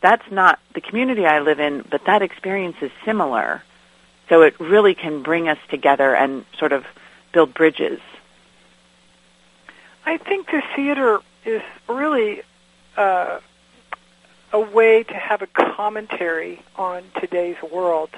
that's 0.00 0.30
not 0.30 0.58
the 0.74 0.80
community 0.80 1.26
I 1.26 1.40
live 1.40 1.60
in, 1.60 1.84
but 1.88 2.04
that 2.06 2.22
experience 2.22 2.76
is 2.80 2.90
similar. 3.04 3.62
So 4.28 4.42
it 4.42 4.58
really 4.58 4.94
can 4.94 5.22
bring 5.22 5.48
us 5.48 5.58
together 5.68 6.14
and 6.14 6.44
sort 6.58 6.72
of 6.72 6.84
build 7.32 7.52
bridges. 7.52 8.00
I 10.06 10.16
think 10.16 10.46
the 10.46 10.62
theater 10.74 11.18
is 11.44 11.62
really 11.88 12.42
uh, 12.96 13.40
a 14.52 14.60
way 14.60 15.02
to 15.02 15.14
have 15.14 15.42
a 15.42 15.46
commentary 15.46 16.62
on 16.76 17.04
today's 17.20 17.56
world 17.62 18.10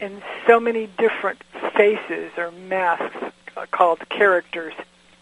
in 0.00 0.22
so 0.46 0.60
many 0.60 0.88
different 0.98 1.42
faces 1.74 2.30
or 2.36 2.50
masks 2.50 3.16
uh, 3.56 3.66
called 3.70 4.06
characters. 4.08 4.74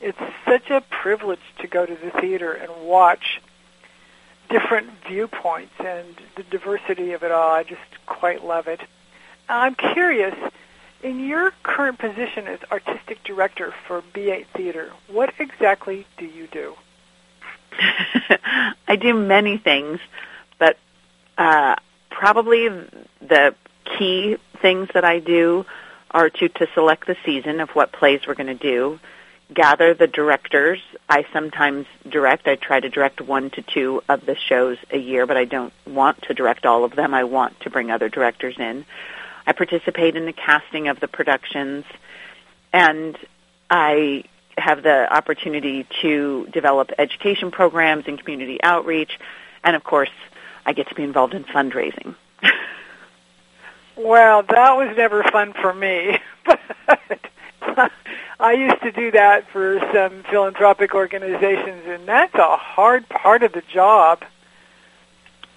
It's 0.04 0.18
such 0.46 0.68
a 0.68 0.82
privilege 0.82 1.40
to 1.60 1.66
go 1.66 1.86
to 1.86 1.94
the 1.94 2.10
theater 2.20 2.52
and 2.52 2.70
watch 2.86 3.40
different 4.50 4.90
viewpoints 5.08 5.72
and 5.78 6.14
the 6.36 6.42
diversity 6.42 7.12
of 7.12 7.22
it 7.22 7.32
all. 7.32 7.50
I 7.50 7.62
just 7.62 7.80
quite 8.04 8.44
love 8.44 8.68
it. 8.68 8.80
I'm 9.48 9.74
curious, 9.74 10.34
in 11.02 11.20
your 11.20 11.52
current 11.62 11.98
position 11.98 12.48
as 12.48 12.58
artistic 12.70 13.24
director 13.24 13.72
for 13.86 14.02
B8 14.12 14.44
Theater, 14.54 14.92
what 15.08 15.32
exactly 15.38 16.06
do 16.18 16.26
you 16.26 16.48
do? 16.48 16.74
I 18.86 18.96
do 18.96 19.14
many 19.14 19.56
things, 19.56 20.00
but 20.58 20.76
uh, 21.38 21.76
probably 22.10 22.68
the 23.22 23.54
key 23.96 24.36
things 24.60 24.90
that 24.92 25.06
I 25.06 25.20
do 25.20 25.64
are 26.10 26.28
to, 26.28 26.48
to 26.50 26.66
select 26.74 27.06
the 27.06 27.16
season 27.24 27.60
of 27.60 27.70
what 27.70 27.90
plays 27.90 28.20
we're 28.26 28.34
going 28.34 28.46
to 28.46 28.54
do, 28.54 29.00
gather 29.52 29.94
the 29.94 30.06
directors. 30.06 30.80
I 31.08 31.26
sometimes 31.32 31.86
direct. 32.08 32.48
I 32.48 32.56
try 32.56 32.80
to 32.80 32.88
direct 32.88 33.20
one 33.20 33.50
to 33.50 33.62
two 33.62 34.02
of 34.08 34.24
the 34.24 34.36
shows 34.36 34.78
a 34.90 34.98
year, 34.98 35.26
but 35.26 35.36
I 35.36 35.44
don't 35.44 35.72
want 35.86 36.22
to 36.22 36.34
direct 36.34 36.66
all 36.66 36.84
of 36.84 36.96
them. 36.96 37.14
I 37.14 37.24
want 37.24 37.60
to 37.60 37.70
bring 37.70 37.90
other 37.90 38.08
directors 38.08 38.56
in. 38.58 38.86
I 39.46 39.52
participate 39.52 40.16
in 40.16 40.24
the 40.24 40.32
casting 40.32 40.88
of 40.88 41.00
the 41.00 41.08
productions, 41.08 41.84
and 42.72 43.18
I 43.68 44.24
have 44.56 44.82
the 44.82 45.12
opportunity 45.12 45.86
to 46.00 46.46
develop 46.52 46.92
education 46.98 47.50
programs 47.50 48.04
and 48.06 48.18
community 48.18 48.62
outreach, 48.62 49.18
and 49.62 49.76
of 49.76 49.84
course, 49.84 50.10
I 50.64 50.72
get 50.72 50.88
to 50.88 50.94
be 50.94 51.02
involved 51.02 51.34
in 51.34 51.44
fundraising. 51.44 52.14
Well, 53.96 54.42
that 54.42 54.76
was 54.76 54.96
never 54.96 55.22
fun 55.22 55.52
for 55.52 55.72
me, 55.72 56.18
but 56.46 57.20
I 58.44 58.52
used 58.52 58.82
to 58.82 58.92
do 58.92 59.10
that 59.12 59.48
for 59.48 59.80
some 59.94 60.22
philanthropic 60.24 60.94
organizations, 60.94 61.84
and 61.86 62.06
that's 62.06 62.34
a 62.34 62.58
hard 62.58 63.08
part 63.08 63.42
of 63.42 63.52
the 63.52 63.62
job. 63.72 64.22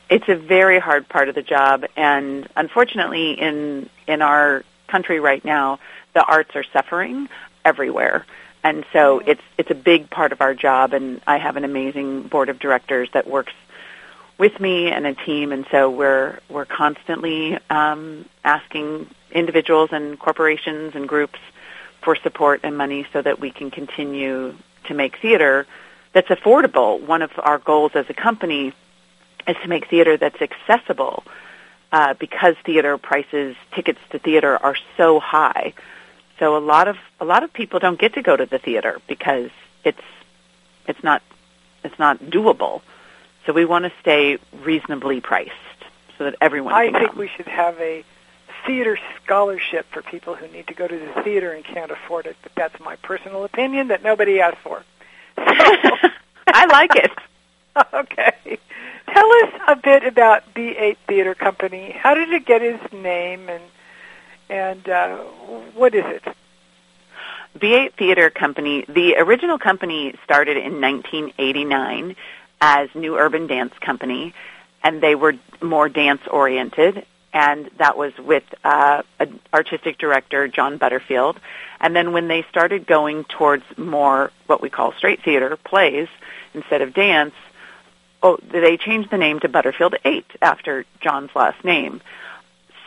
It's 0.10 0.30
a 0.30 0.36
very 0.38 0.80
hard 0.80 1.10
part 1.10 1.28
of 1.28 1.36
the 1.36 1.42
job, 1.42 1.84
and 1.98 2.48
unfortunately, 2.56 3.34
in 3.34 3.90
in 4.08 4.22
our 4.22 4.64
country 4.88 5.20
right 5.20 5.44
now, 5.44 5.80
the 6.14 6.24
arts 6.24 6.56
are 6.56 6.64
suffering 6.72 7.28
everywhere, 7.66 8.26
and 8.64 8.86
so 8.94 9.20
it's 9.20 9.44
it's 9.58 9.70
a 9.70 9.76
big 9.76 10.10
part 10.10 10.32
of 10.32 10.40
our 10.40 10.54
job. 10.54 10.94
And 10.94 11.20
I 11.28 11.40
have 11.40 11.58
an 11.58 11.66
amazing 11.66 12.30
board 12.30 12.48
of 12.48 12.58
directors 12.58 13.10
that 13.12 13.28
works 13.28 13.52
with 14.38 14.58
me 14.62 14.92
and 14.92 15.06
a 15.06 15.14
team, 15.14 15.52
and 15.52 15.66
so 15.72 15.90
we're 15.90 16.40
we're 16.48 16.64
constantly 16.64 17.60
um, 17.70 18.24
asking 18.46 19.10
individuals 19.34 19.90
and 19.92 20.18
corporations 20.18 20.96
and 20.96 21.06
groups 21.06 21.40
for 22.08 22.16
support 22.16 22.62
and 22.64 22.78
money 22.78 23.06
so 23.12 23.22
that 23.22 23.38
we 23.38 23.52
can 23.52 23.70
continue 23.70 24.56
to 24.86 24.94
make 24.94 25.18
theater 25.18 25.68
that's 26.14 26.30
affordable. 26.30 27.06
One 27.06 27.22
of 27.22 27.32
our 27.38 27.58
goals 27.58 27.92
as 27.96 28.06
a 28.08 28.14
company 28.14 28.72
is 29.46 29.58
to 29.62 29.68
make 29.68 29.90
theater 29.90 30.16
that's 30.16 30.42
accessible 30.42 31.26
uh, 31.92 32.14
because 32.14 32.56
theater 32.64 32.98
prices, 32.98 33.58
tickets 33.76 34.00
to 34.12 34.20
theater 34.20 34.56
are 34.56 34.78
so 34.96 35.20
high. 35.20 35.74
So 36.40 36.56
a 36.56 36.64
lot 36.64 36.88
of 36.88 36.96
a 37.20 37.26
lot 37.26 37.44
of 37.44 37.52
people 37.52 37.80
don't 37.80 38.00
get 38.00 38.14
to 38.14 38.22
go 38.22 38.38
to 38.38 38.46
the 38.46 38.58
theater 38.58 39.02
because 39.10 39.50
it's 39.84 40.08
it's 40.88 41.04
not 41.04 41.22
it's 41.84 42.00
not 42.00 42.20
doable. 42.20 42.84
So 43.46 43.52
we 43.52 43.66
want 43.66 43.84
to 43.84 43.92
stay 44.00 44.38
reasonably 44.64 45.20
priced 45.20 45.80
so 46.18 46.24
that 46.24 46.36
everyone. 46.40 46.74
I 46.74 46.90
think 46.90 47.10
come. 47.10 47.20
we 47.20 47.28
should 47.36 47.48
have 47.48 47.78
a 47.82 48.06
theater 48.68 49.00
scholarship 49.24 49.88
for 49.92 50.04
people 50.04 50.36
who 50.36 50.48
need 50.50 50.68
to 50.68 50.76
go 50.76 50.88
to 50.88 51.00
the 51.00 51.24
theater 51.24 51.54
and 51.54 51.66
can't 51.66 51.90
afford 51.90 52.28
it. 52.28 52.36
But 52.44 52.52
that's 52.56 52.80
my 52.80 52.98
personal 52.98 53.46
opinion 53.46 53.88
that 53.88 54.04
nobody 54.04 54.40
asked 54.40 54.60
for. 54.60 54.84
I 55.38 56.66
like 56.70 56.96
it. 56.96 57.12
okay. 57.94 58.60
Tell 59.08 59.32
us 59.44 59.62
a 59.68 59.76
bit 59.76 60.04
about 60.04 60.54
B8 60.54 60.98
Theater 61.08 61.34
Company. 61.34 61.92
How 61.92 62.14
did 62.14 62.32
it 62.32 62.46
get 62.46 62.62
its 62.62 62.94
name, 62.94 63.50
and 63.50 63.64
and 64.50 64.90
uh, 64.90 65.18
what 65.74 65.96
is 65.96 66.06
it? 66.06 66.24
B8 67.58 67.94
Theater 67.94 68.30
Company. 68.30 68.86
The 68.88 69.16
original 69.18 69.58
company 69.58 70.14
started 70.24 70.58
in 70.58 70.82
1989 70.82 72.16
as 72.62 72.90
New 72.96 73.18
Urban 73.18 73.48
Dance 73.48 73.74
Company, 73.80 74.34
and 74.84 75.02
they 75.02 75.16
were 75.16 75.34
more 75.62 75.90
dance 75.90 76.22
oriented. 76.30 77.06
And 77.34 77.70
that 77.78 77.98
was 77.98 78.14
with 78.18 78.44
uh, 78.64 79.04
artistic 79.54 79.98
director, 79.98 80.48
John 80.48 80.78
Butterfield. 80.78 81.40
And 81.80 81.96
then 81.96 82.12
when 82.14 82.28
they 82.28 82.44
started 82.50 82.88
going 82.88 83.26
towards 83.26 83.64
more 83.78 84.32
what 84.48 84.62
we 84.62 84.70
call 84.70 84.94
straight 84.94 85.24
theater 85.24 85.58
plays 85.58 86.08
instead 86.54 86.82
of 86.82 86.94
dance, 86.94 87.36
oh, 88.24 88.38
they 88.52 88.78
changed 88.78 89.12
the 89.12 89.18
name 89.18 89.40
to 89.42 89.50
Butterfield 89.50 89.96
8 90.04 90.26
after 90.42 90.86
John's 91.02 91.30
last 91.36 91.64
name. 91.64 92.02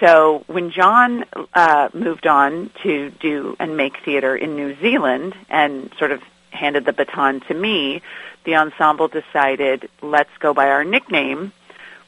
So 0.01 0.45
when 0.47 0.71
John 0.71 1.25
uh, 1.53 1.91
moved 1.93 2.27
on 2.27 2.71
to 2.83 3.11
do 3.11 3.55
and 3.61 3.77
make 3.77 3.99
theater 4.05 4.35
in 4.35 4.57
New 4.57 4.75
Zealand 4.81 5.35
and 5.51 5.93
sort 5.99 6.11
of 6.11 6.23
handed 6.51 6.87
the 6.87 6.93
baton 6.93 7.41
to 7.41 7.55
me, 7.55 8.03
the 8.45 8.57
ensemble 8.57 9.09
decided 9.09 9.89
let's 10.03 10.31
go 10.39 10.55
by 10.55 10.71
our 10.71 10.85
nickname, 10.85 11.53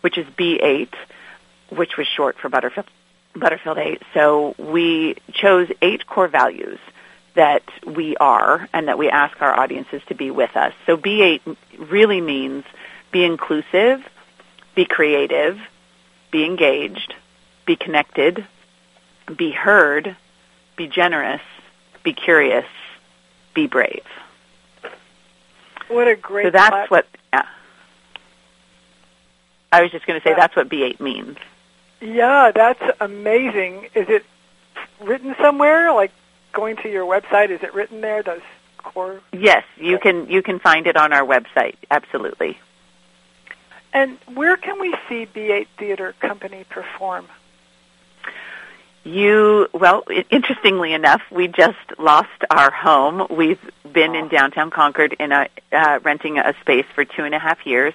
which 0.01 0.17
is 0.17 0.27
B8, 0.27 0.89
which 1.77 1.97
was 1.97 2.07
short 2.07 2.39
for 2.39 2.49
Butterfield, 2.49 2.87
Butterfield 3.35 3.79
8. 3.79 4.03
So 4.15 4.55
we 4.59 5.17
chose 5.33 5.69
eight 5.81 6.07
core 6.07 6.29
values 6.29 6.79
that 7.35 7.63
we 7.87 8.17
are 8.17 8.69
and 8.73 8.89
that 8.89 8.99
we 8.99 9.09
ask 9.09 9.41
our 9.41 9.59
audiences 9.59 10.03
to 10.09 10.15
be 10.15 10.31
with 10.31 10.57
us. 10.57 10.75
So 10.87 10.97
B8 10.97 11.57
really 11.79 12.21
means 12.21 12.65
be 13.11 13.25
inclusive, 13.25 14.07
be 14.75 14.85
creative, 14.85 15.59
be 16.31 16.45
engaged, 16.45 17.15
be 17.67 17.77
connected, 17.77 18.47
be 19.37 19.51
heard, 19.51 20.17
be 20.77 20.89
generous, 20.89 21.43
be 22.03 22.13
curious, 22.13 22.67
be 23.55 23.67
brave. 23.67 24.05
What 25.89 26.09
a 26.09 26.17
great. 26.17 26.47
So 26.47 26.51
that's 26.51 26.91
what. 26.91 27.07
Yeah. 27.33 27.47
I 29.71 29.83
was 29.83 29.91
just 29.91 30.07
going 30.07 30.21
to 30.21 30.27
say 30.27 30.35
that's 30.35 30.57
what 30.57 30.69
B8 30.69 31.01
means. 31.01 31.37
Yeah, 32.03 32.51
that's 32.53 32.83
amazing. 33.01 33.85
Is 33.95 34.09
it 34.09 34.25
written 35.01 35.37
somewhere? 35.41 35.93
Like 35.95 36.11
going 36.53 36.77
to 36.79 36.91
your 36.91 37.07
website, 37.07 37.51
is 37.51 37.63
it 37.63 37.73
written 37.75 38.01
there? 38.01 38.23
Does 38.23 38.43
core? 38.79 39.21
Yes, 39.33 39.65
you 39.77 39.99
can 39.99 40.29
you 40.29 40.43
can 40.43 40.59
find 40.59 40.87
it 40.87 40.97
on 40.97 41.13
our 41.13 41.25
website. 41.25 41.77
Absolutely. 41.91 42.59
And 43.93 44.19
where 44.35 44.57
can 44.57 44.81
we 44.81 44.95
see 45.09 45.27
B8 45.27 45.67
Theater 45.79 46.15
Company 46.19 46.65
perform? 46.69 47.27
You 49.05 49.69
well, 49.73 50.05
interestingly 50.31 50.93
enough, 50.93 51.23
we 51.31 51.47
just 51.47 51.79
lost 51.99 52.29
our 52.51 52.71
home. 52.71 53.27
We've 53.31 53.61
been 53.93 54.15
in 54.15 54.29
downtown 54.29 54.71
Concord 54.71 55.15
in 55.19 55.31
a 55.31 55.49
uh, 55.73 56.01
renting 56.03 56.39
a 56.39 56.55
space 56.61 56.87
for 56.95 57.05
two 57.05 57.25
and 57.25 57.35
a 57.35 57.39
half 57.39 57.65
years, 57.65 57.95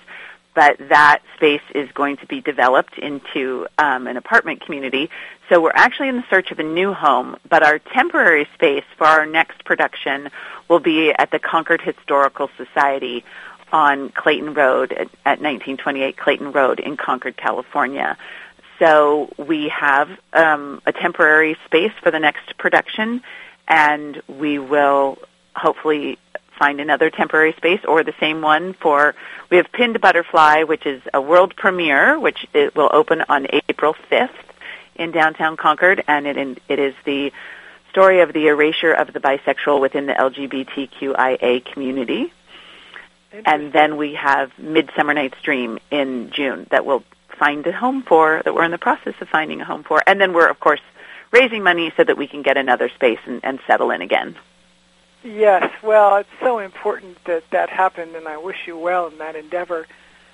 but 0.58 0.76
that 0.90 1.22
space 1.36 1.62
is 1.76 1.88
going 1.92 2.18
to 2.18 2.26
be 2.26 2.42
developed 2.42 2.98
into 2.98 3.68
um, 3.78 4.08
an 4.08 4.18
apartment 4.18 4.60
community. 4.60 5.08
So 5.50 5.62
we're 5.62 5.70
actually 5.76 6.10
in 6.10 6.16
the 6.16 6.24
search 6.32 6.50
of 6.50 6.58
a 6.58 6.64
new 6.64 6.94
home, 6.94 7.38
but 7.48 7.62
our 7.62 7.78
temporary 7.78 8.50
space 8.56 8.84
for 8.98 9.06
our 9.06 9.28
next 9.28 9.64
production 9.66 10.32
will 10.68 10.80
be 10.80 11.12
at 11.12 11.30
the 11.30 11.38
Concord 11.38 11.80
Historical 11.82 12.50
Society 12.58 13.24
on 13.72 14.10
Clayton 14.10 14.56
Road 14.56 14.94
at, 14.94 15.10
at 15.26 15.40
1928 15.44 16.18
Clayton 16.18 16.52
Road 16.52 16.80
in 16.80 16.98
Concord, 16.98 17.38
California. 17.38 18.18
So 18.80 19.32
we 19.38 19.70
have 19.70 20.10
um, 20.34 20.82
a 20.88 20.92
temporary 20.92 21.56
space 21.66 21.94
for 22.02 22.10
the 22.10 22.20
next 22.20 22.58
production, 22.58 23.22
and 23.68 24.24
we 24.28 24.58
will 24.58 25.20
hopefully 25.56 26.18
find 26.58 26.80
another 26.82 27.10
temporary 27.10 27.54
space 27.54 27.82
or 27.88 28.04
the 28.04 28.14
same 28.20 28.42
one 28.42 28.74
for. 28.74 29.16
We 29.50 29.58
have 29.58 29.72
Pinned 29.72 30.00
Butterfly, 30.02 30.64
which 30.64 30.86
is 30.86 31.02
a 31.14 31.22
world 31.22 31.56
premiere, 31.56 32.20
which 32.20 32.46
it 32.54 32.76
will 32.76 32.90
open 32.92 33.24
on 33.30 33.48
April 33.70 33.96
5th 34.12 34.30
in 34.96 35.12
downtown 35.12 35.58
Concord, 35.58 36.04
and 36.08 36.28
it 36.28 36.62
it 36.68 36.80
is 36.80 36.96
the 37.06 37.32
story 37.92 38.22
of 38.22 38.34
the 38.34 38.48
erasure 38.48 38.94
of 38.94 39.14
the 39.14 39.20
bisexual 39.20 39.80
within 39.80 40.06
the 40.06 40.14
LGBTQIA 40.14 41.66
community. 41.66 42.34
And 43.46 43.74
then 43.74 43.98
we 43.98 44.14
have 44.16 44.52
Midsummer 44.58 45.14
Night's 45.14 45.42
Dream 45.42 45.80
in 45.92 46.32
June 46.32 46.68
that 46.72 46.86
we'll 46.86 47.04
find 47.38 47.66
a 47.68 47.72
home 47.72 48.04
for, 48.04 48.42
that 48.44 48.54
we're 48.54 48.64
in 48.64 48.72
the 48.72 48.78
process 48.78 49.14
of 49.22 49.30
finding 49.30 49.62
a 49.62 49.66
home 49.66 49.84
for. 49.84 50.02
And 50.08 50.20
then 50.20 50.34
we're, 50.34 50.50
of 50.50 50.60
course, 50.60 50.80
raising 51.32 51.64
money 51.64 51.92
so 51.98 52.04
that 52.04 52.18
we 52.18 52.28
can 52.28 52.42
get 52.42 52.58
another 52.58 52.90
space 52.90 53.20
and, 53.26 53.42
and 53.44 53.60
settle 53.68 53.92
in 53.92 54.02
again. 54.02 54.36
Yes, 55.28 55.70
well, 55.84 56.16
it's 56.16 56.30
so 56.40 56.60
important 56.60 57.22
that 57.26 57.44
that 57.52 57.70
happened, 57.70 58.16
and 58.16 58.30
I 58.30 58.38
wish 58.38 58.66
you 58.66 58.78
well 58.78 59.08
in 59.08 59.18
that 59.18 59.36
endeavor. 59.36 59.86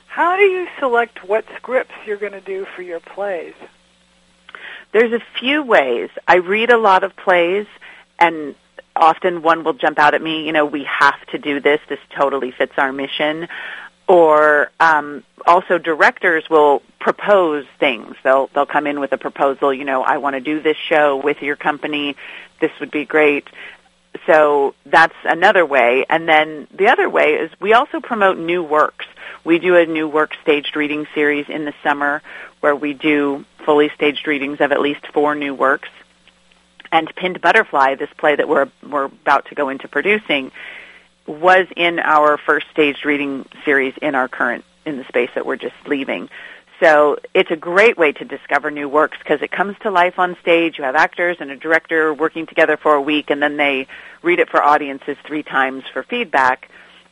How 0.05 0.37
do 0.37 0.43
you 0.43 0.67
select 0.79 1.27
what 1.27 1.45
scripts 1.55 1.95
you're 2.05 2.17
going 2.17 2.33
to 2.33 2.41
do 2.41 2.67
for 2.75 2.83
your 2.83 2.99
plays? 2.99 3.55
There's 4.91 5.11
a 5.11 5.23
few 5.39 5.63
ways. 5.63 6.11
I 6.27 6.35
read 6.35 6.69
a 6.69 6.77
lot 6.77 7.03
of 7.03 7.15
plays, 7.15 7.65
and 8.19 8.53
often 8.95 9.41
one 9.41 9.63
will 9.63 9.73
jump 9.73 9.97
out 9.97 10.13
at 10.13 10.21
me, 10.21 10.45
you 10.45 10.51
know, 10.51 10.65
we 10.65 10.83
have 10.83 11.25
to 11.31 11.39
do 11.39 11.59
this. 11.59 11.81
This 11.89 11.99
totally 12.15 12.51
fits 12.51 12.73
our 12.77 12.93
mission. 12.93 13.47
Or 14.07 14.69
um, 14.79 15.23
also 15.47 15.79
directors 15.79 16.47
will 16.51 16.83
propose 16.99 17.65
things. 17.79 18.15
They'll 18.23 18.47
they'll 18.53 18.67
come 18.67 18.85
in 18.85 18.99
with 18.99 19.13
a 19.13 19.17
proposal. 19.17 19.73
You 19.73 19.85
know, 19.85 20.03
I 20.03 20.17
want 20.17 20.35
to 20.35 20.41
do 20.41 20.61
this 20.61 20.77
show 20.77 21.15
with 21.15 21.41
your 21.41 21.55
company. 21.55 22.15
This 22.59 22.71
would 22.79 22.91
be 22.91 23.05
great. 23.05 23.47
So 24.25 24.75
that's 24.85 25.15
another 25.23 25.65
way. 25.65 26.05
And 26.09 26.27
then 26.27 26.67
the 26.71 26.87
other 26.87 27.09
way 27.09 27.33
is 27.33 27.51
we 27.59 27.73
also 27.73 27.99
promote 27.99 28.37
new 28.37 28.63
works. 28.63 29.05
We 29.43 29.59
do 29.59 29.75
a 29.75 29.85
new 29.85 30.07
work 30.07 30.31
staged 30.41 30.75
reading 30.75 31.07
series 31.13 31.49
in 31.49 31.65
the 31.65 31.73
summer 31.83 32.21
where 32.61 32.75
we 32.75 32.93
do 32.93 33.45
fully 33.65 33.89
staged 33.95 34.27
readings 34.27 34.61
of 34.61 34.71
at 34.71 34.79
least 34.79 35.05
four 35.13 35.35
new 35.35 35.53
works. 35.53 35.89
And 36.91 37.13
Pinned 37.15 37.41
Butterfly, 37.41 37.95
this 37.95 38.09
play 38.17 38.35
that 38.35 38.47
we're 38.47 38.69
we're 38.87 39.05
about 39.05 39.47
to 39.47 39.55
go 39.55 39.69
into 39.69 39.87
producing, 39.87 40.51
was 41.25 41.67
in 41.75 41.99
our 41.99 42.37
first 42.37 42.67
staged 42.71 43.03
reading 43.03 43.45
series 43.65 43.95
in 44.01 44.15
our 44.15 44.27
current 44.27 44.63
in 44.85 44.97
the 44.97 45.03
space 45.05 45.29
that 45.35 45.45
we're 45.45 45.55
just 45.55 45.75
leaving. 45.87 46.29
So 46.83 47.17
it's 47.33 47.49
a 47.49 47.55
great 47.55 47.97
way 47.97 48.11
to 48.11 48.25
discover 48.25 48.69
new 48.69 48.89
works 48.89 49.17
because 49.17 49.41
it 49.41 49.51
comes 49.51 49.77
to 49.83 49.89
life 49.89 50.19
on 50.19 50.35
stage. 50.41 50.77
You 50.77 50.83
have 50.83 50.97
actors 50.97 51.37
and 51.39 51.49
a 51.49 51.55
director 51.55 52.13
working 52.13 52.45
together 52.45 52.75
for 52.75 52.93
a 52.93 53.01
week, 53.01 53.29
and 53.29 53.41
then 53.41 53.55
they 53.55 53.87
read 54.21 54.39
it 54.39 54.49
for 54.49 54.61
audiences 54.61 55.15
three 55.25 55.43
times 55.43 55.85
for 55.93 56.03
feedback. 56.03 56.69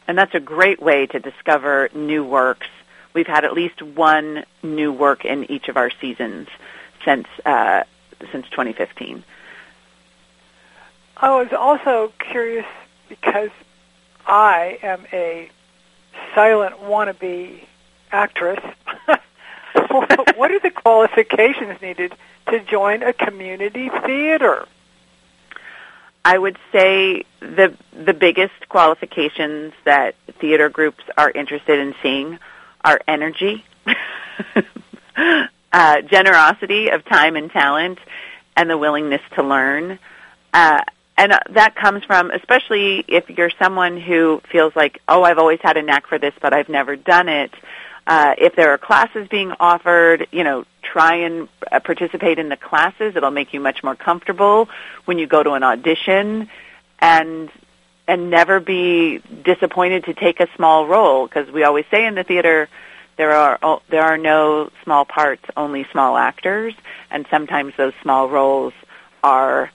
And 0.09 0.17
that's 0.17 0.35
a 0.35 0.41
great 0.41 0.81
way 0.81 1.05
to 1.05 1.19
discover 1.21 1.87
new 1.95 2.21
works. 2.21 2.67
We've 3.13 3.27
had 3.27 3.45
at 3.45 3.53
least 3.53 3.81
one 3.81 4.43
new 4.61 4.91
work 4.91 5.23
in 5.23 5.49
each 5.49 5.69
of 5.69 5.77
our 5.77 5.89
seasons 6.01 6.49
since 7.05 7.27
uh, 7.45 7.83
since 8.33 8.49
2015. 8.49 9.23
I 11.15 11.29
was 11.29 11.53
also 11.57 12.11
curious 12.19 12.67
because 13.07 13.51
I 14.27 14.79
am 14.83 15.05
a 15.13 15.49
silent 16.35 16.75
wannabe 16.81 17.63
actress. 18.11 18.59
what 20.35 20.51
are 20.51 20.59
the 20.59 20.71
qualifications 20.71 21.81
needed 21.81 22.13
to 22.49 22.59
join 22.61 23.03
a 23.03 23.13
community 23.13 23.89
theater? 24.05 24.65
I 26.23 26.37
would 26.37 26.57
say 26.71 27.25
the 27.39 27.75
the 27.91 28.13
biggest 28.13 28.69
qualifications 28.69 29.73
that 29.85 30.15
theater 30.39 30.69
groups 30.69 31.03
are 31.17 31.31
interested 31.31 31.79
in 31.79 31.95
seeing 32.03 32.39
are 32.83 33.01
energy, 33.07 33.65
uh, 35.73 36.01
generosity 36.01 36.89
of 36.89 37.03
time 37.05 37.35
and 37.35 37.51
talent, 37.51 37.99
and 38.55 38.69
the 38.69 38.77
willingness 38.77 39.21
to 39.35 39.43
learn. 39.43 39.99
Uh, 40.53 40.81
and 41.17 41.33
uh, 41.33 41.39
that 41.51 41.75
comes 41.75 42.03
from, 42.03 42.31
especially 42.31 43.03
if 43.07 43.29
you're 43.29 43.51
someone 43.61 43.99
who 43.99 44.41
feels 44.51 44.75
like, 44.75 45.01
oh, 45.07 45.23
I've 45.23 45.37
always 45.37 45.59
had 45.61 45.77
a 45.77 45.81
knack 45.81 46.07
for 46.07 46.17
this, 46.17 46.33
but 46.41 46.53
I've 46.53 46.69
never 46.69 46.95
done 46.95 47.29
it. 47.29 47.51
Uh, 48.11 48.35
if 48.37 48.57
there 48.57 48.71
are 48.71 48.77
classes 48.77 49.25
being 49.29 49.53
offered, 49.57 50.27
you 50.33 50.43
know, 50.43 50.65
try 50.83 51.15
and 51.15 51.47
uh, 51.71 51.79
participate 51.79 52.39
in 52.39 52.49
the 52.49 52.57
classes. 52.57 53.15
It'll 53.15 53.31
make 53.31 53.53
you 53.53 53.61
much 53.61 53.85
more 53.85 53.95
comfortable 53.95 54.67
when 55.05 55.17
you 55.17 55.27
go 55.27 55.41
to 55.41 55.51
an 55.51 55.63
audition, 55.63 56.49
and 56.99 57.49
and 58.09 58.29
never 58.29 58.59
be 58.59 59.19
disappointed 59.19 60.03
to 60.03 60.13
take 60.13 60.41
a 60.41 60.49
small 60.57 60.87
role 60.87 61.25
because 61.25 61.49
we 61.53 61.63
always 61.63 61.85
say 61.89 62.05
in 62.05 62.15
the 62.15 62.25
theater 62.25 62.67
there 63.15 63.31
are 63.31 63.79
there 63.89 64.03
are 64.03 64.17
no 64.17 64.71
small 64.83 65.05
parts, 65.05 65.45
only 65.55 65.85
small 65.93 66.17
actors, 66.17 66.73
and 67.09 67.25
sometimes 67.31 67.73
those 67.77 67.93
small 68.01 68.27
roles 68.27 68.73
are 69.23 69.71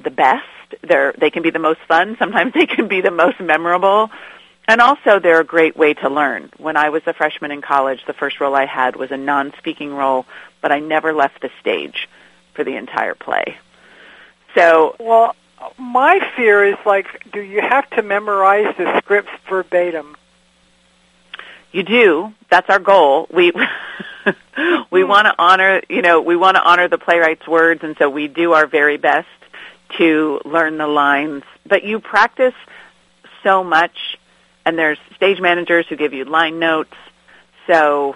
the 0.00 0.12
best. 0.12 0.46
They're 0.82 1.12
they 1.18 1.30
can 1.30 1.42
be 1.42 1.50
the 1.50 1.58
most 1.58 1.80
fun. 1.88 2.14
Sometimes 2.20 2.52
they 2.54 2.66
can 2.66 2.86
be 2.86 3.00
the 3.00 3.10
most 3.10 3.40
memorable. 3.40 4.12
And 4.70 4.80
also, 4.80 5.18
they're 5.18 5.40
a 5.40 5.44
great 5.44 5.76
way 5.76 5.94
to 5.94 6.08
learn. 6.08 6.48
When 6.56 6.76
I 6.76 6.90
was 6.90 7.02
a 7.06 7.12
freshman 7.12 7.50
in 7.50 7.60
college, 7.60 8.04
the 8.06 8.12
first 8.12 8.38
role 8.38 8.54
I 8.54 8.66
had 8.66 8.94
was 8.94 9.10
a 9.10 9.16
non-speaking 9.16 9.92
role, 9.92 10.26
but 10.60 10.70
I 10.70 10.78
never 10.78 11.12
left 11.12 11.40
the 11.40 11.50
stage 11.60 12.08
for 12.54 12.62
the 12.62 12.76
entire 12.76 13.16
play. 13.16 13.58
So, 14.54 14.94
well, 15.00 15.34
my 15.76 16.20
fear 16.36 16.64
is 16.64 16.76
like, 16.86 17.08
do 17.32 17.40
you 17.40 17.60
have 17.60 17.90
to 17.90 18.02
memorize 18.02 18.72
the 18.78 18.96
scripts 18.98 19.32
verbatim? 19.48 20.16
You 21.72 21.82
do. 21.82 22.32
That's 22.48 22.70
our 22.70 22.78
goal. 22.78 23.26
We 23.28 23.50
we 24.92 25.02
hmm. 25.02 25.08
want 25.08 25.26
to 25.26 25.34
honor, 25.36 25.82
you 25.88 26.02
know, 26.02 26.20
we 26.20 26.36
want 26.36 26.56
to 26.56 26.62
honor 26.62 26.86
the 26.86 26.98
playwright's 26.98 27.48
words, 27.48 27.82
and 27.82 27.96
so 27.98 28.08
we 28.08 28.28
do 28.28 28.52
our 28.52 28.68
very 28.68 28.98
best 28.98 29.26
to 29.98 30.40
learn 30.44 30.78
the 30.78 30.86
lines. 30.86 31.42
But 31.66 31.82
you 31.82 31.98
practice 31.98 32.54
so 33.42 33.64
much, 33.64 34.16
and 34.70 34.78
there's 34.78 34.98
stage 35.16 35.40
managers 35.40 35.84
who 35.88 35.96
give 35.96 36.12
you 36.14 36.24
line 36.24 36.60
notes. 36.60 36.94
So, 37.66 38.14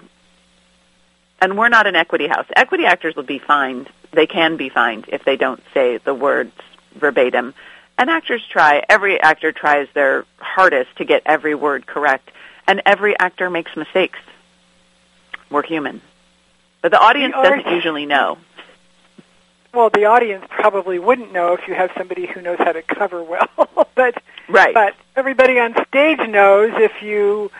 and 1.40 1.58
we're 1.58 1.68
not 1.68 1.88
an 1.88 1.96
equity 1.96 2.28
house. 2.28 2.46
Equity 2.54 2.86
actors 2.86 3.16
will 3.16 3.24
be 3.24 3.40
fined. 3.40 3.88
They 4.12 4.28
can 4.28 4.56
be 4.56 4.68
fined 4.68 5.06
if 5.08 5.24
they 5.24 5.36
don't 5.36 5.60
say 5.74 5.96
the 5.96 6.14
words 6.14 6.52
verbatim. 6.94 7.54
And 7.98 8.08
actors 8.08 8.40
try. 8.48 8.84
Every 8.88 9.20
actor 9.20 9.50
tries 9.50 9.88
their 9.94 10.26
hardest 10.38 10.96
to 10.98 11.04
get 11.04 11.22
every 11.26 11.56
word 11.56 11.86
correct 11.86 12.30
and 12.68 12.82
every 12.86 13.18
actor 13.18 13.50
makes 13.50 13.74
mistakes. 13.76 14.20
We're 15.50 15.64
human. 15.64 16.02
But 16.82 16.92
the 16.92 17.00
audience 17.00 17.34
doesn't 17.34 17.66
usually 17.66 18.06
know. 18.06 18.38
Well, 19.72 19.90
the 19.90 20.04
audience 20.04 20.44
probably 20.48 21.00
wouldn't 21.00 21.32
know 21.32 21.54
if 21.54 21.66
you 21.66 21.74
have 21.74 21.90
somebody 21.98 22.26
who 22.26 22.40
knows 22.40 22.58
how 22.58 22.70
to 22.70 22.82
cover 22.82 23.24
well. 23.24 23.48
but 23.96 24.22
right. 24.48 24.74
but 24.74 24.94
everybody 25.16 25.58
on 25.58 25.74
stage 25.88 26.18
knows 26.28 26.72
if 26.76 27.02
you 27.02 27.50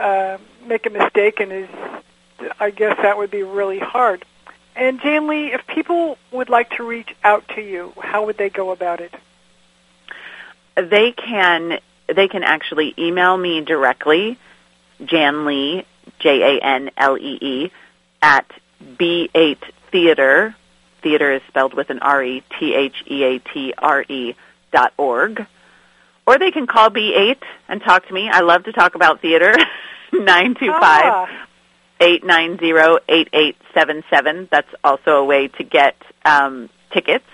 uh, 0.00 0.38
make 0.66 0.86
a 0.86 0.90
mistake, 0.90 1.40
and 1.40 1.52
is 1.52 1.68
I 2.58 2.70
guess 2.70 2.96
that 3.02 3.16
would 3.18 3.30
be 3.30 3.42
really 3.42 3.78
hard. 3.78 4.24
And 4.76 5.00
Janlee, 5.00 5.54
if 5.54 5.66
people 5.66 6.18
would 6.32 6.48
like 6.48 6.70
to 6.76 6.82
reach 6.82 7.14
out 7.22 7.46
to 7.54 7.60
you, 7.60 7.92
how 8.00 8.26
would 8.26 8.36
they 8.36 8.50
go 8.50 8.70
about 8.70 9.00
it? 9.00 9.14
They 10.76 11.12
can 11.12 11.78
they 12.12 12.28
can 12.28 12.42
actually 12.42 12.92
email 12.98 13.36
me 13.36 13.60
directly, 13.60 14.38
Janlee, 15.00 15.84
J 16.18 16.58
A 16.58 16.64
N 16.64 16.90
L 16.96 17.16
E 17.16 17.38
E, 17.40 17.72
at 18.20 18.50
B8 18.82 19.58
Theater. 19.92 20.56
Theater 21.02 21.32
is 21.32 21.42
spelled 21.48 21.74
with 21.74 21.90
an 21.90 22.00
R 22.00 22.24
E 22.24 22.42
T 22.58 22.74
H 22.74 23.04
E 23.08 23.22
A 23.22 23.38
T 23.38 23.74
R 23.78 24.04
E 24.08 24.34
dot 24.72 24.92
org. 24.96 25.46
Or 26.26 26.38
they 26.38 26.50
can 26.50 26.66
call 26.66 26.90
B8 26.90 27.36
and 27.68 27.82
talk 27.82 28.06
to 28.08 28.14
me. 28.14 28.28
I 28.30 28.40
love 28.40 28.64
to 28.64 28.72
talk 28.72 28.94
about 28.94 29.20
theater. 29.20 29.52
Nine 30.12 30.54
two 30.54 30.70
five 30.70 31.28
eight 32.00 32.24
nine 32.24 32.58
zero 32.58 32.98
eight 33.08 33.28
eight 33.32 33.56
seven 33.72 34.04
seven. 34.10 34.48
That's 34.50 34.68
also 34.84 35.16
a 35.16 35.24
way 35.24 35.48
to 35.48 35.64
get 35.64 35.96
um, 36.24 36.68
tickets. 36.92 37.24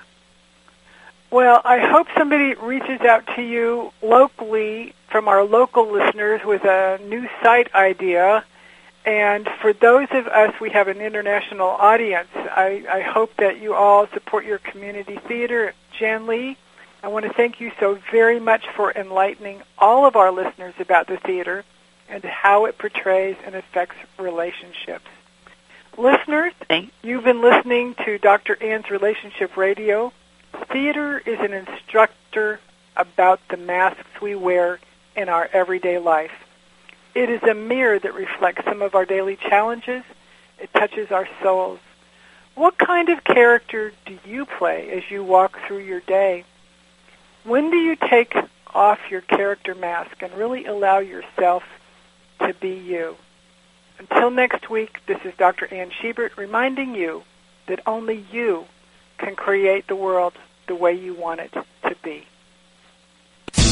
Well, 1.29 1.61
I 1.63 1.79
hope 1.79 2.07
somebody 2.17 2.55
reaches 2.55 2.99
out 3.01 3.25
to 3.35 3.41
you 3.41 3.93
locally 4.01 4.93
from 5.09 5.29
our 5.29 5.43
local 5.43 5.89
listeners 5.89 6.41
with 6.43 6.65
a 6.65 6.99
new 7.07 7.29
site 7.41 7.73
idea. 7.73 8.43
And 9.05 9.47
for 9.61 9.73
those 9.73 10.07
of 10.11 10.27
us, 10.27 10.53
we 10.59 10.69
have 10.71 10.87
an 10.87 11.01
international 11.01 11.67
audience. 11.67 12.29
I, 12.35 12.85
I 12.89 13.01
hope 13.01 13.35
that 13.37 13.59
you 13.59 13.73
all 13.73 14.07
support 14.07 14.45
your 14.45 14.59
community 14.59 15.19
theater. 15.27 15.73
Janlee, 15.99 16.55
I 17.01 17.07
want 17.07 17.25
to 17.25 17.33
thank 17.33 17.59
you 17.59 17.71
so 17.79 17.97
very 18.11 18.39
much 18.39 18.67
for 18.75 18.91
enlightening 18.91 19.63
all 19.79 20.05
of 20.05 20.15
our 20.15 20.31
listeners 20.31 20.75
about 20.79 21.07
the 21.07 21.17
theater 21.17 21.63
and 22.09 22.23
how 22.23 22.65
it 22.65 22.77
portrays 22.77 23.37
and 23.43 23.55
affects 23.55 23.95
relationships. 24.19 25.07
Listeners, 25.97 26.53
you've 27.01 27.23
been 27.23 27.41
listening 27.41 27.95
to 28.05 28.19
Dr. 28.19 28.55
Ann's 28.61 28.89
Relationship 28.91 29.57
Radio. 29.57 30.13
Theater 30.71 31.17
is 31.19 31.39
an 31.39 31.53
instructor 31.53 32.59
about 32.95 33.39
the 33.49 33.57
masks 33.57 34.21
we 34.21 34.35
wear 34.35 34.79
in 35.15 35.27
our 35.27 35.49
everyday 35.51 35.97
life. 35.97 36.31
It 37.13 37.29
is 37.29 37.43
a 37.43 37.53
mirror 37.53 37.99
that 37.99 38.13
reflects 38.13 38.63
some 38.65 38.81
of 38.81 38.95
our 38.95 39.05
daily 39.05 39.35
challenges. 39.35 40.03
It 40.59 40.73
touches 40.73 41.11
our 41.11 41.27
souls. 41.41 41.79
What 42.55 42.77
kind 42.77 43.09
of 43.09 43.23
character 43.23 43.91
do 44.05 44.17
you 44.25 44.45
play 44.45 44.91
as 44.91 45.09
you 45.09 45.23
walk 45.23 45.59
through 45.67 45.79
your 45.79 46.01
day? 46.01 46.45
When 47.43 47.71
do 47.71 47.77
you 47.77 47.95
take 47.95 48.35
off 48.73 48.99
your 49.09 49.21
character 49.21 49.75
mask 49.75 50.21
and 50.21 50.33
really 50.33 50.65
allow 50.65 50.99
yourself 50.99 51.63
to 52.39 52.53
be 52.53 52.73
you. 52.73 53.15
Until 53.99 54.31
next 54.31 54.69
week, 54.69 54.99
this 55.07 55.19
is 55.23 55.33
Dr. 55.37 55.71
Ann 55.73 55.91
Schubert 55.91 56.35
reminding 56.37 56.95
you 56.95 57.23
that 57.67 57.81
only 57.85 58.25
you 58.31 58.65
can 59.17 59.35
create 59.35 59.87
the 59.87 59.95
world 59.95 60.33
the 60.67 60.75
way 60.75 60.93
you 60.93 61.13
want 61.13 61.39
it 61.39 61.51
to 61.53 61.95
be. 62.03 62.25